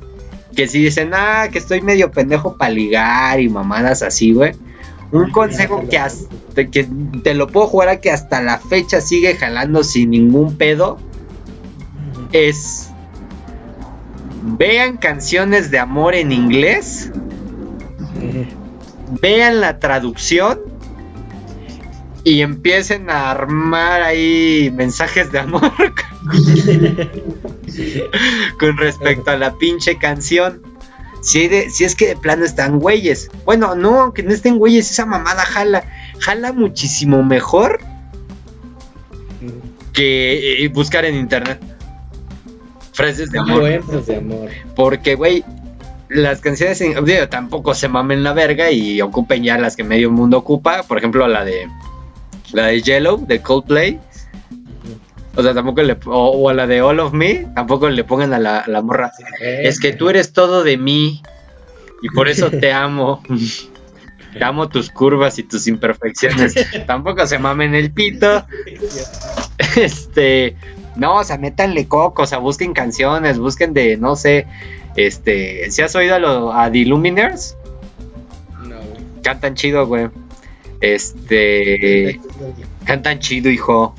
que 0.54 0.68
si 0.68 0.82
dicen, 0.82 1.12
ah, 1.14 1.48
que 1.50 1.58
estoy 1.58 1.80
medio 1.80 2.10
pendejo 2.10 2.56
para 2.58 2.70
ligar 2.70 3.40
y 3.40 3.48
mamadas 3.48 4.02
así, 4.02 4.32
güey. 4.32 4.52
Un 5.12 5.30
consejo 5.30 5.84
que, 5.88 5.98
hasta- 5.98 6.64
que 6.70 6.88
te 7.22 7.34
lo 7.34 7.46
puedo 7.48 7.66
jugar 7.68 7.88
a 7.88 8.00
que 8.00 8.10
hasta 8.10 8.42
la 8.42 8.58
fecha 8.58 9.00
sigue 9.00 9.36
jalando 9.36 9.84
sin 9.84 10.10
ningún 10.10 10.56
pedo 10.56 10.98
es 12.32 12.90
vean 14.42 14.96
canciones 14.96 15.70
de 15.70 15.78
amor 15.78 16.14
en 16.14 16.32
inglés, 16.32 17.10
vean 19.20 19.60
la 19.60 19.78
traducción 19.78 20.60
y 22.24 22.40
empiecen 22.42 23.08
a 23.10 23.30
armar 23.30 24.02
ahí 24.02 24.72
mensajes 24.74 25.30
de 25.30 25.38
amor 25.38 25.70
con 28.58 28.76
respecto 28.82 29.30
a 29.30 29.36
la 29.36 29.56
pinche 29.56 29.98
canción. 29.98 30.62
Si, 31.26 31.48
de- 31.48 31.70
si 31.70 31.82
es 31.84 31.96
que 31.96 32.06
de 32.06 32.16
plano 32.16 32.44
están 32.44 32.78
güeyes. 32.78 33.30
Bueno, 33.44 33.74
no, 33.74 34.00
aunque 34.00 34.22
no 34.22 34.32
estén 34.32 34.58
güeyes, 34.58 34.90
esa 34.90 35.06
mamada 35.06 35.44
jala. 35.44 35.84
Jala 36.20 36.52
muchísimo 36.52 37.22
mejor 37.24 37.80
que 39.92 40.64
eh, 40.64 40.68
buscar 40.68 41.04
en 41.04 41.16
internet. 41.16 41.60
Frases 42.92 43.30
de 43.30 43.38
amor. 43.40 43.60
Poemas 43.60 44.06
de 44.06 44.16
amor. 44.16 44.50
Porque, 44.74 45.14
güey, 45.16 45.44
las 46.08 46.40
canciones 46.40 46.80
en, 46.80 47.04
digo, 47.04 47.28
tampoco 47.28 47.74
se 47.74 47.88
mamen 47.88 48.22
la 48.22 48.32
verga 48.32 48.70
y 48.70 49.00
ocupen 49.02 49.42
ya 49.42 49.58
las 49.58 49.76
que 49.76 49.84
medio 49.84 50.10
mundo 50.10 50.38
ocupa. 50.38 50.82
Por 50.84 50.98
ejemplo, 50.98 51.26
la 51.28 51.44
de 51.44 51.66
la 52.52 52.66
de 52.66 52.80
Yellow, 52.82 53.26
de 53.26 53.40
Coldplay. 53.40 53.98
O 55.36 55.42
sea, 55.42 55.52
tampoco 55.54 55.82
le. 55.82 55.96
O, 56.06 56.30
o 56.30 56.48
a 56.48 56.54
la 56.54 56.66
de 56.66 56.80
All 56.80 56.98
of 57.00 57.12
Me, 57.12 57.46
tampoco 57.54 57.88
le 57.90 58.04
pongan 58.04 58.32
a 58.32 58.38
la, 58.38 58.60
a 58.60 58.68
la 58.68 58.80
morra. 58.82 59.12
Es 59.40 59.78
que 59.80 59.92
tú 59.92 60.08
eres 60.08 60.32
todo 60.32 60.64
de 60.64 60.76
mí 60.78 61.22
y 62.02 62.08
por 62.10 62.28
eso 62.28 62.50
te 62.50 62.72
amo. 62.72 63.22
Te 64.32 64.44
amo 64.44 64.68
tus 64.68 64.90
curvas 64.90 65.38
y 65.38 65.42
tus 65.44 65.66
imperfecciones. 65.66 66.54
Tampoco 66.86 67.26
se 67.26 67.38
mamen 67.38 67.74
el 67.74 67.90
pito. 67.90 68.44
Este, 69.76 70.56
no, 70.96 71.16
o 71.16 71.24
sea, 71.24 71.38
métanle 71.38 71.86
coco, 71.88 72.22
o 72.22 72.26
sea, 72.26 72.38
busquen 72.38 72.72
canciones, 72.72 73.38
busquen 73.38 73.72
de, 73.74 73.96
no 73.96 74.16
sé, 74.16 74.46
este, 74.96 75.70
si 75.70 75.82
has 75.82 75.94
oído 75.94 76.14
a, 76.14 76.18
lo- 76.18 76.52
a 76.52 76.70
The 76.70 76.84
Luminers, 76.86 77.56
No, 78.62 78.76
güey. 78.76 79.02
cantan 79.22 79.54
chido, 79.54 79.86
güey. 79.86 80.08
Este, 80.80 82.20
cantan 82.86 83.18
chido, 83.18 83.50
hijo. 83.50 83.94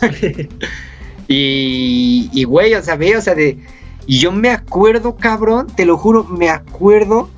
y, 1.28 2.30
y, 2.32 2.44
güey, 2.44 2.74
o 2.74 2.82
sea, 2.82 2.96
ve, 2.96 3.16
o 3.16 3.20
sea, 3.20 3.34
de, 3.34 3.58
y 4.06 4.18
yo 4.18 4.32
me 4.32 4.50
acuerdo, 4.50 5.16
cabrón, 5.16 5.68
te 5.74 5.86
lo 5.86 5.96
juro, 5.96 6.24
me 6.24 6.50
acuerdo. 6.50 7.28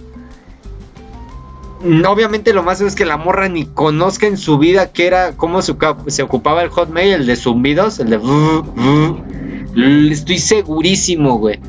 Mm, 1.85 2.05
Obviamente 2.07 2.53
lo 2.53 2.63
más 2.63 2.81
es 2.81 2.95
que 2.95 3.05
la 3.05 3.17
morra 3.17 3.49
ni 3.49 3.67
conozca 3.67 4.27
en 4.27 4.37
su 4.37 4.59
vida 4.59 4.93
que 4.93 5.07
era, 5.07 5.37
cómo 5.37 5.63
se, 5.63 5.75
se 6.07 6.23
ocupaba 6.23 6.63
el 6.63 6.71
hotmail, 6.71 7.13
el 7.13 7.27
de 7.27 7.37
zumbidos, 7.37 8.01
el 8.01 8.11
de... 8.11 8.21
Estoy 10.11 10.39
segurísimo, 10.39 11.39
güey. 11.39 11.61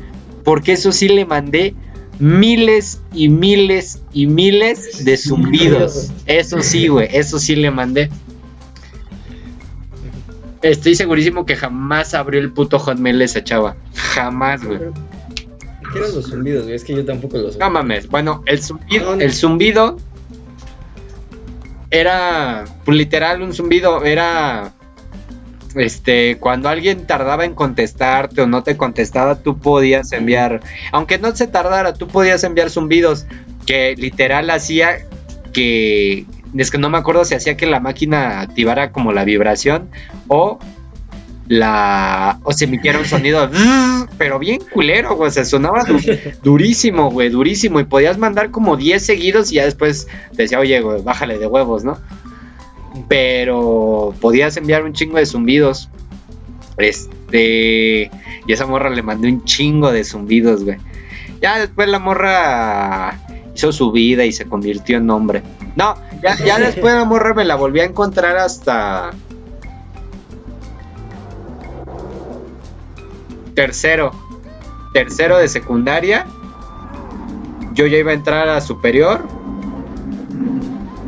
Porque 0.44 0.72
eso 0.72 0.92
sí 0.92 1.08
le 1.08 1.26
mandé 1.26 1.74
miles 2.18 3.00
y 3.12 3.28
miles 3.28 4.00
y 4.12 4.26
miles 4.26 5.04
de 5.04 5.16
zumbidos. 5.16 6.10
Eso 6.26 6.62
sí, 6.62 6.88
güey, 6.88 7.08
eso 7.12 7.38
sí 7.38 7.54
le 7.54 7.70
mandé. 7.70 8.10
Estoy 10.62 10.94
segurísimo 10.94 11.46
que 11.46 11.56
jamás 11.56 12.14
abrió 12.14 12.40
el 12.40 12.52
puto 12.52 12.78
hotmail 12.78 13.22
esa 13.22 13.44
chava. 13.44 13.76
Jamás, 13.94 14.64
güey. 14.64 14.78
¿Qué 15.92 15.98
eran 15.98 16.14
los 16.14 16.28
zumbidos, 16.28 16.64
güey? 16.64 16.74
Es 16.74 16.84
que 16.84 16.94
yo 16.94 17.04
tampoco 17.04 17.38
los 17.38 17.56
No 17.56 17.70
mames. 17.70 18.08
Bueno, 18.08 18.42
el 18.46 18.62
zumbido, 18.62 19.14
el 19.14 19.32
zumbido 19.32 19.96
era 21.90 22.64
pues, 22.84 22.96
literal 22.96 23.42
un 23.42 23.54
zumbido. 23.54 24.04
Era 24.04 24.72
este 25.74 26.38
cuando 26.38 26.68
alguien 26.68 27.06
tardaba 27.06 27.44
en 27.44 27.54
contestarte 27.54 28.42
o 28.42 28.46
no 28.46 28.62
te 28.62 28.76
contestaba, 28.76 29.36
tú 29.36 29.58
podías 29.58 30.12
enviar, 30.12 30.60
aunque 30.92 31.18
no 31.18 31.34
se 31.34 31.46
tardara, 31.46 31.94
tú 31.94 32.08
podías 32.08 32.42
enviar 32.44 32.70
zumbidos 32.70 33.26
que 33.66 33.94
literal 33.96 34.50
hacía 34.50 35.06
que 35.52 36.26
es 36.56 36.70
que 36.70 36.78
no 36.78 36.88
me 36.90 36.98
acuerdo 36.98 37.24
si 37.24 37.34
hacía 37.34 37.56
que 37.56 37.66
la 37.66 37.80
máquina 37.80 38.40
activara 38.40 38.90
como 38.92 39.12
la 39.12 39.24
vibración 39.24 39.88
o 40.28 40.58
la 41.46 42.38
o 42.42 42.52
se 42.52 42.66
emitiera 42.66 42.98
un 42.98 43.04
sonido 43.06 43.50
pero 44.18 44.38
bien 44.38 44.60
culero, 44.72 45.16
güey, 45.16 45.28
o 45.28 45.32
sea, 45.32 45.44
sonaba 45.44 45.84
du- 45.84 45.98
durísimo, 46.42 47.10
güey, 47.10 47.30
durísimo 47.30 47.80
y 47.80 47.84
podías 47.84 48.18
mandar 48.18 48.50
como 48.50 48.76
10 48.76 49.04
seguidos 49.04 49.50
y 49.52 49.56
ya 49.56 49.64
después 49.64 50.08
te 50.36 50.42
decía, 50.42 50.58
"Oye, 50.60 50.80
güey, 50.80 51.02
bájale 51.02 51.38
de 51.38 51.46
huevos", 51.46 51.84
¿no? 51.84 51.98
Pero 53.08 54.14
podías 54.20 54.56
enviar 54.56 54.82
un 54.84 54.92
chingo 54.92 55.18
de 55.18 55.26
zumbidos. 55.26 55.88
Este, 56.76 58.10
y 58.46 58.52
esa 58.52 58.66
morra 58.66 58.90
le 58.90 59.02
mandé 59.02 59.28
un 59.28 59.44
chingo 59.44 59.92
de 59.92 60.04
zumbidos, 60.04 60.64
güey. 60.64 60.78
Ya 61.40 61.58
después 61.58 61.88
la 61.88 61.98
morra 61.98 63.18
hizo 63.54 63.72
su 63.72 63.90
vida 63.92 64.24
y 64.24 64.32
se 64.32 64.44
convirtió 64.46 64.98
en 64.98 65.10
hombre. 65.10 65.42
No, 65.78 65.94
ya, 66.20 66.36
ya 66.44 66.58
después 66.66 66.92
la 66.92 67.04
morra 67.04 67.32
me 67.34 67.44
la 67.44 67.54
volví 67.54 67.78
a 67.78 67.84
encontrar 67.84 68.36
hasta 68.36 69.12
tercero. 73.54 74.10
tercero 74.92 75.38
de 75.38 75.46
secundaria. 75.46 76.26
Yo 77.74 77.86
ya 77.86 77.98
iba 77.98 78.10
a 78.10 78.14
entrar 78.14 78.48
a 78.48 78.60
superior. 78.60 79.22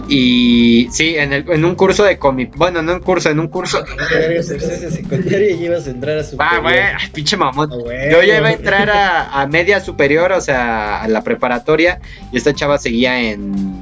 Y 0.08 0.88
sí, 0.92 1.16
en, 1.16 1.32
el, 1.32 1.50
en 1.50 1.64
un 1.64 1.74
curso 1.74 2.04
de 2.04 2.18
cómic. 2.18 2.56
Bueno, 2.56 2.80
no 2.80 2.92
en 2.92 2.98
un 2.98 3.02
curso, 3.02 3.28
en 3.30 3.40
un 3.40 3.48
curso. 3.48 3.82
De 3.82 4.42
secundaria 4.42 5.50
y 5.50 5.64
ibas 5.64 5.86
a 5.88 5.90
entrar 5.90 6.18
a 6.18 6.24
superior. 6.24 6.54
Ah, 6.54 6.60
güey, 6.60 7.12
pinche 7.12 7.36
mamón. 7.36 7.70
Ah. 7.72 8.08
Yo 8.10 8.22
ya 8.22 8.38
iba 8.38 8.48
a 8.48 8.52
entrar 8.52 8.88
a, 8.88 9.40
a 9.40 9.46
media 9.48 9.80
superior, 9.80 10.30
o 10.30 10.40
sea, 10.40 11.02
a 11.02 11.08
la 11.08 11.22
preparatoria. 11.22 12.00
Y 12.32 12.36
esta 12.36 12.54
chava 12.54 12.78
seguía 12.78 13.20
en. 13.20 13.79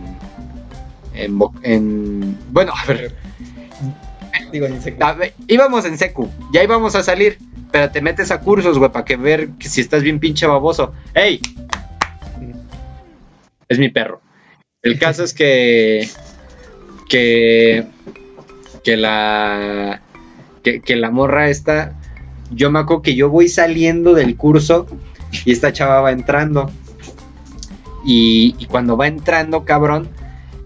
En. 1.19 1.39
bo- 1.39 1.53
en 1.63 2.37
bueno, 2.51 2.73
a 2.77 2.85
ver. 2.87 3.15
Digo, 4.53 4.67
en 4.67 4.81
secundaria. 4.81 5.15
a 5.15 5.19
ver, 5.19 5.35
íbamos 5.47 5.85
en 5.85 5.99
secu. 5.99 6.31
Ya 6.53 6.63
íbamos 6.63 6.95
a 6.95 7.03
salir. 7.03 7.39
Pero 7.71 7.91
te 7.91 8.01
metes 8.01 8.31
a 8.31 8.41
cursos, 8.41 8.79
güey, 8.79 8.91
para 8.91 9.05
que 9.05 9.17
ver 9.17 9.51
que 9.59 9.69
si 9.69 9.83
estás 9.83 10.03
bien 10.03 10.21
pinche 10.21 10.47
baboso. 10.47 10.95
¡Ey! 11.15 11.39
Es 13.69 13.79
mi 13.79 13.91
perro. 13.91 14.21
El 14.83 14.99
caso 14.99 15.25
es 15.25 15.35
que. 15.35 16.09
Que. 17.09 17.85
Que 18.85 18.97
la. 18.97 20.01
Que, 20.63 20.81
que 20.81 20.97
la 20.97 21.11
morra 21.11 21.51
esta. 21.51 21.95
Yo 22.51 22.71
me 22.71 22.79
acuerdo 22.79 23.03
que 23.03 23.15
yo 23.15 23.29
voy 23.29 23.49
saliendo 23.49 24.15
del 24.15 24.37
curso 24.37 24.87
y 25.45 25.53
esta 25.53 25.73
chava 25.73 26.01
va 26.01 26.13
entrando. 26.13 26.71
Y, 28.07 28.55
y 28.59 28.67
cuando 28.67 28.97
va 28.97 29.07
entrando, 29.09 29.65
cabrón, 29.67 30.09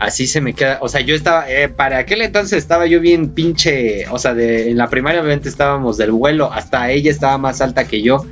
así 0.05 0.27
se 0.27 0.41
me 0.41 0.53
queda. 0.55 0.79
O 0.81 0.89
sea, 0.89 1.01
yo 1.01 1.15
estaba. 1.15 1.51
eh, 1.51 1.69
para 1.69 1.99
aquel 1.99 2.23
entonces 2.23 2.59
estaba 2.59 2.87
yo 2.87 3.01
bien 3.01 3.31
pinche. 3.31 4.07
O 4.11 4.19
sea, 4.19 4.35
de, 4.35 4.71
en 4.71 4.77
la 4.77 4.89
primaria, 4.89 5.21
obviamente 5.21 5.49
estábamos 5.49 5.97
del 5.97 6.11
vuelo. 6.13 6.53
Hasta 6.53 6.91
ella 6.91 7.11
estaba 7.11 7.39
más 7.39 7.61
alta 7.61 7.87
que 7.87 8.03
yo. 8.03 8.25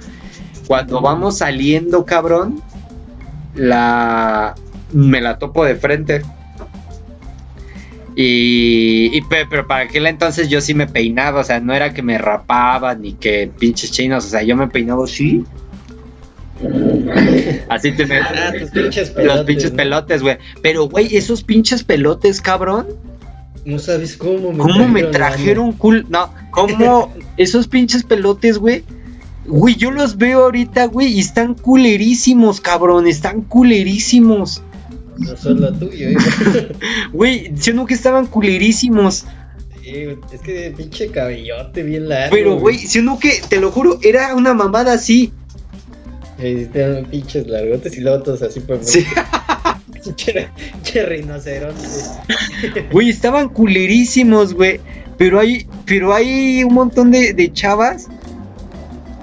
Cuando 0.66 1.00
vamos 1.00 1.38
saliendo, 1.38 2.04
cabrón, 2.04 2.62
la. 3.54 4.54
Me 4.92 5.20
la 5.20 5.38
topo 5.38 5.64
de 5.64 5.76
frente. 5.76 6.22
Y, 8.16 9.11
y 9.16 9.20
pe- 9.22 9.46
pero 9.48 9.66
para 9.66 9.85
aquel 9.85 10.06
entonces 10.06 10.48
yo 10.48 10.61
sí 10.61 10.74
me 10.74 10.87
peinaba, 10.87 11.40
o 11.40 11.44
sea, 11.44 11.61
no 11.61 11.72
era 11.72 11.94
que 11.94 12.02
me 12.02 12.18
rapaba 12.18 12.94
ni 12.94 13.12
que 13.14 13.50
pinches 13.59 13.92
chinos, 13.92 14.26
o 14.26 14.28
sea, 14.28 14.42
yo 14.42 14.56
me 14.56 14.66
peinaba 14.68 15.04
así. 15.04 15.44
Así 17.68 17.92
te 17.92 18.07
me... 18.07 18.18
Ah, 18.18 18.53
tus 18.59 18.70
pinches 18.70 19.14
Los 19.16 19.44
pinches 19.44 19.70
pelotes, 19.70 20.23
güey. 20.23 20.38
Pero, 20.62 20.88
güey, 20.88 21.16
esos 21.16 21.42
pinches 21.42 21.85
pelotes, 21.85 22.40
cabrón. 22.40 22.87
No 23.64 23.79
sabes 23.79 24.16
cómo 24.16 24.53
me 24.53 24.59
¿Cómo 24.59 24.88
me 24.88 25.03
trajeron, 25.03 25.12
trajeron 25.12 25.73
cool? 25.73 26.07
No, 26.09 26.33
¿cómo 26.51 27.14
esos 27.37 27.68
pinches 27.68 28.05
pelotes, 28.05 28.59
güey? 28.59 28.85
Güey, 29.46 29.75
yo 29.75 29.90
los 29.90 30.16
veo 30.16 30.44
ahorita, 30.44 30.87
güey, 30.87 31.09
y 31.09 31.20
están 31.20 31.55
culerísimos, 31.55 32.61
cabrón. 32.61 33.07
Están 33.07 33.42
culerísimos. 33.42 34.62
No 35.18 35.37
solo 35.37 35.73
tuyo, 35.73 36.09
eh. 36.11 36.16
Güey, 37.12 37.53
yo 37.55 37.75
nunca 37.75 37.94
estaban 37.94 38.27
culerísimos. 38.27 39.27
Sí, 39.83 40.05
es 40.33 40.40
que 40.40 40.73
pinche 40.77 41.09
cabellote 41.09 41.83
bien 41.83 42.09
largo. 42.09 42.35
Pero, 42.35 42.59
güey, 42.59 42.79
si 42.79 43.01
uno 43.01 43.18
que, 43.18 43.40
te 43.49 43.61
lo 43.61 43.70
juro, 43.70 43.99
era 44.03 44.35
una 44.35 44.55
mamada 44.55 44.94
así. 44.94 45.33
Estaban 46.42 47.05
pinches 47.07 47.46
largotes 47.46 47.96
y 47.96 48.00
luego 48.00 48.22
todos 48.22 48.42
así 48.42 48.61
por 48.61 48.83
Sí. 48.83 49.05
Rinoceronte. 51.07 51.87
Güey, 52.90 53.11
estaban 53.11 53.48
culerísimos, 53.48 54.55
güey. 54.55 54.81
Pero 55.18 55.38
hay, 55.38 55.66
pero 55.85 56.14
hay 56.14 56.64
un 56.64 56.74
montón 56.74 57.11
de, 57.11 57.35
de 57.35 57.53
chavas. 57.53 58.09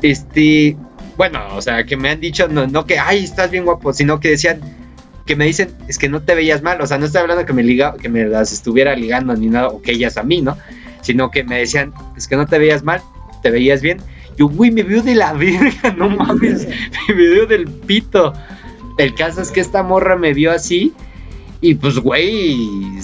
Este. 0.01 0.77
Bueno, 1.17 1.39
o 1.55 1.61
sea, 1.61 1.83
que 1.83 1.97
me 1.97 2.09
han 2.09 2.19
dicho, 2.19 2.47
no, 2.47 2.67
no 2.67 2.85
que, 2.85 2.99
ay, 2.99 3.23
estás 3.23 3.49
bien 3.49 3.65
guapo, 3.65 3.91
sino 3.91 4.19
que 4.19 4.29
decían, 4.29 4.61
que 5.25 5.35
me 5.35 5.45
dicen, 5.45 5.71
es 5.87 5.97
que 5.97 6.09
no 6.09 6.21
te 6.21 6.35
veías 6.35 6.61
mal. 6.61 6.79
O 6.81 6.85
sea, 6.85 6.99
no 6.99 7.07
estoy 7.07 7.21
hablando 7.21 7.45
que 7.45 7.53
me 7.53 7.63
liga, 7.63 7.95
que 7.99 8.09
me 8.09 8.25
las 8.25 8.51
estuviera 8.51 8.95
ligando 8.95 9.35
ni 9.35 9.47
nada, 9.47 9.69
o 9.69 9.81
que 9.81 9.93
ellas 9.93 10.17
a 10.17 10.23
mí, 10.23 10.41
¿no? 10.41 10.57
Sino 11.01 11.31
que 11.31 11.43
me 11.43 11.57
decían, 11.59 11.93
es 12.15 12.27
que 12.27 12.35
no 12.35 12.45
te 12.45 12.59
veías 12.59 12.83
mal, 12.83 13.01
te 13.41 13.49
veías 13.49 13.81
bien. 13.81 13.99
Yo, 14.37 14.47
güey, 14.47 14.71
me 14.71 14.83
veo 14.83 15.01
de 15.01 15.15
la 15.15 15.33
verga, 15.33 15.93
no 15.97 16.09
mames, 16.17 16.67
me 17.07 17.13
veo 17.13 17.45
del 17.45 17.67
pito. 17.67 18.33
El 18.97 19.13
caso 19.15 19.41
es 19.41 19.51
que 19.51 19.59
esta 19.59 19.83
morra 19.83 20.15
me 20.15 20.33
vio 20.33 20.51
así. 20.51 20.93
Y 21.59 21.75
pues, 21.75 21.97
güey, 21.97 22.99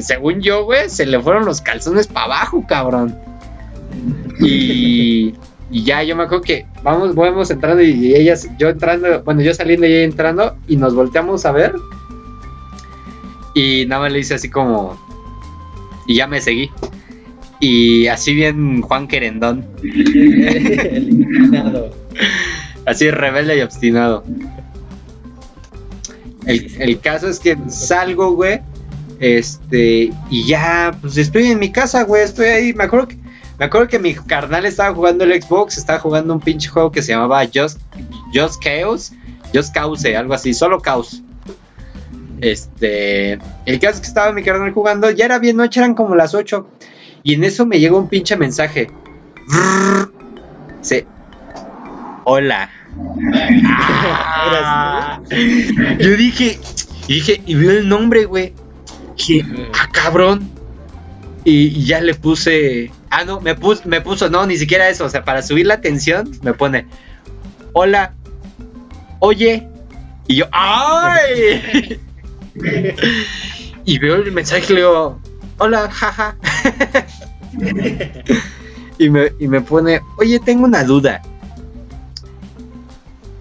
según 0.00 0.40
yo, 0.40 0.64
güey, 0.64 0.88
se 0.88 1.04
le 1.04 1.20
fueron 1.20 1.44
los 1.44 1.60
calzones 1.60 2.06
para 2.06 2.26
abajo, 2.26 2.64
cabrón. 2.66 3.14
Y, 4.40 5.34
y 5.70 5.84
ya, 5.84 6.02
yo 6.02 6.16
me 6.16 6.22
acuerdo 6.22 6.44
que 6.44 6.66
vamos, 6.82 7.14
vamos 7.14 7.50
entrando 7.50 7.82
y, 7.82 7.90
y 7.90 8.14
ellas, 8.14 8.48
yo 8.58 8.70
entrando, 8.70 9.22
bueno, 9.22 9.42
yo 9.42 9.52
saliendo 9.52 9.86
y 9.86 9.92
ella 9.92 10.04
entrando, 10.04 10.56
y 10.66 10.76
nos 10.76 10.94
volteamos 10.94 11.44
a 11.44 11.52
ver. 11.52 11.74
Y 13.54 13.84
nada 13.86 14.02
más 14.02 14.12
le 14.12 14.20
hice 14.20 14.34
así 14.34 14.48
como. 14.48 14.96
Y 16.06 16.14
ya 16.16 16.26
me 16.26 16.40
seguí. 16.40 16.70
Y 17.60 18.06
así 18.06 18.34
bien 18.34 18.80
Juan 18.80 19.06
Querendón, 19.06 19.66
El 19.82 21.26
así 22.86 23.10
rebelde 23.10 23.58
y 23.58 23.60
obstinado. 23.60 24.24
El, 26.46 26.74
el 26.80 27.00
caso 27.00 27.28
es 27.28 27.38
que 27.38 27.56
salgo, 27.68 28.32
güey. 28.32 28.60
Este, 29.20 30.10
y 30.30 30.46
ya, 30.46 30.96
pues 30.98 31.18
estoy 31.18 31.48
en 31.48 31.58
mi 31.58 31.70
casa, 31.70 32.04
güey. 32.04 32.22
Estoy 32.22 32.46
ahí. 32.46 32.72
Me 32.72 32.84
acuerdo 32.84 33.08
que, 33.08 33.18
me 33.58 33.66
acuerdo 33.66 33.88
que 33.88 33.98
mi 33.98 34.14
carnal 34.14 34.64
estaba 34.64 34.94
jugando 34.94 35.24
el 35.24 35.42
Xbox. 35.42 35.76
Estaba 35.76 35.98
jugando 35.98 36.32
un 36.32 36.40
pinche 36.40 36.70
juego 36.70 36.90
que 36.90 37.02
se 37.02 37.12
llamaba 37.12 37.44
Just, 37.44 37.78
Just 38.34 38.62
Chaos. 38.62 39.12
Just 39.54 39.74
Cause, 39.74 40.16
algo 40.16 40.34
así, 40.34 40.54
solo 40.54 40.80
Caos. 40.80 41.22
Este, 42.40 43.32
el 43.66 43.80
caso 43.80 43.96
es 43.96 44.00
que 44.00 44.06
estaba 44.06 44.32
mi 44.32 44.42
carnal 44.42 44.72
jugando. 44.72 45.10
Ya 45.10 45.26
era 45.26 45.38
bien 45.38 45.56
noche, 45.56 45.80
eran 45.80 45.94
como 45.94 46.14
las 46.14 46.34
8. 46.34 46.66
Y 47.22 47.34
en 47.34 47.44
eso 47.44 47.66
me 47.66 47.78
llegó 47.78 47.98
un 47.98 48.08
pinche 48.08 48.36
mensaje. 48.36 48.88
Sí. 50.80 51.04
Hola. 52.24 52.70
Ah. 53.66 55.20
Yo 55.98 56.16
dije, 56.16 56.58
y 57.06 57.14
dije, 57.14 57.42
y 57.46 57.54
vio 57.54 57.70
el 57.72 57.88
nombre, 57.88 58.24
güey. 58.24 58.54
Dije, 59.16 59.44
ah, 59.74 59.88
cabrón. 59.92 60.50
Y, 61.44 61.78
y 61.78 61.84
ya 61.84 62.00
le 62.00 62.14
puse. 62.14 62.90
Ah, 63.10 63.24
no, 63.24 63.40
me, 63.40 63.54
pus, 63.54 63.84
me 63.86 64.00
puso, 64.00 64.30
no, 64.30 64.46
ni 64.46 64.56
siquiera 64.56 64.88
eso. 64.88 65.04
O 65.04 65.08
sea, 65.08 65.24
para 65.24 65.42
subir 65.42 65.66
la 65.66 65.74
atención, 65.74 66.30
me 66.42 66.54
pone, 66.54 66.86
hola, 67.72 68.14
oye. 69.18 69.66
Y 70.26 70.36
yo, 70.36 70.46
¡ay! 70.52 71.98
y 73.84 73.98
veo 73.98 74.16
el 74.16 74.30
mensaje 74.30 74.66
y 74.68 74.74
le 74.74 74.80
digo, 74.82 75.20
hola, 75.60 75.90
jaja. 75.90 76.36
y, 78.98 79.10
me, 79.10 79.32
y 79.38 79.46
me 79.46 79.60
pone, 79.60 80.00
oye, 80.18 80.40
tengo 80.40 80.64
una 80.64 80.82
duda. 80.84 81.22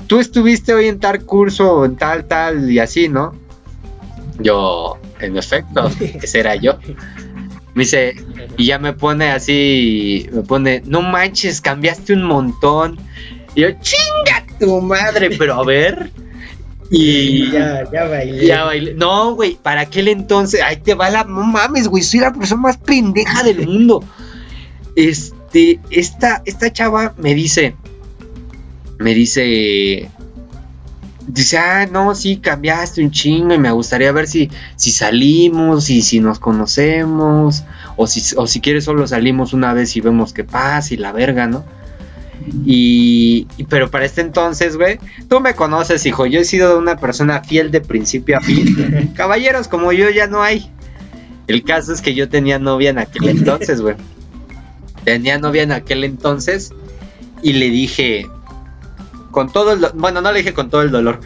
Tú 0.08 0.20
estuviste 0.20 0.74
hoy 0.74 0.88
en 0.88 1.00
tal 1.00 1.24
curso, 1.24 1.86
en 1.86 1.96
tal, 1.96 2.26
tal, 2.26 2.70
y 2.70 2.80
así, 2.80 3.08
¿no? 3.08 3.36
Yo, 4.40 4.98
en 5.20 5.38
efecto, 5.38 5.90
ese 6.00 6.40
era 6.40 6.56
yo. 6.56 6.78
Me 7.74 7.84
dice, 7.84 8.16
y 8.58 8.66
ya 8.66 8.80
me 8.80 8.94
pone 8.94 9.32
así, 9.32 10.28
me 10.34 10.42
pone, 10.42 10.82
no 10.86 11.02
manches, 11.02 11.62
cambiaste 11.62 12.14
un 12.14 12.24
montón. 12.24 12.98
Y 13.56 13.62
yo, 13.62 13.70
chinga 13.80 14.46
tu 14.60 14.82
madre, 14.82 15.30
pero 15.38 15.54
a 15.56 15.64
ver. 15.64 16.12
Y 16.90 17.52
ya, 17.52 17.90
ya 17.92 18.06
bailé. 18.06 18.46
ya 18.46 18.64
bailé. 18.64 18.94
No, 18.94 19.36
güey, 19.36 19.58
para 19.62 19.82
aquel 19.82 20.08
entonces, 20.08 20.62
ahí 20.62 20.78
te 20.78 20.94
va 20.94 21.10
la. 21.10 21.24
No 21.24 21.44
mames, 21.44 21.88
güey, 21.88 22.04
soy 22.04 22.22
la 22.22 22.34
persona 22.34 22.62
más 22.62 22.78
pendeja 22.78 23.44
del 23.44 23.68
mundo. 23.68 24.04
Este, 24.96 25.80
esta, 25.90 26.42
esta 26.46 26.72
chava 26.74 27.14
me 27.18 27.34
dice, 27.34 27.76
me 28.98 29.14
dice, 29.14 30.10
dice, 31.28 31.58
ah, 31.58 31.88
no, 31.90 32.16
sí, 32.16 32.38
cambiaste 32.38 33.04
un 33.04 33.12
chingo 33.12 33.54
y 33.54 33.60
me 33.60 33.72
gustaría 33.72 34.12
ver 34.12 34.28
si, 34.28 34.50
si 34.76 34.92
salimos 34.92 35.90
y 35.90 36.02
si 36.02 36.20
nos 36.20 36.40
conocemos, 36.40 37.64
o 37.96 38.08
si, 38.08 38.36
o 38.36 38.48
si 38.48 38.62
quieres 38.62 38.84
solo 38.84 39.08
salimos 39.08 39.54
una 39.54 39.74
vez 39.74 39.96
y 39.96 40.02
vemos 40.02 40.34
qué 40.34 40.44
pasa 40.44 40.94
y 40.94 40.98
la 40.98 41.12
verga, 41.12 41.48
¿no? 41.48 41.64
Y, 42.66 43.48
y- 43.58 43.64
pero 43.66 43.90
para 43.92 44.06
este 44.06 44.22
entonces, 44.22 44.78
güey, 44.78 45.00
tú 45.30 45.40
me 45.40 45.54
conoces, 45.56 46.06
hijo, 46.06 46.26
yo 46.26 46.40
he 46.40 46.46
sido 46.46 46.78
una 46.78 46.98
persona 46.98 47.44
fiel 47.44 47.72
de 47.72 47.82
principio 47.82 48.38
a 48.38 48.42
fin. 48.42 49.12
Caballeros 49.16 49.68
como 49.68 49.92
yo 49.92 50.10
ya 50.10 50.28
no 50.28 50.42
hay. 50.42 50.72
El 51.48 51.64
caso 51.64 51.94
es 51.94 52.02
que 52.02 52.14
yo 52.14 52.30
tenía 52.30 52.60
novia 52.60 52.92
en 52.92 53.00
aquel 53.00 53.30
entonces, 53.30 53.82
güey. 53.82 53.96
Tenía 55.04 55.40
novia 55.40 55.64
en 55.64 55.72
aquel 55.72 56.04
entonces 56.04 56.72
y 57.42 57.54
le 57.54 57.70
dije 57.70 58.28
con 59.32 59.52
todo 59.52 59.74
el 59.74 59.86
bueno, 59.96 60.22
no 60.22 60.32
le 60.32 60.40
dije 60.40 60.54
con 60.54 60.70
todo 60.70 60.82
el 60.82 60.92
dolor. 60.92 61.20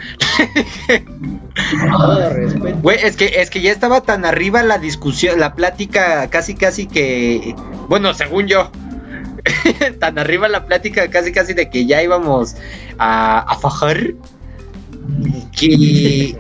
Todo 1.92 2.30
respeto. 2.30 2.78
Güey, 2.82 2.98
es 3.04 3.16
que 3.16 3.26
es 3.42 3.50
que 3.50 3.62
ya 3.62 3.72
estaba 3.72 4.02
tan 4.02 4.26
arriba 4.26 4.64
la 4.64 4.78
discusión, 4.78 5.40
la 5.40 5.56
plática 5.56 6.30
casi 6.30 6.56
casi 6.56 6.86
que 6.88 7.56
bueno, 7.90 8.14
según 8.14 8.48
yo 8.48 8.72
tan 10.00 10.18
arriba 10.18 10.48
la 10.48 10.66
plática, 10.66 11.10
casi 11.10 11.32
casi 11.32 11.54
de 11.54 11.70
que 11.70 11.86
ya 11.86 12.02
íbamos 12.02 12.56
a, 12.98 13.40
a 13.40 13.56
fajar, 13.58 14.14
que, 15.58 16.38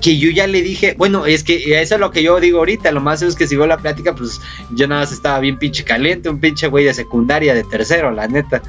que 0.00 0.18
yo 0.18 0.30
ya 0.30 0.46
le 0.46 0.62
dije, 0.62 0.94
bueno, 0.96 1.26
es 1.26 1.44
que 1.44 1.80
eso 1.80 1.94
es 1.94 2.00
lo 2.00 2.10
que 2.10 2.22
yo 2.22 2.40
digo 2.40 2.58
ahorita, 2.58 2.92
lo 2.92 3.00
más 3.00 3.22
es 3.22 3.34
que 3.34 3.46
si 3.46 3.56
veo 3.56 3.66
la 3.66 3.78
plática, 3.78 4.14
pues 4.14 4.40
yo 4.74 4.86
nada 4.86 5.02
más 5.02 5.12
estaba 5.12 5.40
bien 5.40 5.58
pinche 5.58 5.84
caliente, 5.84 6.28
un 6.28 6.40
pinche 6.40 6.68
güey 6.68 6.84
de 6.84 6.94
secundaria, 6.94 7.54
de 7.54 7.64
tercero, 7.64 8.10
la 8.10 8.28
neta. 8.28 8.62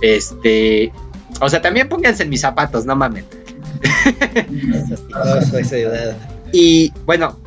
Este, 0.00 0.92
o 1.40 1.48
sea, 1.48 1.62
también 1.62 1.88
pónganse 1.88 2.24
en 2.24 2.30
mis 2.30 2.40
zapatos, 2.40 2.84
no 2.84 2.96
mames. 2.96 3.24
y 6.52 6.92
bueno, 7.04 7.38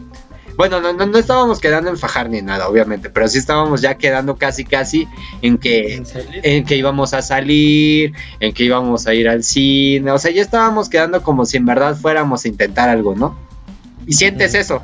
bueno, 0.57 0.79
no, 0.79 0.93
no, 0.93 1.17
estábamos 1.17 1.59
quedando 1.59 1.89
en 1.89 1.97
fajar 1.97 2.29
ni 2.29 2.41
nada, 2.41 2.67
obviamente, 2.67 3.09
pero 3.09 3.27
sí 3.27 3.37
estábamos 3.37 3.81
ya 3.81 3.97
quedando 3.97 4.37
casi, 4.37 4.63
casi 4.63 5.07
en 5.41 5.57
que, 5.57 6.01
¿En, 6.43 6.65
que 6.65 6.75
íbamos 6.77 7.13
a 7.13 7.21
salir, 7.21 8.13
en 8.39 8.53
que 8.53 8.63
íbamos 8.63 9.07
a 9.07 9.13
ir 9.13 9.27
al 9.27 9.43
cine, 9.43 10.11
o 10.11 10.17
sea, 10.17 10.31
ya 10.31 10.41
estábamos 10.41 10.89
quedando 10.89 11.21
como 11.23 11.45
si 11.45 11.57
en 11.57 11.65
verdad 11.65 11.95
fuéramos 11.95 12.45
a 12.45 12.47
intentar 12.47 12.89
algo, 12.89 13.15
¿no? 13.15 13.37
Y 14.07 14.13
sientes 14.13 14.53
eso, 14.53 14.81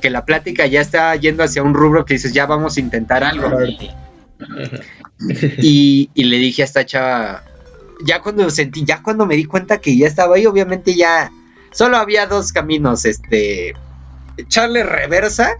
que 0.00 0.10
la 0.10 0.24
plática 0.24 0.66
ya 0.66 0.80
está 0.80 1.14
yendo 1.16 1.42
hacia 1.42 1.62
un 1.62 1.74
rubro 1.74 2.04
que 2.04 2.14
dices, 2.14 2.32
ya 2.32 2.46
vamos 2.46 2.76
a 2.76 2.80
intentar 2.80 3.24
algo. 3.24 3.48
y, 5.58 6.10
y 6.14 6.24
le 6.24 6.36
dije 6.38 6.62
a 6.62 6.64
esta 6.64 6.86
chava, 6.86 7.44
ya 8.04 8.20
cuando 8.20 8.48
sentí, 8.50 8.84
ya 8.84 9.02
cuando 9.02 9.26
me 9.26 9.36
di 9.36 9.44
cuenta 9.44 9.78
que 9.78 9.96
ya 9.96 10.06
estaba 10.06 10.36
ahí, 10.36 10.46
obviamente 10.46 10.94
ya 10.94 11.32
solo 11.72 11.96
había 11.96 12.26
dos 12.26 12.52
caminos, 12.52 13.04
este 13.04 13.74
echarle 14.38 14.82
reversa 14.82 15.58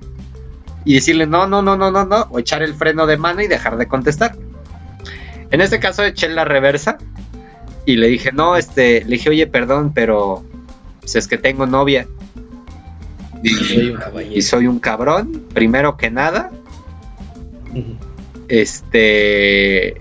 y 0.84 0.94
decirle 0.94 1.26
no, 1.26 1.46
no, 1.46 1.60
no, 1.60 1.76
no, 1.76 1.90
no, 1.90 2.06
no, 2.06 2.26
o 2.30 2.38
echar 2.38 2.62
el 2.62 2.74
freno 2.74 3.06
de 3.06 3.18
mano 3.18 3.42
y 3.42 3.48
dejar 3.48 3.76
de 3.76 3.86
contestar. 3.86 4.34
En 5.50 5.60
este 5.60 5.80
caso 5.80 6.04
eché 6.04 6.28
la 6.28 6.44
reversa 6.44 6.98
y 7.84 7.96
le 7.96 8.08
dije, 8.08 8.32
no, 8.32 8.56
este, 8.56 9.04
le 9.04 9.16
dije, 9.16 9.30
oye, 9.30 9.46
perdón, 9.46 9.92
pero 9.94 10.44
si 11.04 11.18
es 11.18 11.26
que 11.26 11.38
tengo 11.38 11.66
novia. 11.66 12.06
Y 13.42 14.42
soy, 14.42 14.66
un 14.66 14.78
cabrón, 14.78 15.44
primero 15.54 15.96
que 15.96 16.10
nada. 16.10 16.50
Este. 18.48 20.00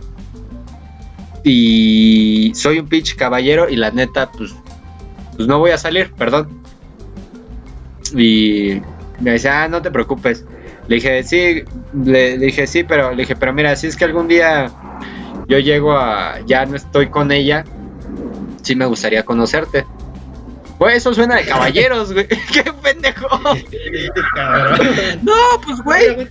Y 1.44 2.52
soy 2.56 2.80
un 2.80 2.88
pinche 2.88 3.16
caballero 3.16 3.70
y 3.70 3.76
la 3.76 3.92
neta, 3.92 4.32
pues, 4.32 4.54
pues 5.36 5.48
no 5.48 5.60
voy 5.60 5.72
a 5.72 5.78
salir, 5.78 6.12
perdón. 6.14 6.57
Y 8.16 8.82
me 9.20 9.32
decía, 9.32 9.64
ah, 9.64 9.68
no 9.68 9.82
te 9.82 9.92
preocupes. 9.92 10.46
Le 10.88 10.96
dije, 10.96 11.24
sí, 11.24 11.64
le, 11.94 12.38
dije, 12.38 12.68
sí, 12.68 12.84
pero 12.84 13.12
le 13.12 13.24
dije, 13.24 13.36
pero 13.36 13.54
mira, 13.54 13.76
si 13.76 13.88
es 13.88 13.98
que 13.98 14.06
algún 14.06 14.28
día 14.28 14.72
yo 15.48 15.60
llego 15.60 15.94
a, 15.94 16.40
ya 16.46 16.66
no 16.66 16.76
estoy 16.76 17.10
con 17.10 17.32
ella, 17.32 17.66
sí 18.62 18.76
me 18.76 18.86
gustaría 18.86 19.24
conocerte. 19.24 19.86
Pues 20.78 20.98
eso 20.98 21.14
suena 21.14 21.36
de 21.36 21.46
caballeros, 21.46 22.14
güey. 22.14 22.28
¡Qué 22.54 22.72
pendejo! 22.84 23.28
no, 25.24 25.34
pues 25.66 25.82
güey. 25.82 26.30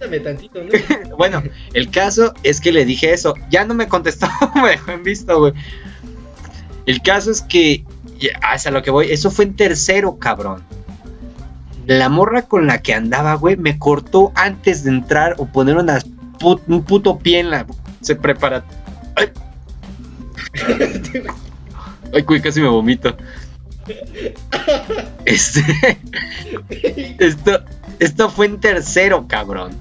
bueno, 1.18 1.42
el 1.74 1.90
caso 1.90 2.32
es 2.44 2.60
que 2.60 2.70
le 2.70 2.84
dije 2.84 3.12
eso. 3.12 3.34
Ya 3.50 3.64
no 3.64 3.74
me 3.74 3.88
contestó, 3.88 4.28
me 4.54 4.70
dejó 4.70 4.92
en 4.92 5.02
visto, 5.02 5.38
güey. 5.38 5.52
El 6.86 7.02
caso 7.02 7.32
es 7.32 7.42
que, 7.42 7.84
hasta 8.40 8.70
lo 8.70 8.82
que 8.82 8.92
voy, 8.92 9.10
eso 9.10 9.32
fue 9.32 9.46
en 9.46 9.56
tercero, 9.56 10.18
cabrón 10.18 10.62
la 11.86 12.08
morra 12.08 12.42
con 12.42 12.66
la 12.66 12.82
que 12.82 12.94
andaba, 12.94 13.34
güey, 13.34 13.56
me 13.56 13.78
cortó 13.78 14.32
antes 14.34 14.82
de 14.84 14.90
entrar 14.90 15.36
o 15.38 15.46
poner 15.46 15.76
un 15.76 16.84
puto 16.84 17.18
pie 17.18 17.40
en 17.40 17.50
la. 17.50 17.66
Se 18.00 18.16
prepara. 18.16 18.64
Ay, 19.14 19.30
Ay 22.12 22.22
güey, 22.22 22.40
casi 22.40 22.60
me 22.60 22.68
vomito. 22.68 23.16
Este. 25.24 25.62
Esto, 27.18 27.62
esto 28.00 28.30
fue 28.30 28.46
en 28.46 28.60
tercero, 28.60 29.26
cabrón. 29.28 29.72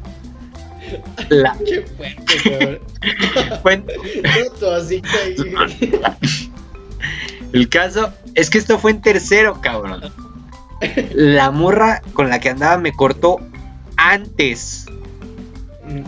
La... 1.30 1.58
Qué 1.66 1.82
fuerte, 1.82 2.80
cabrón. 3.64 3.86
El 7.52 7.70
caso 7.70 8.14
es 8.36 8.50
que 8.50 8.60
esto 8.60 8.78
fue 8.78 8.92
en 8.92 9.02
tercero, 9.02 9.60
cabrón 9.62 10.12
la 11.14 11.52
morra 11.52 12.02
con 12.14 12.30
la 12.30 12.40
que 12.40 12.50
andaba 12.50 12.78
me 12.78 12.94
cortó 12.94 13.40
antes. 13.98 14.86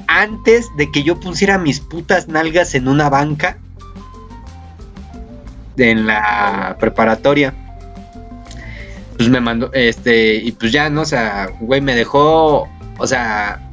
Antes 0.08 0.70
de 0.76 0.92
que 0.92 1.04
yo 1.04 1.20
pusiera 1.20 1.58
mis 1.58 1.80
putas 1.80 2.28
nalgas 2.28 2.76
en 2.76 2.88
una 2.88 3.10
banca. 3.10 3.58
En 5.78 6.08
la 6.08 6.78
preparatoria. 6.80 7.54
Pues 9.18 9.30
me 9.30 9.40
mandó, 9.40 9.72
este, 9.74 10.36
y 10.36 10.52
pues 10.52 10.72
ya, 10.72 10.90
¿no? 10.90 11.02
O 11.02 11.06
sea, 11.06 11.50
güey, 11.60 11.82
me 11.82 11.96
dejó, 11.96 12.68
o 13.00 13.08
sea, 13.08 13.68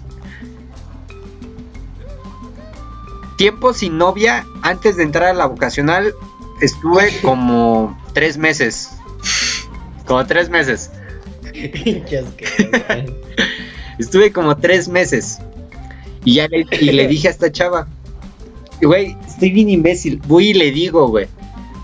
tiempo 3.37 3.75
sin 3.75 3.99
novia 3.99 4.47
antes 4.63 4.97
de 4.97 5.03
entrar 5.03 5.29
a 5.29 5.35
la 5.35 5.47
vocacional 5.47 6.15
estuve 6.61 7.11
como 7.21 7.99
tres 8.13 8.39
meses. 8.39 8.91
Como 10.07 10.27
tres 10.27 10.51
meses. 10.51 10.91
Estuve 13.99 14.33
como 14.33 14.57
tres 14.57 14.89
meses. 14.89 15.39
Y 16.25 16.35
ya 16.35 16.49
le, 16.49 16.67
y 16.81 16.93
le 16.93 17.07
dije 17.07 17.29
a 17.29 17.31
esta 17.31 17.53
chava, 17.53 17.87
güey, 18.83 19.17
estoy 19.27 19.51
bien 19.51 19.71
imbécil. 19.71 20.21
Voy 20.27 20.49
y 20.51 20.55
le 20.55 20.71
digo, 20.71 21.09
güey, 21.09 21.27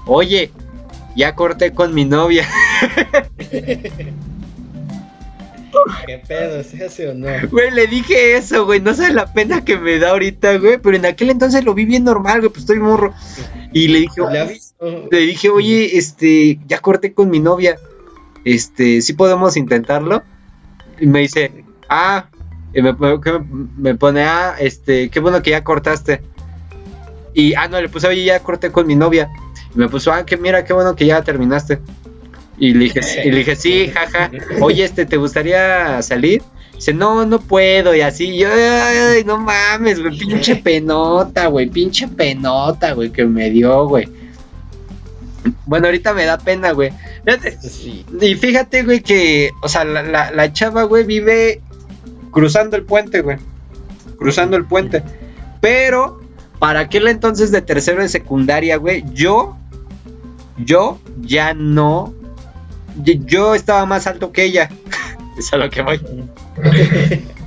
oye, 0.06 0.50
ya 1.14 1.34
corté 1.34 1.72
con 1.72 1.94
mi 1.94 2.04
novia. 2.04 2.48
¿Qué 6.06 6.18
pedo? 6.26 6.64
¿Se 6.64 6.84
hace 6.84 7.08
o 7.08 7.14
no? 7.14 7.28
Güey, 7.50 7.70
le 7.70 7.86
dije 7.86 8.36
eso, 8.36 8.66
güey. 8.66 8.80
No 8.80 8.92
sé 8.94 9.12
la 9.12 9.32
pena 9.32 9.64
que 9.64 9.76
me 9.76 9.98
da 9.98 10.10
ahorita, 10.10 10.58
güey. 10.58 10.78
Pero 10.78 10.96
en 10.96 11.06
aquel 11.06 11.30
entonces 11.30 11.64
lo 11.64 11.74
vi 11.74 11.84
bien 11.84 12.02
normal, 12.04 12.40
güey. 12.40 12.50
Pues 12.50 12.62
estoy 12.62 12.80
morro. 12.80 13.14
Y 13.72 13.86
le 13.88 14.00
dije, 14.00 14.20
le 15.10 15.18
dije, 15.20 15.48
oye, 15.48 15.96
este, 15.96 16.58
ya 16.66 16.80
corté 16.80 17.12
con 17.12 17.30
mi 17.30 17.38
novia 17.38 17.78
este, 18.44 19.00
sí 19.02 19.12
podemos 19.12 19.56
intentarlo. 19.56 20.22
Y 21.00 21.06
me 21.06 21.20
dice, 21.20 21.64
ah, 21.88 22.26
y 22.72 22.82
me, 22.82 22.94
me, 23.76 23.94
pone, 23.94 24.22
ah, 24.22 24.54
este, 24.58 25.08
qué 25.08 25.20
bueno 25.20 25.42
que 25.42 25.50
ya 25.50 25.64
cortaste. 25.64 26.22
Y, 27.34 27.54
ah, 27.54 27.68
no, 27.68 27.80
le 27.80 27.88
puse, 27.88 28.08
oye, 28.08 28.24
ya 28.24 28.40
corté 28.40 28.70
con 28.70 28.86
mi 28.86 28.96
novia. 28.96 29.30
Y 29.74 29.78
me 29.78 29.88
puso, 29.88 30.12
ah, 30.12 30.24
que 30.24 30.36
mira, 30.36 30.64
qué 30.64 30.72
bueno 30.72 30.94
que 30.94 31.06
ya 31.06 31.22
terminaste. 31.22 31.80
Y 32.58 32.74
le 32.74 32.84
dije, 32.84 33.00
y 33.24 33.30
le 33.30 33.38
dije 33.38 33.56
sí, 33.56 33.88
jaja. 33.88 34.30
Oye, 34.60 34.84
este, 34.84 35.06
¿te 35.06 35.16
gustaría 35.16 36.02
salir? 36.02 36.42
Dice, 36.74 36.92
no, 36.92 37.24
no 37.24 37.40
puedo. 37.40 37.94
Y 37.94 38.02
así, 38.02 38.36
yo, 38.36 38.48
no 39.24 39.38
mames, 39.38 40.00
güey, 40.00 40.18
pinche 40.18 40.56
penota, 40.64 41.46
güey, 41.46 41.70
pinche 41.70 42.06
penota, 42.06 42.92
güey, 42.92 43.10
que 43.10 43.24
me 43.24 43.48
dio, 43.48 43.88
güey. 43.88 44.06
Bueno, 45.66 45.86
ahorita 45.86 46.14
me 46.14 46.24
da 46.24 46.38
pena, 46.38 46.72
güey. 46.72 46.92
Y 48.20 48.34
fíjate, 48.34 48.82
güey, 48.82 49.00
que, 49.00 49.50
o 49.62 49.68
sea, 49.68 49.84
la, 49.84 50.30
la, 50.30 50.52
chava, 50.52 50.84
güey, 50.84 51.04
vive 51.04 51.60
cruzando 52.30 52.76
el 52.76 52.84
puente, 52.84 53.22
güey. 53.22 53.38
Cruzando 54.18 54.56
el 54.56 54.64
puente. 54.64 55.02
Pero, 55.60 56.20
para 56.58 56.80
aquel 56.80 57.08
entonces 57.08 57.52
de 57.52 57.62
tercero 57.62 58.02
de 58.02 58.08
secundaria, 58.08 58.76
güey, 58.76 59.04
yo, 59.12 59.56
yo 60.58 60.98
ya 61.20 61.54
no. 61.54 62.14
Yo 62.96 63.54
estaba 63.54 63.86
más 63.86 64.06
alto 64.06 64.32
que 64.32 64.44
ella. 64.44 64.68
es 65.38 65.52
a 65.52 65.56
lo 65.56 65.70
que 65.70 65.82
voy. 65.82 66.00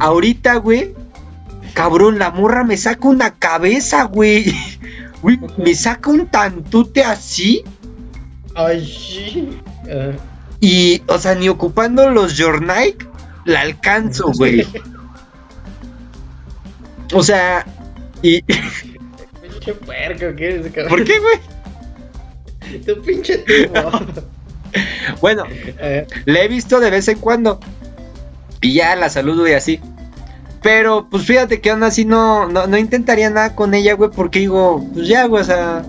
Ahorita, 0.00 0.56
güey, 0.56 0.94
cabrón, 1.74 2.18
la 2.18 2.30
morra 2.30 2.64
me 2.64 2.76
saca 2.76 3.08
una 3.08 3.34
cabeza, 3.34 4.04
güey. 4.04 4.54
Güey, 5.22 5.38
me 5.56 5.74
saca 5.74 6.10
un 6.10 6.26
tantute 6.26 7.02
así. 7.02 7.64
Ay, 8.54 8.86
sí. 8.86 9.58
Y, 10.60 11.02
o 11.06 11.18
sea, 11.18 11.34
ni 11.34 11.48
ocupando 11.48 12.10
los 12.10 12.40
Jornike 12.40 13.06
la 13.44 13.60
alcanzo, 13.60 14.32
güey. 14.32 14.66
o 17.12 17.22
sea, 17.22 17.66
y. 18.22 18.42
Pinche 19.42 19.74
puerco, 19.74 20.36
¿qué 20.36 20.56
es, 20.56 20.72
cabrón? 20.72 20.88
¿Por 20.88 21.04
qué, 21.04 21.18
güey? 21.18 22.82
Tu 22.84 23.00
pinche 23.02 23.38
tipo. 23.38 23.90
bueno, 25.20 25.44
le 26.24 26.44
he 26.44 26.48
visto 26.48 26.80
de 26.80 26.90
vez 26.90 27.08
en 27.08 27.18
cuando. 27.18 27.60
Y 28.60 28.74
ya 28.74 28.96
la 28.96 29.08
saludo 29.08 29.46
y 29.46 29.52
así. 29.52 29.80
Pero, 30.62 31.08
pues 31.08 31.24
fíjate 31.24 31.60
que 31.60 31.70
aún 31.70 31.82
así 31.82 32.04
no, 32.04 32.48
no, 32.48 32.76
intentaría 32.76 33.30
nada 33.30 33.54
con 33.54 33.74
ella, 33.74 33.94
güey, 33.94 34.10
porque 34.10 34.40
digo, 34.40 34.84
pues 34.94 35.06
ya, 35.08 35.26
güey, 35.26 35.42
o 35.42 35.44
sea. 35.44 35.84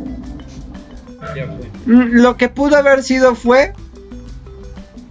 Mm, 1.86 2.22
lo 2.22 2.38
que 2.38 2.50
pudo 2.50 2.78
haber 2.78 3.04
sido 3.04 3.36
fue. 3.36 3.74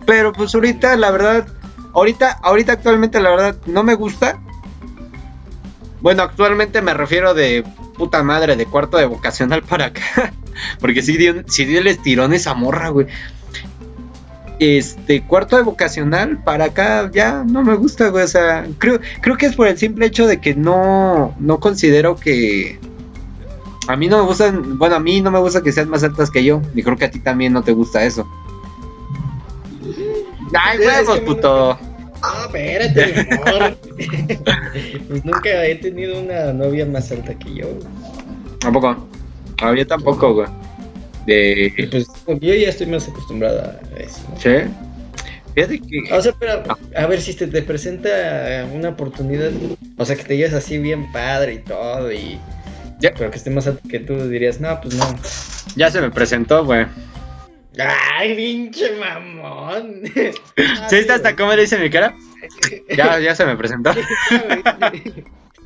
Pero 0.06 0.32
pues 0.32 0.54
ahorita, 0.54 0.96
la 0.96 1.10
verdad. 1.10 1.46
Ahorita, 1.94 2.38
ahorita 2.42 2.72
actualmente, 2.72 3.20
la 3.20 3.30
verdad, 3.30 3.56
no 3.66 3.82
me 3.82 3.94
gusta. 3.94 4.38
Bueno, 6.00 6.22
actualmente 6.22 6.82
me 6.82 6.94
refiero 6.94 7.34
de 7.34 7.64
puta 7.96 8.22
madre, 8.22 8.54
de 8.56 8.66
cuarto 8.66 8.98
de 8.98 9.06
vocacional 9.06 9.62
para 9.62 9.86
acá. 9.86 10.32
Porque 10.80 11.02
sí 11.02 11.16
dio, 11.16 11.42
sí 11.46 11.64
dio 11.64 11.80
el 11.80 11.86
estirón 11.86 12.32
esa 12.32 12.54
morra, 12.54 12.90
güey. 12.90 13.06
Este, 14.58 15.22
cuarto 15.22 15.56
de 15.56 15.62
vocacional 15.62 16.42
para 16.42 16.66
acá 16.66 17.10
ya 17.12 17.44
no 17.44 17.62
me 17.62 17.74
gusta, 17.74 18.08
güey. 18.08 18.24
O 18.24 18.28
sea, 18.28 18.66
creo, 18.78 19.00
creo 19.20 19.36
que 19.36 19.46
es 19.46 19.54
por 19.54 19.68
el 19.68 19.76
simple 19.76 20.06
hecho 20.06 20.26
de 20.26 20.40
que 20.40 20.54
no, 20.54 21.34
no 21.38 21.60
considero 21.60 22.16
que. 22.16 22.78
A 23.88 23.96
mí 23.96 24.08
no 24.08 24.18
me 24.18 24.24
gustan, 24.24 24.78
bueno, 24.78 24.96
a 24.96 25.00
mí 25.00 25.20
no 25.20 25.30
me 25.30 25.38
gusta 25.38 25.62
que 25.62 25.72
sean 25.72 25.88
más 25.88 26.02
altas 26.02 26.30
que 26.30 26.42
yo. 26.42 26.62
Y 26.74 26.82
creo 26.82 26.96
que 26.96 27.04
a 27.04 27.10
ti 27.10 27.20
también 27.20 27.52
no 27.52 27.62
te 27.62 27.72
gusta 27.72 28.04
eso. 28.04 28.26
Ay, 30.54 30.78
huevos, 30.78 31.20
puto. 31.20 31.78
Ah, 32.22 32.46
espérate, 32.46 33.26
mi 33.28 33.36
amor. 33.36 33.76
pues 35.08 35.24
nunca 35.24 35.64
he 35.64 35.76
tenido 35.76 36.20
una 36.20 36.52
novia 36.52 36.86
más 36.86 37.12
alta 37.12 37.38
que 37.38 37.54
yo. 37.54 37.66
Tampoco. 38.58 39.06
A 39.62 39.72
mí 39.72 39.84
tampoco, 39.84 40.34
güey. 40.34 40.48
Y 41.26 41.70
De. 41.70 41.88
pues 41.90 42.06
yo 42.40 42.54
ya 42.54 42.68
estoy 42.68 42.86
más 42.86 43.08
acostumbrada 43.08 43.80
a 43.96 44.00
eso. 44.00 44.20
¿no? 44.30 44.38
¿Sí? 44.40 44.70
Fíjate 45.54 45.78
que. 45.80 46.12
O 46.14 46.20
sea, 46.22 46.32
pero 46.38 46.62
a 46.96 47.06
ver 47.06 47.20
si 47.20 47.34
te, 47.34 47.46
te 47.46 47.62
presenta 47.62 48.66
una 48.72 48.90
oportunidad, 48.90 49.50
o 49.96 50.04
sea, 50.04 50.16
que 50.16 50.24
te 50.24 50.36
lleves 50.36 50.54
así 50.54 50.78
bien 50.78 51.10
padre 51.12 51.54
y 51.54 51.58
todo, 51.60 52.12
y 52.12 52.38
Ya. 53.00 53.12
pero 53.16 53.30
que 53.30 53.38
esté 53.38 53.50
más 53.50 53.66
alto 53.66 53.80
que 53.88 54.00
tú, 54.00 54.28
dirías, 54.28 54.60
no, 54.60 54.78
pues 54.80 54.94
no. 54.94 55.04
Ya 55.74 55.90
se 55.90 56.00
me 56.00 56.10
presentó, 56.10 56.64
güey. 56.64 56.86
¡Ay, 57.78 58.34
pinche 58.34 58.90
mamón! 58.98 60.02
¿Sí 60.88 60.96
viste 60.96 61.12
hasta 61.12 61.36
cómo 61.36 61.52
le 61.54 61.62
dice 61.62 61.78
mi 61.78 61.90
cara? 61.90 62.14
Ya, 62.96 63.18
ya 63.18 63.34
se 63.34 63.44
me 63.44 63.56
presentó. 63.56 63.90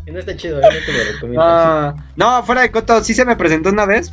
No 0.07 0.19
está 0.19 0.35
chido, 0.37 0.61
yo 0.61 0.67
no 0.67 0.87
te 0.87 0.93
lo 0.93 1.13
recomiendo. 1.13 1.43
Ah, 1.45 1.95
no, 2.17 2.43
fuera 2.43 2.63
de 2.63 2.71
coto, 2.73 3.05
sí 3.05 3.15
se 3.15 3.25
me 3.25 3.37
presentó 3.37 3.69
una 3.69 3.87
vez. 3.87 4.11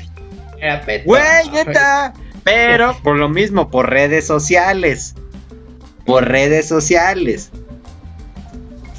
Era 0.60 0.82
peta. 0.82 1.04
Güey, 1.06 1.50
neta. 1.52 2.14
Pero 2.44 2.96
por 3.04 3.18
lo 3.18 3.30
mismo, 3.30 3.70
por 3.70 3.90
redes 3.90 4.26
sociales. 4.26 5.16
Por 6.06 6.28
redes 6.28 6.68
sociales. 6.68 7.52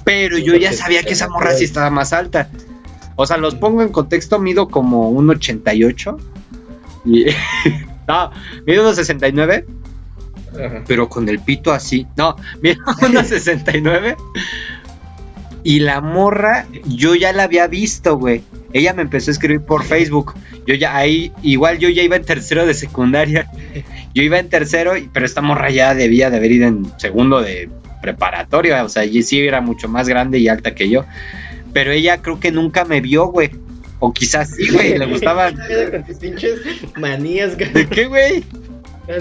Pero 0.04 0.38
yo 0.38 0.54
ya 0.56 0.72
sabía 0.72 1.02
que 1.02 1.12
esa 1.12 1.28
morra 1.28 1.52
sí 1.52 1.64
estaba 1.64 1.90
más 1.90 2.12
alta. 2.12 2.50
O 3.16 3.26
sea, 3.26 3.36
los 3.36 3.56
pongo 3.56 3.82
en 3.82 3.88
contexto, 3.88 4.38
mido 4.38 4.68
como 4.68 5.10
un 5.10 5.28
88. 5.28 6.18
Y... 7.04 7.26
no, 8.08 8.30
mido 8.66 8.82
unos 8.82 8.96
69, 8.96 9.66
Ajá. 10.52 10.84
pero 10.86 11.08
con 11.08 11.28
el 11.28 11.40
pito 11.40 11.72
así. 11.72 12.06
No, 12.16 12.36
mido 12.62 12.80
unos 13.06 13.26
69. 13.26 14.16
Y 15.64 15.80
la 15.80 16.00
morra, 16.00 16.66
yo 16.86 17.14
ya 17.14 17.32
la 17.32 17.42
había 17.44 17.66
visto, 17.66 18.16
güey. 18.16 18.42
Ella 18.72 18.92
me 18.92 19.02
empezó 19.02 19.30
a 19.30 19.32
escribir 19.32 19.60
por 19.62 19.84
Facebook. 19.84 20.34
Yo 20.66 20.74
ya 20.74 20.96
ahí, 20.96 21.32
igual 21.42 21.78
yo 21.78 21.88
ya 21.88 22.02
iba 22.02 22.16
en 22.16 22.24
tercero 22.24 22.66
de 22.66 22.74
secundaria. 22.74 23.50
Yo 24.14 24.22
iba 24.22 24.38
en 24.38 24.48
tercero, 24.48 24.94
pero 25.12 25.26
esta 25.26 25.42
morra 25.42 25.70
ya 25.70 25.94
debía 25.94 26.30
de 26.30 26.38
haber 26.38 26.50
ido 26.50 26.66
en 26.66 26.90
segundo 26.98 27.40
de 27.40 27.68
preparatoria. 28.00 28.82
O 28.82 28.88
sea, 28.88 29.04
y 29.04 29.22
sí 29.22 29.38
era 29.38 29.60
mucho 29.60 29.86
más 29.86 30.08
grande 30.08 30.38
y 30.38 30.48
alta 30.48 30.74
que 30.74 30.88
yo. 30.88 31.04
Pero 31.72 31.92
ella 31.92 32.20
creo 32.20 32.40
que 32.40 32.50
nunca 32.50 32.84
me 32.84 33.00
vio, 33.00 33.26
güey. 33.26 33.50
O 34.00 34.12
quizás 34.12 34.50
sí, 34.56 34.70
güey, 34.72 34.98
le 34.98 35.06
gustaban. 35.06 35.54
Cuidado 35.54 35.90
Con 35.92 36.04
tus 36.04 36.16
pinches 36.16 36.60
manías, 36.96 37.56
güey. 37.56 37.72
¿De 37.72 37.86
qué, 37.86 38.06
güey? 38.06 38.44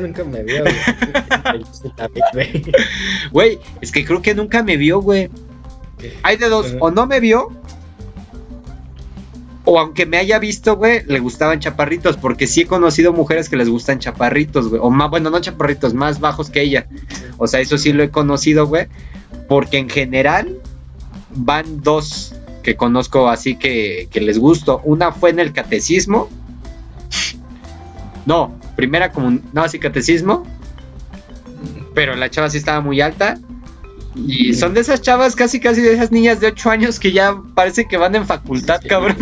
Nunca 0.02 0.24
me 0.24 0.44
vio, 0.44 0.64
güey. 0.64 1.62
güey. 3.32 3.60
Es 3.82 3.92
que 3.92 4.06
creo 4.06 4.22
que 4.22 4.34
nunca 4.36 4.64
me 4.64 4.78
vio, 4.78 5.02
güey. 5.02 5.30
Hay 6.24 6.38
de 6.38 6.50
dos, 6.50 6.76
o 6.80 6.92
no 6.92 7.08
me 7.08 7.20
vio, 7.20 7.50
o 9.70 9.78
aunque 9.80 10.06
me 10.06 10.16
haya 10.16 10.40
visto, 10.40 10.78
güey, 10.78 11.04
le 11.08 11.20
gustaban 11.20 11.60
chaparritos, 11.60 12.16
porque 12.16 12.48
sí 12.48 12.62
he 12.62 12.66
conocido 12.68 13.12
mujeres 13.12 13.50
que 13.50 13.58
les 13.58 13.68
gustan 13.68 14.00
chaparritos, 14.00 14.70
güey, 14.70 14.80
o 14.82 14.90
más, 14.90 15.10
bueno, 15.10 15.30
no 15.30 15.42
chaparritos, 15.42 15.94
más 15.94 16.22
bajos 16.22 16.50
que 16.50 16.62
ella. 16.62 16.88
O 17.38 17.48
sea, 17.48 17.60
eso 17.60 17.78
sí 17.78 17.92
lo 17.92 18.02
he 18.02 18.10
conocido, 18.10 18.66
güey, 18.66 18.88
porque 19.50 19.78
en 19.78 19.90
general 19.90 20.62
van 21.36 21.82
dos 21.82 22.34
que 22.64 22.78
conozco 22.78 23.28
así 23.28 23.58
que, 23.58 24.08
que 24.10 24.22
les 24.22 24.40
gusto. 24.40 24.80
Una 24.86 25.12
fue 25.12 25.32
en 25.32 25.40
el 25.40 25.52
catecismo. 25.52 26.30
No, 28.26 28.58
primera 28.78 29.12
como, 29.12 29.38
no, 29.52 29.68
sí, 29.68 29.80
catecismo. 29.80 30.44
Pero 31.94 32.16
la 32.16 32.30
chava 32.30 32.50
sí 32.50 32.58
estaba 32.58 32.80
muy 32.80 33.02
alta. 33.02 33.38
Y 34.26 34.54
son 34.54 34.74
de 34.74 34.80
esas 34.82 35.02
chavas, 35.02 35.36
casi 35.36 35.60
casi 35.60 35.82
de 35.82 35.94
esas 35.94 36.12
niñas 36.12 36.40
de 36.40 36.48
8 36.48 36.70
años 36.70 37.00
que 37.00 37.12
ya 37.12 37.36
parece 37.54 37.88
que 37.88 37.98
van 37.98 38.16
en 38.16 38.26
facultad, 38.26 38.80
cabrón. 38.88 39.18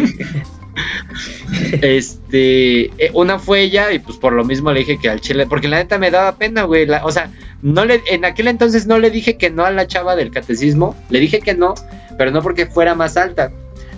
Este, 1.82 2.86
eh, 3.04 3.12
una 3.14 3.40
fue 3.40 3.62
ella 3.62 3.92
y 3.94 4.00
pues 4.00 4.18
por 4.18 4.34
lo 4.34 4.44
mismo 4.44 4.72
le 4.72 4.80
dije 4.82 4.98
que 4.98 5.10
al 5.10 5.22
chile, 5.22 5.48
porque 5.48 5.68
la 5.68 5.78
neta 5.78 5.98
me 5.98 6.12
daba 6.12 6.36
pena, 6.38 6.64
güey. 6.64 6.86
la- 6.86 7.06
o 7.06 7.12
sea, 7.12 7.32
no 7.62 7.86
le, 7.86 8.02
en 8.08 8.26
aquel 8.26 8.48
entonces 8.48 8.86
no 8.88 9.00
le 9.00 9.10
dije 9.10 9.38
que 9.38 9.50
no 9.50 9.66
a 9.66 9.72
la 9.72 9.88
chava 9.88 10.16
del 10.16 10.32
catecismo, 10.32 10.96
le 11.10 11.20
dije 11.20 11.40
que 11.40 11.54
no, 11.54 11.76
pero 12.18 12.32
no 12.32 12.42
porque 12.42 12.66
fuera 12.66 12.96
más 12.96 13.18
alta, 13.18 13.52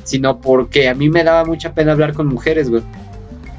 sino 0.04 0.40
porque 0.40 0.88
a 0.88 0.94
mí 0.94 1.10
me 1.10 1.24
daba 1.24 1.46
mucha 1.46 1.74
pena 1.74 1.92
hablar 1.94 2.14
con 2.14 2.28
mujeres, 2.28 2.70
güey. 2.70 2.84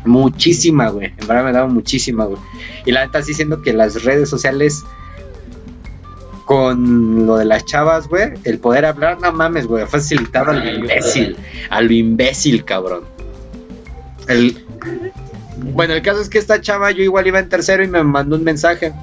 Muchísima, 0.05 0.89
güey. 0.89 1.13
En 1.19 1.27
verdad 1.27 1.45
me 1.45 1.53
daba 1.53 1.67
muchísima, 1.67 2.25
güey. 2.25 2.41
Y 2.87 2.93
la 2.93 3.05
neta 3.05 3.23
sí 3.23 3.35
siento 3.35 3.61
que 3.63 3.73
las 3.73 4.05
redes 4.05 4.29
sociales 4.31 4.85
con 6.49 7.27
lo 7.27 7.37
de 7.37 7.45
las 7.45 7.67
chavas, 7.67 8.09
güey, 8.09 8.31
el 8.45 8.59
poder 8.59 8.87
hablar, 8.87 9.21
no 9.21 9.31
mames, 9.33 9.67
güey, 9.67 9.85
facilitaba 9.87 10.53
a 10.53 10.55
lo 10.55 10.67
imbécil, 10.67 11.37
a 11.69 11.83
lo 11.83 11.93
imbécil, 11.93 12.65
cabrón. 12.65 13.05
El, 14.29 14.57
bueno, 15.75 15.93
el 15.93 16.01
caso 16.01 16.23
es 16.23 16.31
que 16.31 16.39
esta 16.39 16.59
chava, 16.63 16.91
yo 16.91 17.03
igual 17.03 17.27
iba 17.27 17.39
en 17.39 17.51
tercero 17.51 17.85
y 17.85 17.89
me 17.89 18.03
mandó 18.03 18.37
un 18.37 18.45
mensaje. 18.45 18.95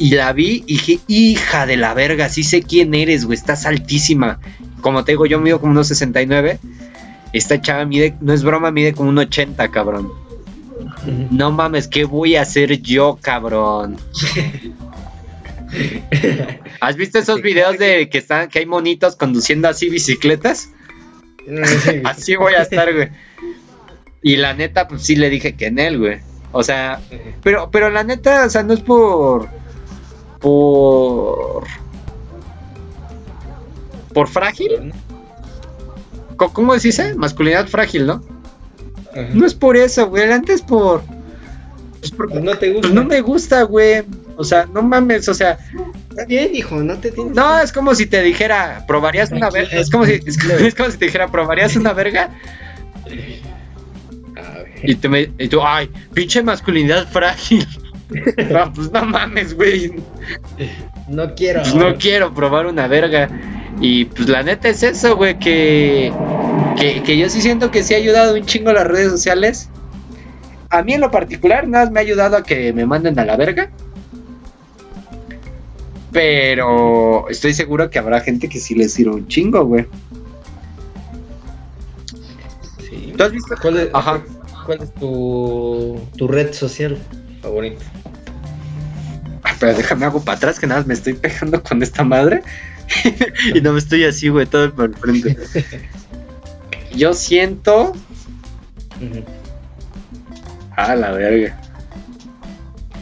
Y 0.00 0.16
la 0.16 0.32
vi 0.32 0.64
y 0.66 0.72
dije, 0.72 0.98
hija 1.06 1.64
de 1.64 1.76
la 1.76 1.94
verga, 1.94 2.28
sí 2.28 2.42
sé 2.42 2.64
quién 2.64 2.92
eres, 2.92 3.24
güey, 3.24 3.38
estás 3.38 3.64
altísima. 3.64 4.40
Como 4.80 5.04
te 5.04 5.12
digo, 5.12 5.26
yo 5.26 5.38
mido 5.38 5.60
como 5.60 5.70
unos 5.70 5.86
69. 5.86 6.58
Esta 7.32 7.60
chava 7.60 7.84
mide, 7.84 8.16
no 8.20 8.32
es 8.32 8.42
broma, 8.42 8.72
mide 8.72 8.94
como 8.94 9.10
un 9.10 9.18
80, 9.18 9.68
cabrón. 9.68 10.10
No 11.30 11.52
mames, 11.52 11.86
¿qué 11.86 12.04
voy 12.04 12.34
a 12.34 12.42
hacer 12.42 12.82
yo, 12.82 13.16
cabrón? 13.22 13.96
¿Has 16.80 16.96
visto 16.96 17.18
esos 17.18 17.42
videos 17.42 17.78
de 17.78 18.08
que 18.08 18.18
están, 18.18 18.48
que 18.48 18.60
hay 18.60 18.66
monitos 18.66 19.16
conduciendo 19.16 19.68
así 19.68 19.88
bicicletas? 19.88 20.70
Sí, 21.46 22.00
Así 22.04 22.36
voy 22.36 22.54
a 22.54 22.62
estar, 22.62 22.92
güey. 22.92 23.08
Y 24.22 24.36
la 24.36 24.52
neta, 24.54 24.88
pues 24.88 25.02
sí 25.02 25.16
le 25.16 25.30
dije 25.30 25.54
que 25.54 25.66
en 25.66 25.78
él, 25.78 25.98
güey. 25.98 26.18
O 26.52 26.62
sea, 26.62 27.00
pero, 27.42 27.70
pero 27.70 27.90
la 27.90 28.04
neta, 28.04 28.44
o 28.46 28.50
sea, 28.50 28.62
no 28.62 28.74
es 28.74 28.80
por. 28.80 29.48
por. 30.40 31.64
por 34.12 34.28
frágil. 34.28 34.92
¿Cómo 36.36 36.78
se 36.78 36.88
dice? 36.88 37.14
Masculinidad 37.14 37.66
frágil, 37.68 38.06
¿no? 38.06 38.22
Ajá. 39.12 39.28
No 39.34 39.46
es 39.46 39.54
por 39.54 39.76
eso, 39.76 40.06
güey. 40.08 40.30
Antes 40.30 40.62
por. 40.62 41.02
Pues, 42.00 42.10
por- 42.12 42.28
Pues 42.30 42.42
no 42.42 42.56
te 42.56 42.68
gusta. 42.72 42.80
pues 42.82 42.94
no 42.94 43.04
me 43.04 43.20
gusta, 43.20 43.62
güey. 43.62 44.04
O 44.38 44.44
sea, 44.44 44.66
no 44.72 44.82
mames, 44.82 45.28
o 45.28 45.34
sea, 45.34 45.58
Está 46.10 46.24
bien, 46.24 46.54
hijo, 46.54 46.76
no 46.76 46.96
te 46.96 47.10
tienes. 47.10 47.34
no, 47.34 47.60
es 47.60 47.72
como 47.72 47.94
si 47.94 48.06
te 48.06 48.22
dijera, 48.22 48.84
¿probarías 48.86 49.30
una 49.32 49.50
verga? 49.50 49.76
Es 49.78 49.90
como 49.90 50.06
si, 50.06 50.12
es 50.24 50.38
como, 50.38 50.54
es 50.54 50.74
como 50.74 50.90
si 50.90 50.96
te 50.96 51.04
dijera, 51.06 51.26
¿probarías 51.28 51.74
una 51.76 51.92
verga? 51.92 52.30
A 54.36 54.58
ver. 54.58 54.68
Y, 54.82 54.94
te 54.94 55.08
me- 55.08 55.30
y 55.38 55.48
tú, 55.48 55.60
ay, 55.62 55.90
pinche 56.14 56.42
masculinidad 56.42 57.06
frágil. 57.08 57.66
No, 58.50 58.72
pues 58.72 58.90
no 58.90 59.04
mames, 59.04 59.52
güey. 59.54 59.92
No 61.08 61.34
quiero. 61.34 61.60
Pues 61.60 61.74
no 61.74 61.94
quiero 61.96 62.32
probar 62.32 62.64
una 62.66 62.86
verga. 62.88 63.28
Y 63.82 64.06
pues 64.06 64.30
la 64.30 64.42
neta 64.42 64.70
es 64.70 64.82
eso, 64.82 65.14
güey, 65.14 65.38
que, 65.38 66.10
que, 66.78 67.02
que 67.02 67.18
yo 67.18 67.28
sí 67.28 67.42
siento 67.42 67.70
que 67.70 67.82
sí 67.82 67.92
ha 67.92 67.98
ayudado 67.98 68.34
un 68.34 68.46
chingo 68.46 68.72
las 68.72 68.86
redes 68.86 69.10
sociales. 69.10 69.68
A 70.70 70.82
mí 70.82 70.94
en 70.94 71.02
lo 71.02 71.10
particular 71.10 71.68
nada 71.68 71.84
más 71.84 71.92
me 71.92 72.00
ha 72.00 72.02
ayudado 72.02 72.38
a 72.38 72.42
que 72.42 72.72
me 72.72 72.86
manden 72.86 73.18
a 73.18 73.26
la 73.26 73.36
verga. 73.36 73.70
Pero 76.12 77.28
estoy 77.28 77.52
seguro 77.54 77.90
que 77.90 77.98
habrá 77.98 78.20
gente 78.20 78.48
que 78.48 78.58
sí 78.58 78.74
les 78.74 78.94
sirve 78.94 79.14
un 79.14 79.28
chingo, 79.28 79.64
güey. 79.64 79.86
Sí. 82.88 83.12
¿Tú 83.16 83.24
has 83.24 83.32
visto? 83.32 83.54
¿Cuál 83.60 83.76
es, 83.78 83.88
Ajá. 83.92 84.22
¿Cuál 84.64 84.82
es 84.82 84.94
tu, 84.94 86.00
tu 86.16 86.28
red 86.28 86.52
social 86.52 86.98
favorita? 87.42 87.84
Ah, 89.42 89.54
Pero 89.58 89.74
déjame 89.74 90.06
hago 90.06 90.22
para 90.22 90.36
atrás 90.36 90.58
que 90.58 90.66
nada 90.66 90.80
más 90.80 90.86
me 90.86 90.94
estoy 90.94 91.14
pegando 91.14 91.62
con 91.62 91.82
esta 91.82 92.04
madre. 92.04 92.42
y 93.54 93.60
no 93.60 93.72
me 93.72 93.78
estoy 93.78 94.04
así, 94.04 94.28
güey, 94.28 94.46
todo 94.46 94.74
por 94.74 94.86
el 94.86 94.94
frente. 94.94 95.36
Yo 96.94 97.12
siento. 97.12 97.92
Ujú. 98.96 99.24
Ah, 100.76 100.94
la 100.96 101.10
verga. 101.12 101.60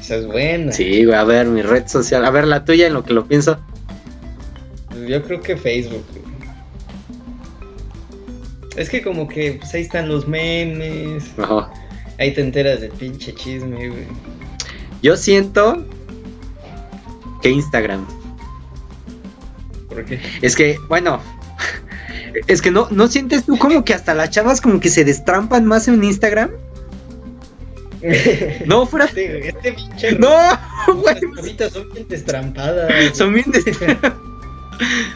Esa 0.07 0.19
es 0.19 0.27
buena. 0.27 0.71
Sí, 0.71 1.05
güey, 1.05 1.19
a 1.19 1.25
ver, 1.25 1.49
mi 1.49 1.63
red 1.63 1.89
social. 1.89 2.25
A 2.25 2.31
ver, 2.31 2.47
la 2.47 2.65
tuya 2.65 2.87
en 2.87 2.95
lo 2.95 3.03
que 3.03 3.13
lo 3.13 3.27
pienso. 3.27 3.59
Yo 5.05 5.21
creo 5.25 5.41
que 5.41 5.57
Facebook. 5.57 6.05
güey. 6.13 6.25
Es 8.77 8.89
que 8.89 9.03
como 9.03 9.27
que 9.27 9.55
pues, 9.55 9.75
ahí 9.75 9.83
están 9.83 10.09
los 10.09 10.29
memes. 10.29 11.25
Ajá. 11.37 11.73
Ahí 12.21 12.33
te 12.33 12.41
enteras 12.41 12.83
del 12.83 12.93
pinche 12.93 13.35
chisme, 13.35 13.89
güey. 13.89 14.05
Yo 15.03 15.17
siento 15.17 15.85
que 17.43 17.51
Instagram. 17.51 18.07
¿Por 19.89 20.05
qué? 20.05 20.21
Es 20.41 20.55
que, 20.55 20.79
bueno, 20.89 21.21
es 22.47 22.63
que 22.63 22.71
no, 22.71 22.87
¿no 22.93 23.09
sientes 23.09 23.45
tú 23.45 23.59
como 23.59 23.85
que 23.85 23.93
hasta 23.93 24.15
las 24.15 24.31
chavas 24.31 24.61
como 24.61 24.79
que 24.79 24.89
se 24.89 25.05
destrampan 25.05 25.65
más 25.67 25.89
en 25.89 26.05
Instagram? 26.05 26.51
No, 28.67 28.87
fuera. 28.87 29.07
Este, 29.07 29.49
este 29.49 29.73
pinche. 29.73 30.13
No, 30.19 30.29
güey. 30.95 31.15
Las 31.21 31.35
chavitas 31.37 31.73
son 31.73 31.91
bien 31.93 32.07
destrampadas. 32.09 32.93
Son 33.17 33.33
bien 33.35 33.47
dest- 33.53 34.13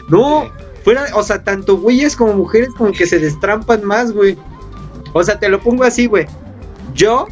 No, 0.09 0.49
fuera, 0.83 1.05
o 1.13 1.23
sea, 1.23 1.43
tanto 1.43 1.77
güeyes 1.77 2.15
como 2.15 2.33
mujeres 2.33 2.69
como 2.77 2.91
que 2.91 3.05
se 3.05 3.19
destrampan 3.19 3.83
más, 3.83 4.11
güey. 4.11 4.37
O 5.13 5.23
sea, 5.23 5.39
te 5.39 5.49
lo 5.49 5.59
pongo 5.59 5.83
así, 5.83 6.05
güey. 6.07 6.25
Yo 6.93 7.27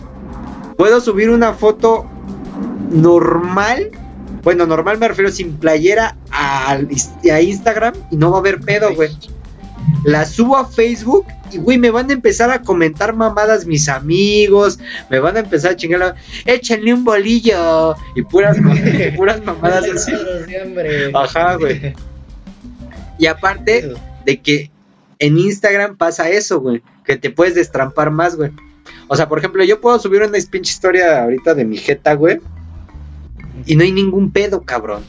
puedo 0.77 1.01
subir 1.01 1.29
una 1.29 1.53
foto 1.53 2.05
normal. 2.91 3.91
Bueno, 4.43 4.65
normal 4.65 4.97
me 4.97 5.07
refiero 5.07 5.31
sin 5.31 5.57
playera 5.57 6.15
a 6.31 6.79
Instagram 7.41 7.93
y 8.11 8.15
no 8.17 8.31
va 8.31 8.37
a 8.37 8.39
haber 8.39 8.59
pedo, 8.61 8.93
güey. 8.95 9.09
La 10.03 10.25
subo 10.25 10.55
a 10.57 10.65
Facebook 10.65 11.25
y, 11.51 11.57
güey, 11.57 11.77
me 11.77 11.91
van 11.91 12.09
a 12.09 12.13
empezar 12.13 12.51
a 12.51 12.61
comentar 12.61 13.13
mamadas 13.15 13.65
mis 13.65 13.89
amigos. 13.89 14.79
Me 15.09 15.19
van 15.19 15.35
a 15.37 15.41
empezar 15.41 15.71
a 15.71 15.75
chingar. 15.75 15.99
la- 15.99 16.15
Échenle 16.45 16.93
un 16.93 17.03
bolillo. 17.03 17.95
Y 18.15 18.21
puras, 18.21 18.57
puras 19.17 19.43
mamadas 19.43 19.85
así. 19.93 20.13
Ajá, 21.13 21.55
güey. 21.55 21.93
Y 23.17 23.25
aparte 23.25 23.93
de 24.25 24.39
que 24.41 24.71
en 25.19 25.37
Instagram 25.37 25.97
pasa 25.97 26.29
eso, 26.29 26.61
güey. 26.61 26.81
Que 27.03 27.17
te 27.17 27.29
puedes 27.29 27.55
destrampar 27.55 28.11
más, 28.11 28.35
güey. 28.37 28.51
O 29.07 29.15
sea, 29.15 29.27
por 29.27 29.39
ejemplo, 29.39 29.63
yo 29.63 29.81
puedo 29.81 29.99
subir 29.99 30.21
una 30.21 30.37
pinche 30.49 30.71
historia 30.71 31.23
ahorita 31.23 31.53
de 31.55 31.65
mi 31.65 31.75
jeta, 31.77 32.13
güey. 32.13 32.39
Y 33.65 33.75
no 33.75 33.83
hay 33.83 33.91
ningún 33.91 34.31
pedo, 34.31 34.61
cabrón. 34.61 35.03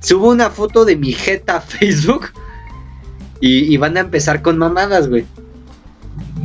Subo 0.00 0.30
una 0.30 0.50
foto 0.50 0.84
de 0.84 0.94
mi 0.96 1.12
jeta 1.12 1.56
a 1.56 1.60
Facebook. 1.60 2.26
Y, 3.40 3.72
y 3.72 3.76
van 3.76 3.96
a 3.96 4.00
empezar 4.00 4.42
con 4.42 4.58
mamadas, 4.58 5.08
güey. 5.08 5.24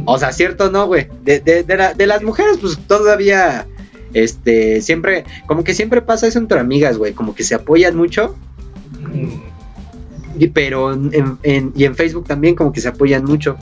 O 0.05 0.17
sea, 0.17 0.31
cierto 0.31 0.71
no, 0.71 0.87
güey. 0.87 1.07
De, 1.23 1.39
de- 1.39 1.63
de 1.63 1.77
la- 1.77 1.93
de 1.93 2.07
las 2.07 2.21
mujeres, 2.23 2.57
pues 2.59 2.77
todavía. 2.87 3.67
Este, 4.13 4.81
siempre. 4.81 5.23
Como 5.47 5.63
que 5.63 5.73
siempre 5.73 6.01
pasa 6.01 6.27
eso 6.27 6.39
entre 6.39 6.59
amigas, 6.59 6.97
güey. 6.97 7.13
Como 7.13 7.33
que 7.35 7.43
se 7.43 7.55
apoyan 7.55 7.95
mucho. 7.95 8.35
Y, 10.37 10.47
pero 10.47 10.93
en, 10.93 11.37
en- 11.43 11.71
y 11.75 11.85
en 11.85 11.95
Facebook 11.95 12.25
también 12.27 12.55
como 12.55 12.71
que 12.71 12.81
se 12.81 12.87
apoyan 12.89 13.23
mucho. 13.25 13.57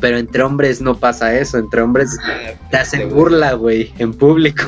Pero 0.00 0.16
entre 0.16 0.42
hombres 0.42 0.80
no 0.80 0.96
pasa 0.98 1.38
eso. 1.38 1.58
Entre 1.58 1.80
hombres 1.82 2.16
te 2.70 2.76
hacen 2.78 3.10
burla, 3.10 3.52
güey, 3.54 3.92
en 3.98 4.14
público. 4.14 4.64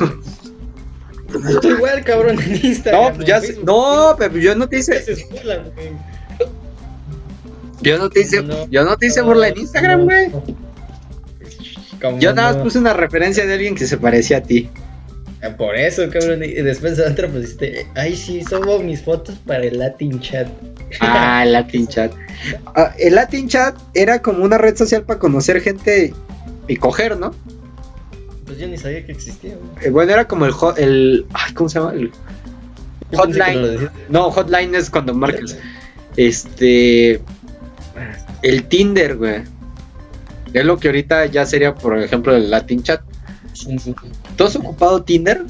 Estoy 1.49 1.71
igual, 1.71 2.03
cabrón, 2.03 2.37
en 2.39 2.63
Instagram. 2.63 3.01
No, 3.09 3.13
pues 3.15 3.27
ya 3.27 3.41
sé- 3.41 3.59
no, 3.65 4.15
pero 4.19 4.37
yo 4.37 4.55
no 4.55 4.69
te 4.69 4.77
hice. 4.79 5.03
Yo 7.83 7.97
no 7.97 8.09
te 8.09 8.21
hice, 8.21 8.41
No, 8.41 8.67
yo 8.69 8.83
no 8.83 8.97
te 8.97 9.07
hice 9.07 9.21
burla 9.21 9.49
en 9.49 9.57
Instagram, 9.59 10.03
güey. 10.05 10.31
¿Cómo 12.01 12.19
Yo 12.19 12.33
nada 12.33 12.53
más 12.53 12.63
puse 12.63 12.79
una 12.79 12.93
referencia 12.93 13.45
de 13.45 13.53
alguien 13.53 13.75
que 13.75 13.85
se 13.87 13.97
parecía 13.97 14.37
a 14.37 14.41
ti. 14.41 14.69
Ah, 15.41 15.55
Por 15.57 15.75
eso, 15.75 16.03
cabrón. 16.09 16.43
Y 16.43 16.51
después 16.53 16.97
de 16.97 17.05
otra 17.05 17.27
pusiste, 17.27 17.85
ay, 17.95 18.15
sí, 18.15 18.43
subo 18.43 18.79
mis 18.79 19.01
fotos 19.01 19.35
para 19.45 19.63
el 19.65 19.77
Latin 19.79 20.19
Chat. 20.19 20.47
Ah, 20.99 21.43
el 21.43 21.53
Latin 21.53 21.87
Chat. 21.87 22.13
Ah, 22.75 22.93
el 22.99 23.15
Latin 23.15 23.47
Chat 23.47 23.75
era 23.93 24.21
como 24.21 24.43
una 24.43 24.57
red 24.57 24.75
social 24.75 25.03
para 25.03 25.19
conocer 25.19 25.61
gente 25.61 26.13
y 26.67 26.75
coger, 26.77 27.17
¿no? 27.17 27.33
Pues 28.45 28.57
yo 28.57 28.67
ni 28.67 28.77
sabía 28.77 29.05
que 29.05 29.11
existía, 29.13 29.55
güey. 29.55 29.87
Eh, 29.87 29.89
bueno, 29.89 30.11
era 30.11 30.27
como 30.27 30.45
el, 30.45 30.51
hot- 30.51 30.77
el 30.77 31.25
ay, 31.33 31.53
¿cómo 31.53 31.69
se 31.69 31.79
llama? 31.79 31.93
El 31.93 32.11
hotline. 33.13 33.89
No, 34.09 34.29
hotline 34.31 34.75
es 34.75 34.89
cuando 34.89 35.13
marcas. 35.13 35.57
Este. 36.17 37.21
El 38.41 38.67
Tinder, 38.67 39.15
güey. 39.17 39.43
Es 40.53 40.65
lo 40.65 40.77
que 40.77 40.87
ahorita 40.89 41.25
ya 41.27 41.45
sería, 41.45 41.73
por 41.73 41.97
ejemplo, 41.97 42.35
el 42.35 42.51
Latin 42.51 42.83
Chat. 42.83 43.01
¿Tú 44.35 44.43
has 44.43 44.55
ocupado 44.55 45.03
Tinder? 45.03 45.43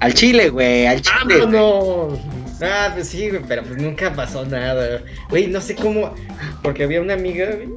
Al 0.00 0.14
chile, 0.14 0.50
güey, 0.50 0.86
al 0.86 1.02
chile. 1.02 1.38
¡Vámonos! 1.40 2.18
Ah, 2.62 2.90
pues 2.94 3.08
sí, 3.08 3.28
güey, 3.28 3.42
pero 3.46 3.62
pues 3.62 3.80
nunca 3.80 4.12
pasó 4.14 4.44
nada. 4.46 5.02
Güey, 5.28 5.48
no 5.48 5.60
sé 5.60 5.74
cómo. 5.74 6.14
Porque 6.62 6.84
había 6.84 7.00
una 7.00 7.14
amiga, 7.14 7.46
güey. 7.54 7.68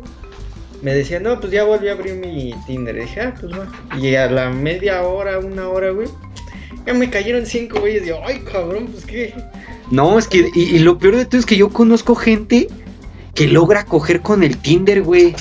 Me 0.82 0.93
decía, 0.93 1.20
no, 1.20 1.39
pues 1.39 1.51
ya 1.51 1.65
volví 1.65 1.89
a 1.89 1.93
abrir 1.93 2.15
mi 2.15 2.53
Tinder. 2.65 2.95
Y 2.95 3.01
dije, 3.01 3.22
ah, 3.22 3.36
pues 3.39 3.51
va. 3.51 3.67
Y 3.97 4.15
a 4.15 4.30
la 4.32 4.49
media 4.49 5.03
hora, 5.03 5.39
una 5.39 5.67
hora, 5.67 5.89
güey. 5.91 6.07
Ya 6.86 6.93
me 6.93 7.09
cayeron 7.09 7.45
cinco 7.45 7.82
güeyes. 7.82 8.05
Yo, 8.05 8.22
ay, 8.26 8.39
cabrón, 8.39 8.88
pues 8.88 9.05
qué. 9.05 9.34
No, 9.91 10.17
es 10.19 10.27
que. 10.27 10.49
Y, 10.53 10.75
y 10.75 10.79
lo 10.79 10.97
peor 10.97 11.15
de 11.15 11.25
todo 11.25 11.39
es 11.39 11.45
que 11.45 11.57
yo 11.57 11.69
conozco 11.69 12.15
gente 12.15 12.67
que 13.33 13.47
logra 13.47 13.85
coger 13.85 14.21
con 14.21 14.43
el 14.43 14.57
Tinder, 14.57 15.01
güey. 15.01 15.35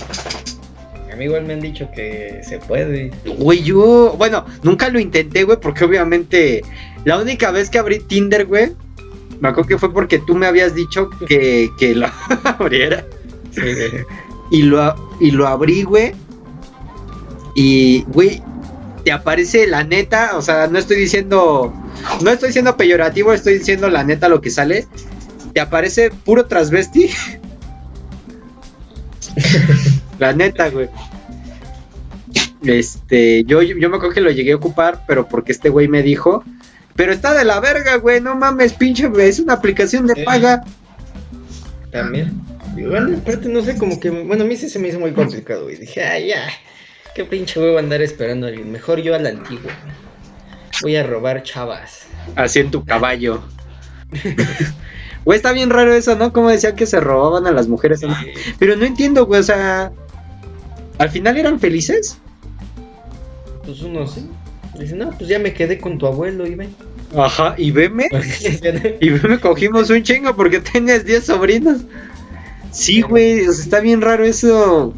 A 1.12 1.16
mí 1.16 1.24
igual 1.24 1.44
me 1.44 1.54
han 1.54 1.60
dicho 1.60 1.88
que 1.94 2.40
se 2.46 2.58
puede. 2.58 3.10
Güey, 3.38 3.62
yo. 3.62 4.14
Bueno, 4.16 4.44
nunca 4.62 4.88
lo 4.88 5.00
intenté, 5.00 5.44
güey, 5.44 5.58
porque 5.60 5.84
obviamente. 5.84 6.62
La 7.04 7.18
única 7.18 7.50
vez 7.50 7.70
que 7.70 7.78
abrí 7.78 8.00
Tinder, 8.00 8.46
güey. 8.46 8.72
Me 9.40 9.48
acuerdo 9.48 9.68
que 9.68 9.78
fue 9.78 9.92
porque 9.92 10.18
tú 10.18 10.34
me 10.34 10.46
habías 10.46 10.74
dicho 10.74 11.10
que, 11.26 11.70
que 11.78 11.94
lo 11.94 12.08
abriera. 12.44 13.04
Sí, 13.52 13.60
güey. 13.60 14.04
Y 14.50 14.62
lo, 14.62 14.94
y 15.20 15.30
lo 15.30 15.46
abrí, 15.46 15.82
güey. 15.82 16.12
Y, 17.54 18.02
güey, 18.08 18.42
te 19.08 19.12
aparece 19.12 19.66
la 19.66 19.84
neta. 19.84 20.36
O 20.36 20.42
sea, 20.42 20.66
no 20.66 20.78
estoy 20.78 20.98
diciendo. 20.98 21.72
No 22.20 22.30
estoy 22.30 22.52
siendo 22.52 22.76
peyorativo, 22.76 23.32
estoy 23.32 23.58
diciendo 23.58 23.88
la 23.88 24.04
neta 24.04 24.28
lo 24.28 24.42
que 24.42 24.50
sale. 24.50 24.86
Te 25.54 25.60
aparece 25.60 26.10
puro 26.10 26.44
transvesti. 26.44 27.08
la 30.18 30.34
neta, 30.34 30.68
güey. 30.68 30.90
Este, 32.62 33.44
yo, 33.44 33.62
yo 33.62 33.88
me 33.88 33.96
acuerdo 33.96 34.14
que 34.14 34.20
lo 34.20 34.30
llegué 34.30 34.52
a 34.52 34.56
ocupar, 34.56 35.04
pero 35.08 35.26
porque 35.26 35.52
este 35.52 35.70
güey 35.70 35.88
me 35.88 36.02
dijo. 36.02 36.44
Pero 36.94 37.10
está 37.10 37.32
de 37.32 37.46
la 37.46 37.60
verga, 37.60 37.96
güey, 37.96 38.20
no 38.20 38.34
mames, 38.34 38.74
pinche, 38.74 39.10
es 39.20 39.40
una 39.40 39.54
aplicación 39.54 40.06
de 40.06 40.16
Sí. 40.16 40.22
paga. 40.22 40.64
También. 41.90 42.42
Bueno, 42.74 43.16
aparte, 43.16 43.48
no 43.48 43.62
sé, 43.62 43.78
como 43.78 43.98
que. 43.98 44.10
Bueno, 44.10 44.44
a 44.44 44.46
mí 44.46 44.54
sí 44.54 44.68
se 44.68 44.78
me 44.78 44.88
hizo 44.88 45.00
muy 45.00 45.12
complicado, 45.12 45.62
güey. 45.62 45.76
Dije, 45.76 46.04
ay, 46.04 46.28
ya. 46.28 46.42
Qué 47.18 47.24
pinche 47.24 47.58
huevo 47.58 47.78
andar 47.78 48.00
esperando 48.00 48.46
a 48.46 48.50
alguien. 48.50 48.70
Mejor 48.70 49.00
yo 49.00 49.12
a 49.12 49.18
la 49.18 49.30
antigua. 49.30 49.72
Voy 50.82 50.94
a 50.94 51.02
robar 51.02 51.42
chavas. 51.42 52.06
Así 52.36 52.60
en 52.60 52.70
tu 52.70 52.84
caballo. 52.84 53.42
Güey, 55.24 55.36
está 55.36 55.50
bien 55.50 55.68
raro 55.68 55.92
eso, 55.94 56.14
¿no? 56.14 56.32
Como 56.32 56.48
decían 56.48 56.76
que 56.76 56.86
se 56.86 57.00
robaban 57.00 57.48
a 57.48 57.50
las 57.50 57.66
mujeres. 57.66 58.02
¿no? 58.02 58.16
Pero 58.60 58.76
no 58.76 58.84
entiendo, 58.84 59.26
güey, 59.26 59.40
o 59.40 59.42
sea. 59.42 59.90
¿Al 60.98 61.10
final 61.10 61.36
eran 61.36 61.58
felices? 61.58 62.18
Pues 63.64 63.80
uno 63.82 64.06
sí. 64.06 64.30
Dice, 64.78 64.94
no, 64.94 65.10
pues 65.10 65.28
ya 65.28 65.40
me 65.40 65.52
quedé 65.54 65.80
con 65.80 65.98
tu 65.98 66.06
abuelo 66.06 66.46
y 66.46 66.54
ven. 66.54 66.72
Ajá, 67.16 67.56
y 67.58 67.72
veme. 67.72 68.06
Y 69.00 69.10
veme, 69.10 69.40
cogimos 69.40 69.90
un 69.90 70.04
chingo 70.04 70.36
porque 70.36 70.60
tienes 70.72 71.04
10 71.04 71.24
sobrinos. 71.24 71.80
Sí, 72.70 73.02
güey, 73.02 73.48
o 73.48 73.52
sea, 73.52 73.64
está 73.64 73.80
bien 73.80 74.02
raro 74.02 74.24
eso. 74.24 74.94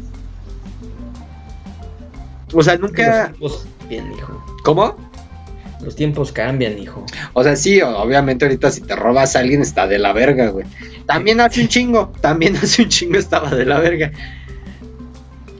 O 2.53 2.63
sea, 2.63 2.73
Los 2.75 2.81
nunca. 2.91 3.25
tiempos 3.27 3.65
cambian, 3.79 4.11
hijo. 4.13 4.45
¿Cómo? 4.63 4.95
Los 5.81 5.95
tiempos 5.95 6.31
cambian, 6.31 6.77
hijo. 6.77 7.05
O 7.33 7.43
sea, 7.43 7.55
sí, 7.55 7.81
obviamente 7.81 8.45
ahorita 8.45 8.69
si 8.71 8.81
te 8.81 8.95
robas 8.95 9.35
a 9.35 9.39
alguien 9.39 9.61
está 9.61 9.87
de 9.87 9.97
la 9.99 10.13
verga, 10.13 10.49
güey. 10.49 10.65
También 11.07 11.41
hace 11.41 11.61
un 11.61 11.67
chingo, 11.67 12.11
también 12.21 12.55
hace 12.61 12.83
un 12.83 12.89
chingo 12.89 13.17
estaba 13.17 13.49
de 13.49 13.65
la 13.65 13.79
verga. 13.79 14.11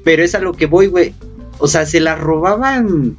Pero 0.03 0.23
es 0.23 0.35
a 0.35 0.39
lo 0.39 0.53
que 0.53 0.65
voy, 0.65 0.87
güey. 0.87 1.13
O 1.59 1.67
sea, 1.67 1.85
se 1.85 1.99
la 1.99 2.15
robaban. 2.15 3.17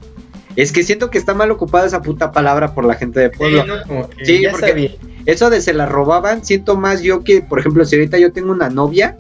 Es 0.57 0.71
que 0.73 0.83
siento 0.83 1.11
que 1.11 1.19
está 1.19 1.33
mal 1.35 1.51
ocupada 1.51 1.87
esa 1.87 2.03
puta 2.03 2.31
palabra 2.33 2.75
por 2.75 2.85
la 2.85 2.95
gente 2.95 3.21
de 3.21 3.31
pueblo. 3.31 3.63
Sí, 3.63 3.69
¿no? 3.69 3.83
Como 3.87 4.11
que 4.11 4.25
Sí, 4.25 4.43
ya 4.43 4.51
porque- 4.51 4.69
sabía. 4.69 4.91
Eso 5.25 5.51
de 5.51 5.61
se 5.61 5.73
la 5.73 5.87
robaban, 5.87 6.45
siento 6.45 6.77
más 6.77 7.01
yo 7.03 7.23
que, 7.23 7.43
por 7.43 7.61
ejemplo, 7.61 7.85
si 7.85 7.95
ahorita 7.95 8.19
yo 8.19 8.33
tengo 8.33 8.51
una 8.51 8.69
novia 8.71 9.17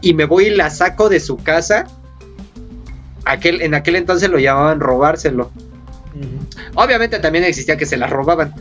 y 0.00 0.14
me 0.14 0.24
voy 0.24 0.46
y 0.46 0.50
la 0.50 0.68
saco 0.70 1.08
de 1.08 1.20
su 1.20 1.36
casa, 1.36 1.86
aquel, 3.24 3.62
en 3.62 3.74
aquel 3.74 3.96
entonces 3.96 4.30
lo 4.30 4.38
llamaban 4.38 4.80
robárselo. 4.80 5.50
Obviamente 6.74 7.18
también 7.18 7.44
existía 7.44 7.76
que 7.76 7.86
se 7.86 7.96
la 7.96 8.06
robaban, 8.06 8.54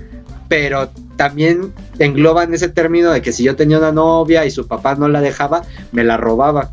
pero 0.47 0.89
también 1.15 1.73
engloban 1.99 2.53
ese 2.53 2.69
término 2.69 3.11
de 3.11 3.21
que 3.21 3.31
si 3.31 3.43
yo 3.43 3.55
tenía 3.55 3.77
una 3.77 3.91
novia 3.91 4.45
y 4.45 4.51
su 4.51 4.67
papá 4.67 4.95
no 4.95 5.07
la 5.07 5.21
dejaba, 5.21 5.63
me 5.91 6.03
la 6.03 6.17
robaba. 6.17 6.71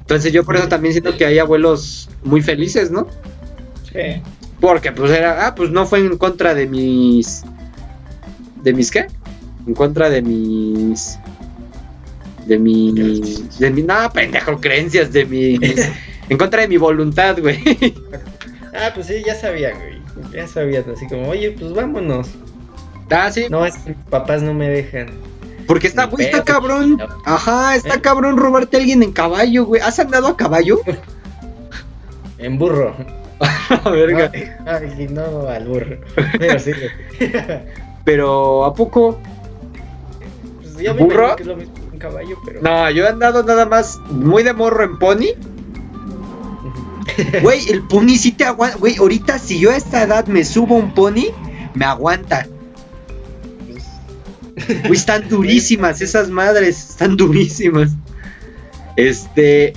Entonces 0.00 0.32
yo 0.32 0.44
por 0.44 0.56
eso 0.56 0.68
también 0.68 0.92
siento 0.92 1.16
que 1.16 1.26
hay 1.26 1.38
abuelos 1.38 2.08
muy 2.22 2.42
felices, 2.42 2.90
¿no? 2.90 3.06
Sí. 3.92 4.22
Porque 4.60 4.92
pues 4.92 5.10
era, 5.10 5.46
ah, 5.46 5.54
pues 5.54 5.70
no 5.70 5.86
fue 5.86 6.00
en 6.00 6.16
contra 6.18 6.54
de 6.54 6.66
mis... 6.66 7.42
¿De 8.62 8.72
mis 8.72 8.92
qué? 8.92 9.08
En 9.66 9.74
contra 9.74 10.08
de 10.08 10.22
mis. 10.22 11.18
De 12.46 12.58
mis. 12.58 13.58
De 13.58 13.70
mi. 13.70 13.82
No, 13.82 14.10
pendejo, 14.12 14.60
creencias. 14.60 15.12
De 15.12 15.24
mis. 15.24 15.60
en 16.28 16.38
contra 16.38 16.62
de 16.62 16.68
mi 16.68 16.76
voluntad, 16.76 17.38
güey. 17.40 17.62
Ah, 18.74 18.90
pues 18.94 19.06
sí, 19.06 19.22
ya 19.24 19.34
sabía, 19.34 19.74
güey. 19.74 20.00
Ya 20.32 20.46
sabías, 20.46 20.86
así 20.88 21.06
como, 21.06 21.28
oye, 21.28 21.50
pues 21.52 21.72
vámonos. 21.72 22.28
Ah, 23.10 23.30
sí. 23.30 23.46
No, 23.50 23.66
es 23.66 23.76
que 23.76 23.90
mis 23.90 23.98
papás 24.08 24.42
no 24.42 24.54
me 24.54 24.68
dejan. 24.68 25.10
Porque 25.66 25.86
está, 25.86 26.06
güey, 26.06 26.26
está 26.26 26.42
cabrón. 26.42 27.00
Ajá, 27.24 27.76
está 27.76 27.94
¿Eh? 27.96 28.00
cabrón 28.00 28.36
robarte 28.36 28.76
a 28.76 28.80
alguien 28.80 29.02
en 29.02 29.12
caballo, 29.12 29.66
güey. 29.66 29.80
¿Has 29.80 29.98
andado 29.98 30.28
a 30.28 30.36
caballo? 30.36 30.80
En 32.38 32.58
burro. 32.58 32.92
Verga. 33.84 34.32
Ay, 34.66 35.06
no, 35.08 35.46
al 35.46 35.68
burro. 35.68 35.96
Pero 36.40 36.58
sí, 36.58 36.72
güey. 36.72 37.30
Pero, 38.04 38.64
¿a 38.64 38.74
poco? 38.74 39.20
Pues 40.60 40.76
ya 40.78 40.92
me 40.92 41.04
¿Burro? 41.04 41.36
que 41.36 41.42
es 41.44 41.46
lo 41.46 41.54
mismo 41.54 41.81
caballo, 42.02 42.36
pero. 42.44 42.60
No, 42.60 42.90
yo 42.90 43.04
he 43.04 43.08
andado 43.08 43.42
nada 43.44 43.64
más 43.64 43.98
muy 44.10 44.42
de 44.42 44.52
morro 44.52 44.84
en 44.84 44.98
pony. 44.98 45.28
Güey, 47.42 47.70
el 47.70 47.82
pony 47.82 48.16
sí 48.16 48.32
te 48.32 48.44
aguanta. 48.44 48.76
Güey, 48.78 48.96
ahorita 48.96 49.38
si 49.38 49.58
yo 49.58 49.70
a 49.70 49.76
esta 49.76 50.02
edad 50.02 50.26
me 50.26 50.44
subo 50.44 50.74
un 50.74 50.92
pony, 50.92 51.26
me 51.74 51.84
aguanta. 51.84 52.46
Güey, 54.66 54.92
están 54.92 55.28
durísimas 55.28 56.00
esas 56.02 56.28
madres, 56.28 56.90
están 56.90 57.16
durísimas. 57.16 57.92
Este. 58.96 59.72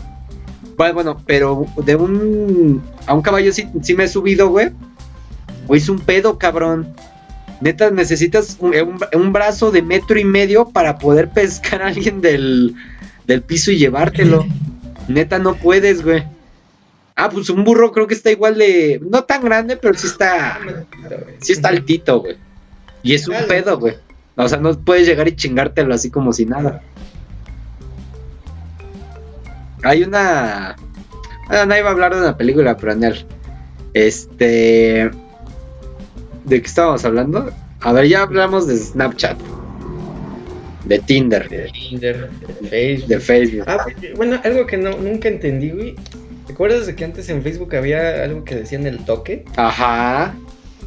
Bueno, 0.77 0.93
bueno, 0.93 1.23
pero 1.25 1.65
de 1.77 1.95
un. 1.95 2.83
A 3.05 3.13
un 3.13 3.21
caballo 3.21 3.53
sí, 3.53 3.69
sí 3.81 3.93
me 3.93 4.05
he 4.05 4.07
subido, 4.07 4.49
güey. 4.49 4.71
Güey, 5.67 5.81
es 5.81 5.89
un 5.89 5.99
pedo, 5.99 6.37
cabrón. 6.37 6.95
Neta, 7.61 7.89
necesitas 7.91 8.57
un, 8.59 8.75
un- 8.75 8.99
un 9.21 9.33
brazo 9.33 9.71
de 9.71 9.81
metro 9.81 10.19
y 10.19 10.25
medio 10.25 10.69
para 10.69 10.97
poder 10.97 11.29
pescar 11.29 11.81
a 11.81 11.87
alguien 11.87 12.21
del, 12.21 12.75
del 13.25 13.41
piso 13.41 13.71
y 13.71 13.77
llevártelo. 13.77 14.45
Neta, 15.07 15.39
no 15.39 15.55
puedes, 15.55 16.03
güey. 16.03 16.23
Ah, 17.15 17.29
pues 17.29 17.49
un 17.49 17.63
burro 17.63 17.91
creo 17.93 18.07
que 18.07 18.13
está 18.13 18.29
igual 18.31 18.57
de. 18.57 18.99
No 19.09 19.23
tan 19.23 19.43
grande, 19.45 19.77
pero 19.77 19.93
sí 19.93 20.07
está. 20.07 20.59
Sí 21.39 21.53
está 21.53 21.69
altito, 21.69 22.19
güey. 22.21 22.35
Y 23.03 23.13
es 23.13 23.27
un 23.27 23.35
pedo, 23.47 23.79
güey. 23.79 23.95
O 24.35 24.49
sea, 24.49 24.57
no 24.57 24.77
puedes 24.77 25.07
llegar 25.07 25.27
y 25.29 25.35
chingártelo 25.35 25.93
así 25.93 26.09
como 26.11 26.33
si 26.33 26.45
nada. 26.45 26.81
Hay 29.83 30.03
una. 30.03 30.75
Ah, 31.47 31.65
no 31.65 31.77
iba 31.77 31.87
a 31.89 31.91
hablar 31.91 32.13
de 32.15 32.21
una 32.21 32.35
película, 32.37 32.75
pero 32.75 32.91
en 32.93 33.03
él. 33.03 33.25
Este. 33.93 35.09
¿De 36.45 36.61
qué 36.61 36.67
estábamos 36.67 37.03
hablando? 37.05 37.51
A 37.81 37.91
ver, 37.91 38.07
ya 38.07 38.21
hablamos 38.21 38.67
de 38.67 38.77
Snapchat. 38.77 39.37
De 40.85 40.99
Tinder. 40.99 41.49
De 41.49 41.71
Tinder, 41.71 42.29
de 42.29 42.69
Facebook. 42.69 43.07
De 43.07 43.19
Facebook. 43.19 43.63
Ah, 43.67 43.85
bueno, 44.15 44.39
algo 44.43 44.67
que 44.67 44.77
no, 44.77 44.95
nunca 44.97 45.27
entendí, 45.27 45.71
güey. 45.71 45.95
¿Te 46.45 46.53
acuerdas 46.53 46.85
de 46.85 46.95
que 46.95 47.03
antes 47.03 47.27
en 47.29 47.41
Facebook 47.41 47.75
había 47.75 48.23
algo 48.23 48.43
que 48.43 48.55
decían 48.55 48.85
el 48.85 49.03
toque? 49.03 49.45
Ajá. 49.55 50.35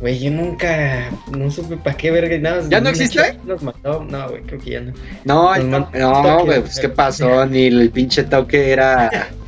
Güey, 0.01 0.21
yo 0.21 0.31
nunca, 0.31 1.11
no 1.37 1.51
supe 1.51 1.77
para 1.77 1.97
qué 1.97 2.13
verga 2.13 2.37
y 2.37 2.41
nada. 2.41 2.63
¿Ya 2.69 2.81
no 2.81 2.91
existe? 2.91 3.37
Nos 3.45 3.63
mató, 3.63 4.05
no, 4.09 4.29
güey, 4.29 4.43
creo 4.43 4.61
que 4.61 4.71
ya 4.71 4.81
no. 4.81 4.93
No, 5.25 5.57
no, 5.57 5.65
mandó 5.65 5.99
no, 5.99 6.23
toque, 6.23 6.45
güey, 6.45 6.61
pues 6.61 6.79
qué 6.79 6.89
pasó, 6.89 7.45
ni 7.47 7.67
el 7.67 7.91
pinche 7.91 8.23
toque 8.23 8.71
era. 8.71 9.11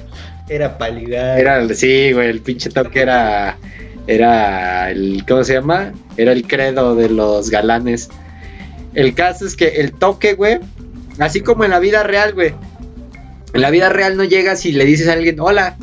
Era 0.48 0.76
para 0.78 0.92
ligar. 0.92 1.38
Era 1.38 1.68
sí, 1.74 2.12
güey, 2.12 2.28
el 2.28 2.40
pinche 2.40 2.70
toque 2.70 3.02
era. 3.02 3.56
Era 4.11 4.90
el. 4.90 5.24
¿Cómo 5.26 5.44
se 5.44 5.52
llama? 5.52 5.92
Era 6.16 6.32
el 6.32 6.44
credo 6.44 6.96
de 6.96 7.08
los 7.08 7.48
galanes. 7.48 8.08
El 8.92 9.14
caso 9.14 9.46
es 9.46 9.54
que 9.54 9.68
el 9.68 9.92
toque, 9.92 10.34
güey, 10.34 10.58
así 11.20 11.42
como 11.42 11.64
en 11.64 11.70
la 11.70 11.78
vida 11.78 12.02
real, 12.02 12.34
güey. 12.34 12.52
En 13.54 13.61
la 13.61 13.70
vida 13.70 13.88
real 13.88 14.16
no 14.16 14.24
llegas 14.24 14.66
y 14.66 14.72
le 14.72 14.84
dices 14.84 15.06
a 15.06 15.12
alguien, 15.12 15.38
hola. 15.38 15.76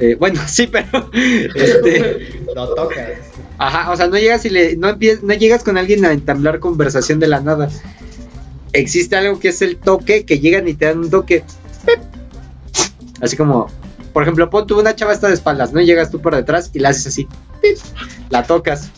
Eh, 0.00 0.16
bueno, 0.18 0.40
sí, 0.48 0.66
pero. 0.66 1.08
Este, 1.54 2.42
No 2.52 2.66
tocas. 2.66 3.10
ajá, 3.58 3.92
o 3.92 3.96
sea, 3.96 4.08
no 4.08 4.18
llegas 4.18 4.44
y 4.44 4.50
le. 4.50 4.76
No, 4.76 4.88
no 4.90 5.34
llegas 5.34 5.62
con 5.62 5.78
alguien 5.78 6.04
a 6.04 6.12
entablar 6.12 6.58
conversación 6.58 7.20
de 7.20 7.28
la 7.28 7.38
nada. 7.38 7.68
Existe 8.72 9.14
algo 9.14 9.38
que 9.38 9.50
es 9.50 9.62
el 9.62 9.76
toque, 9.76 10.24
que 10.24 10.40
llegan 10.40 10.66
y 10.66 10.74
te 10.74 10.86
dan 10.86 10.98
un 10.98 11.10
toque. 11.10 11.44
Así 13.20 13.36
como, 13.36 13.68
por 14.12 14.22
ejemplo, 14.22 14.50
pon 14.50 14.66
tú 14.66 14.80
una 14.80 14.94
chava 14.94 15.12
está 15.12 15.28
de 15.28 15.34
espaldas, 15.34 15.72
¿no? 15.72 15.80
Y 15.80 15.86
llegas 15.86 16.10
tú 16.10 16.20
por 16.20 16.34
detrás 16.34 16.70
y 16.72 16.78
la 16.80 16.90
haces 16.90 17.06
así. 17.06 17.28
La 18.28 18.42
tocas. 18.42 18.90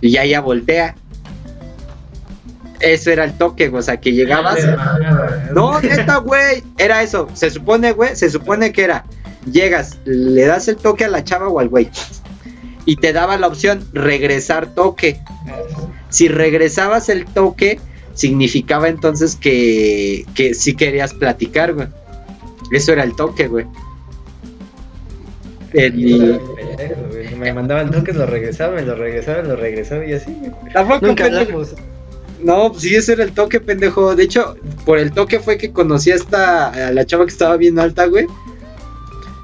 Y 0.00 0.10
ya 0.10 0.24
ella 0.24 0.40
voltea. 0.40 0.96
Eso 2.80 3.10
era 3.10 3.24
el 3.24 3.38
toque, 3.38 3.68
güey, 3.68 3.80
o 3.80 3.82
sea, 3.82 3.98
que 3.98 4.12
llegabas. 4.12 4.58
No, 5.54 5.80
neta, 5.80 6.18
güey. 6.18 6.62
Era 6.76 7.02
eso. 7.02 7.28
Se 7.32 7.50
supone, 7.50 7.92
güey, 7.92 8.14
se 8.14 8.28
supone 8.30 8.72
que 8.72 8.84
era. 8.84 9.04
Llegas, 9.50 9.98
le 10.04 10.44
das 10.44 10.68
el 10.68 10.76
toque 10.76 11.04
a 11.04 11.08
la 11.08 11.24
chava 11.24 11.48
o 11.48 11.60
al 11.60 11.68
güey. 11.68 11.88
Y 12.84 12.96
te 12.96 13.12
daba 13.12 13.38
la 13.38 13.46
opción 13.46 13.86
regresar 13.92 14.74
toque. 14.74 15.20
Si 16.10 16.28
regresabas 16.28 17.08
el 17.08 17.24
toque, 17.24 17.80
significaba 18.14 18.88
entonces 18.88 19.36
que, 19.36 20.26
que 20.34 20.54
sí 20.54 20.74
querías 20.74 21.14
platicar, 21.14 21.74
güey. 21.74 21.88
Eso 22.70 22.92
era 22.92 23.04
el 23.04 23.14
toque, 23.14 23.48
güey. 23.48 23.66
Güey. 25.72 27.34
Me 27.38 27.52
mandaban 27.52 27.90
toques, 27.90 28.16
lo 28.16 28.26
regresaba, 28.26 28.76
me 28.76 28.82
lo 28.82 28.94
regresaba, 28.94 29.42
lo 29.42 29.56
regresaba 29.56 30.04
y 30.06 30.14
así. 30.14 30.36
Tampoco, 30.72 31.06
Nunca 31.06 31.26
hablamos. 31.26 31.74
No, 32.42 32.70
pues 32.70 32.82
sí, 32.82 32.94
ese 32.94 33.14
era 33.14 33.24
el 33.24 33.32
toque, 33.32 33.60
pendejo. 33.60 34.14
De 34.14 34.24
hecho, 34.24 34.56
por 34.84 34.98
el 34.98 35.12
toque 35.12 35.40
fue 35.40 35.58
que 35.58 35.72
conocí 35.72 36.12
a 36.12 36.16
esta, 36.16 36.68
a 36.68 36.92
la 36.92 37.04
chava 37.04 37.24
que 37.24 37.32
estaba 37.32 37.56
bien 37.56 37.78
alta, 37.78 38.06
güey. 38.06 38.26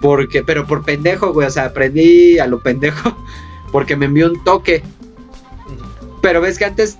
Porque, 0.00 0.42
pero 0.42 0.66
por 0.66 0.84
pendejo, 0.84 1.32
güey. 1.32 1.46
O 1.46 1.50
sea, 1.50 1.66
aprendí 1.66 2.38
a 2.38 2.46
lo 2.46 2.60
pendejo. 2.60 3.16
Porque 3.72 3.96
me 3.96 4.06
envió 4.06 4.30
un 4.30 4.42
toque. 4.44 4.82
Pero 6.20 6.40
ves 6.40 6.58
que 6.58 6.66
antes 6.66 6.98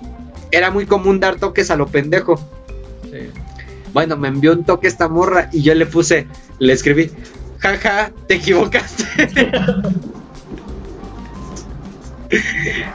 era 0.51 0.71
muy 0.71 0.85
común 0.85 1.19
dar 1.19 1.35
toques 1.35 1.69
a 1.69 1.75
lo 1.75 1.87
pendejo. 1.87 2.37
Sí. 3.11 3.29
Bueno, 3.93 4.17
me 4.17 4.27
envió 4.27 4.53
un 4.53 4.63
toque 4.63 4.87
esta 4.87 5.07
morra 5.07 5.49
y 5.51 5.61
yo 5.61 5.73
le 5.75 5.85
puse, 5.85 6.27
le 6.59 6.73
escribí, 6.73 7.11
jaja, 7.59 8.11
te 8.27 8.35
equivocaste. 8.35 9.03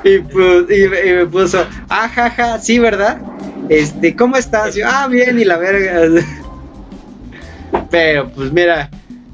y, 0.04 0.18
pues, 0.20 0.64
y, 0.70 0.88
me- 0.88 1.06
y 1.06 1.12
me 1.14 1.26
puso, 1.26 1.64
ah, 1.88 2.08
jaja, 2.08 2.58
sí, 2.58 2.78
¿verdad? 2.78 3.20
Este, 3.68 4.16
¿cómo 4.16 4.36
estás? 4.36 4.74
Yo, 4.74 4.86
ah, 4.88 5.06
bien, 5.08 5.38
y 5.38 5.44
la 5.44 5.56
verga. 5.58 6.22
Pero, 7.90 8.30
pues 8.30 8.52
mira, 8.52 8.90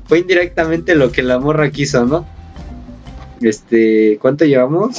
fue 0.07 0.19
indirectamente 0.19 0.95
lo 0.95 1.11
que 1.13 1.23
la 1.23 1.39
morra 1.39 1.71
quiso, 1.71 2.05
¿no? 2.05 2.27
Este, 3.41 4.19
¿cuánto 4.21 4.45
llevamos? 4.45 4.99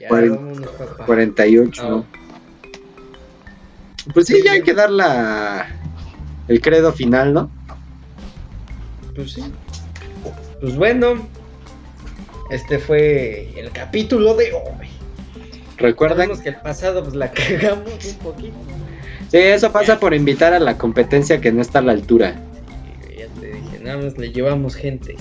Ya, 0.00 0.08
Cuaren- 0.08 0.36
vámonos, 0.36 0.70
papá. 0.72 1.04
48, 1.06 1.82
Ah. 1.84 1.88
¿no? 1.90 2.17
Pues 4.14 4.26
sí, 4.26 4.40
ya 4.44 4.52
hay 4.52 4.62
que 4.62 4.74
dar 4.74 4.90
la, 4.90 5.68
el 6.48 6.60
credo 6.60 6.92
final, 6.92 7.34
¿no? 7.34 7.50
Pues 9.14 9.32
sí. 9.32 9.44
Pues 10.60 10.76
bueno. 10.76 11.26
Este 12.50 12.78
fue 12.78 13.52
el 13.60 13.70
capítulo 13.72 14.34
de 14.34 14.52
hoy. 14.54 14.88
Recuerden, 15.76 16.30
que 16.40 16.48
el 16.48 16.56
pasado 16.56 17.02
pues 17.02 17.14
la 17.14 17.30
cagamos 17.32 18.04
un 18.04 18.14
poquito. 18.16 18.56
sí, 19.30 19.36
eso 19.36 19.70
pasa 19.70 20.00
por 20.00 20.14
invitar 20.14 20.54
a 20.54 20.58
la 20.58 20.78
competencia 20.78 21.40
que 21.40 21.52
no 21.52 21.60
está 21.60 21.80
a 21.80 21.82
la 21.82 21.92
altura. 21.92 22.40
Ya 23.16 23.26
te 23.40 23.48
dije, 23.48 23.78
nada 23.82 23.98
más 23.98 24.16
le 24.16 24.32
llevamos 24.32 24.74
gente. 24.74 25.16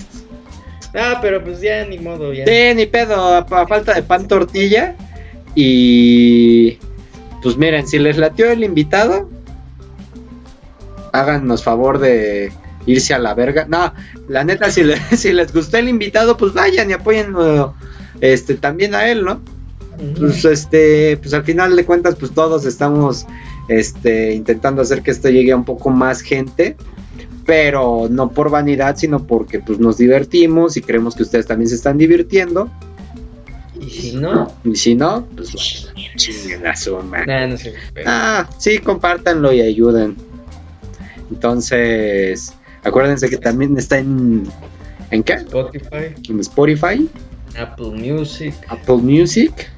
Ah, 0.95 1.19
pero 1.21 1.43
pues 1.43 1.59
ya 1.59 1.85
ni 1.85 1.99
modo, 1.99 2.31
ya. 2.33 2.45
Sí, 2.45 2.75
ni 2.75 2.85
pedo, 2.85 3.15
a, 3.15 3.39
a 3.39 3.67
falta 3.67 3.93
de 3.93 4.03
pan 4.03 4.27
tortilla. 4.27 4.95
Y 5.53 6.79
pues 7.43 7.57
miren, 7.57 7.87
si 7.87 7.99
les 7.99 8.17
latió 8.17 8.49
el 8.51 8.63
invitado, 8.63 9.29
háganos 11.13 11.63
favor 11.63 11.99
de 11.99 12.51
irse 12.85 13.13
a 13.13 13.19
la 13.19 13.33
verga. 13.33 13.65
No, 13.67 13.93
la 14.27 14.43
neta, 14.43 14.69
si, 14.71 14.83
le- 14.83 14.99
si 15.17 15.33
les 15.33 15.53
gustó 15.53 15.77
el 15.77 15.89
invitado, 15.89 16.37
pues 16.37 16.53
vayan 16.53 16.89
y 16.89 16.93
apóyenlo 16.93 17.73
este, 18.21 18.55
también 18.55 18.95
a 18.95 19.07
él, 19.09 19.23
¿no? 19.23 19.41
Pues 20.17 20.45
este, 20.45 21.17
pues 21.17 21.33
al 21.33 21.43
final 21.43 21.75
de 21.75 21.83
cuentas, 21.85 22.15
pues 22.15 22.31
todos 22.31 22.65
estamos 22.65 23.25
este, 23.67 24.33
intentando 24.33 24.83
hacer 24.83 25.01
que 25.01 25.09
esto 25.09 25.29
llegue 25.29 25.51
a 25.51 25.55
un 25.55 25.65
poco 25.65 25.89
más 25.89 26.21
gente. 26.21 26.75
Pero 27.47 28.07
no 28.09 28.29
por 28.31 28.49
vanidad, 28.49 28.97
sino 28.97 29.25
porque 29.25 29.59
pues 29.59 29.79
nos 29.79 29.97
divertimos 29.97 30.75
y 30.75 30.81
creemos 30.81 31.15
que 31.15 31.23
ustedes 31.23 31.47
también 31.47 31.69
se 31.69 31.75
están 31.75 31.97
divirtiendo. 31.97 32.69
Y 33.79 33.89
si 33.89 34.15
no, 34.15 34.51
Y 34.63 34.75
si 34.75 34.95
no, 34.95 35.25
pues 35.35 35.53
bueno, 35.53 36.09
chinguen 36.15 36.65
a 36.67 36.75
su 36.75 36.97
madre. 36.97 37.25
nada, 37.27 37.47
no 37.47 37.57
sé. 37.57 37.73
pero- 37.93 38.09
Ah, 38.09 38.49
sí, 38.57 38.77
compártanlo 38.79 39.51
y 39.53 39.61
ayuden. 39.61 40.15
Entonces, 41.31 42.53
acuérdense 42.83 43.29
que 43.29 43.37
también 43.37 43.77
está 43.77 43.99
en. 43.99 44.47
¿En 45.11 45.23
qué? 45.23 45.33
Spotify, 45.33 46.13
En 46.29 46.39
Spotify, 46.41 47.09
Apple 47.57 47.91
Music 47.91 48.53
Apple 48.69 48.97
Music. 48.97 49.69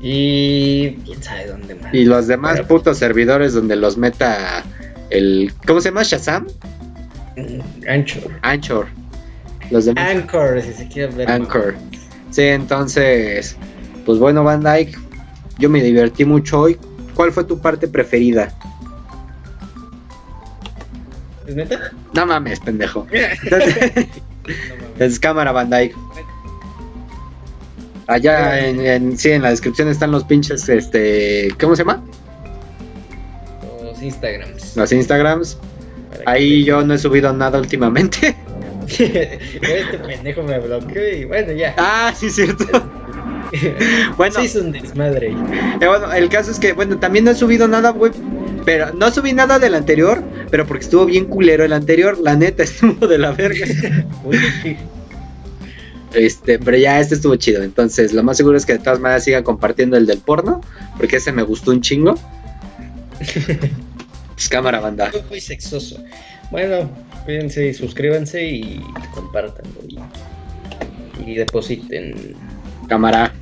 Y 0.00 0.92
quién 1.04 1.22
sabe 1.22 1.46
dónde 1.46 1.74
más. 1.76 1.94
Y 1.94 2.04
los 2.04 2.26
demás 2.26 2.54
Pero- 2.56 2.68
putos 2.68 2.98
servidores 2.98 3.52
donde 3.54 3.76
los 3.76 3.96
meta 3.96 4.64
el. 5.10 5.52
¿Cómo 5.66 5.80
se 5.80 5.90
llama? 5.90 6.02
Shazam? 6.02 6.46
Anchor. 7.88 8.30
Anchor. 8.42 8.86
Los 9.70 9.84
demás. 9.86 10.10
Anchor, 10.10 10.60
si 10.62 10.72
se 10.72 10.88
quiere 10.88 11.14
ver. 11.14 11.30
Anchor. 11.30 11.74
Sí, 12.32 12.42
entonces. 12.42 13.56
Pues 14.04 14.18
bueno, 14.18 14.42
Van 14.42 14.62
Dyke. 14.64 14.98
Yo 15.58 15.68
me 15.70 15.82
divertí 15.82 16.24
mucho 16.24 16.60
hoy. 16.60 16.78
¿Cuál 17.14 17.30
fue 17.30 17.44
tu 17.44 17.60
parte 17.60 17.86
preferida? 17.88 18.52
¿Es 21.46 21.54
neta? 21.54 21.92
No 22.14 22.26
mames, 22.26 22.58
pendejo. 22.60 23.06
Entonces, 23.10 23.76
No 23.86 23.92
mames. 23.98 24.08
es 24.98 25.18
cámara 25.20 25.52
Van 25.52 25.70
Dyke. 25.70 25.94
Allá 28.06 28.58
en, 28.66 28.80
en- 28.80 29.16
sí, 29.18 29.30
en 29.30 29.42
la 29.42 29.50
descripción 29.50 29.88
están 29.88 30.10
los 30.10 30.24
pinches, 30.24 30.68
este, 30.68 31.54
¿cómo 31.60 31.76
se 31.76 31.82
llama? 31.84 32.02
Los 33.82 34.02
Instagrams. 34.02 34.76
Los 34.76 34.92
Instagrams. 34.92 35.58
Ahí 36.26 36.64
yo 36.64 36.82
no 36.84 36.94
he 36.94 36.98
subido 36.98 37.32
nada 37.32 37.58
últimamente. 37.58 38.36
este 39.62 39.98
pendejo 39.98 40.42
me 40.42 40.58
bloqueó 40.58 41.08
y 41.16 41.24
bueno, 41.24 41.52
ya. 41.52 41.74
ah, 41.78 42.12
sí, 42.16 42.30
cierto. 42.30 42.64
Bueno, 44.16 44.36
Se 44.36 44.44
hizo 44.44 44.60
un 44.60 44.72
desmadre. 44.72 45.28
eh, 45.28 45.86
bueno, 45.86 46.10
el 46.10 46.30
caso 46.30 46.50
es 46.50 46.58
que, 46.58 46.72
bueno, 46.72 46.96
también 46.98 47.26
no 47.26 47.32
he 47.32 47.34
subido 47.34 47.68
nada, 47.68 47.90
güey. 47.90 48.10
Pero 48.64 48.94
no 48.94 49.10
subí 49.10 49.34
nada 49.34 49.58
del 49.58 49.74
anterior, 49.74 50.22
pero 50.50 50.66
porque 50.66 50.84
estuvo 50.84 51.04
bien 51.04 51.26
culero 51.26 51.62
el 51.62 51.74
anterior, 51.74 52.16
la 52.18 52.34
neta, 52.34 52.62
estuvo 52.64 53.06
de 53.06 53.18
la 53.18 53.32
verga. 53.32 53.66
Este, 56.14 56.58
pero 56.58 56.76
ya 56.78 56.98
este 57.00 57.14
estuvo 57.16 57.36
chido. 57.36 57.62
Entonces, 57.62 58.12
lo 58.14 58.22
más 58.22 58.36
seguro 58.38 58.56
es 58.56 58.64
que 58.64 58.74
de 58.74 58.78
todas 58.78 59.00
maneras 59.00 59.24
siga 59.24 59.42
compartiendo 59.42 59.96
el 59.98 60.06
del 60.06 60.18
porno, 60.18 60.62
porque 60.96 61.16
ese 61.16 61.32
me 61.32 61.42
gustó 61.42 61.72
un 61.72 61.82
chingo. 61.82 62.14
Pues 64.34 64.48
cámara, 64.48 64.80
banda. 64.80 65.10
Fue 65.10 65.22
muy 65.28 65.40
sexoso. 65.40 66.02
Bueno, 66.50 66.90
cuídense 67.24 67.68
y 67.68 67.74
suscríbanse 67.74 68.44
y 68.44 68.80
compartanlo 69.14 69.80
y, 69.88 69.98
y 71.30 71.34
depositen. 71.34 72.36
Cámara. 72.88 73.32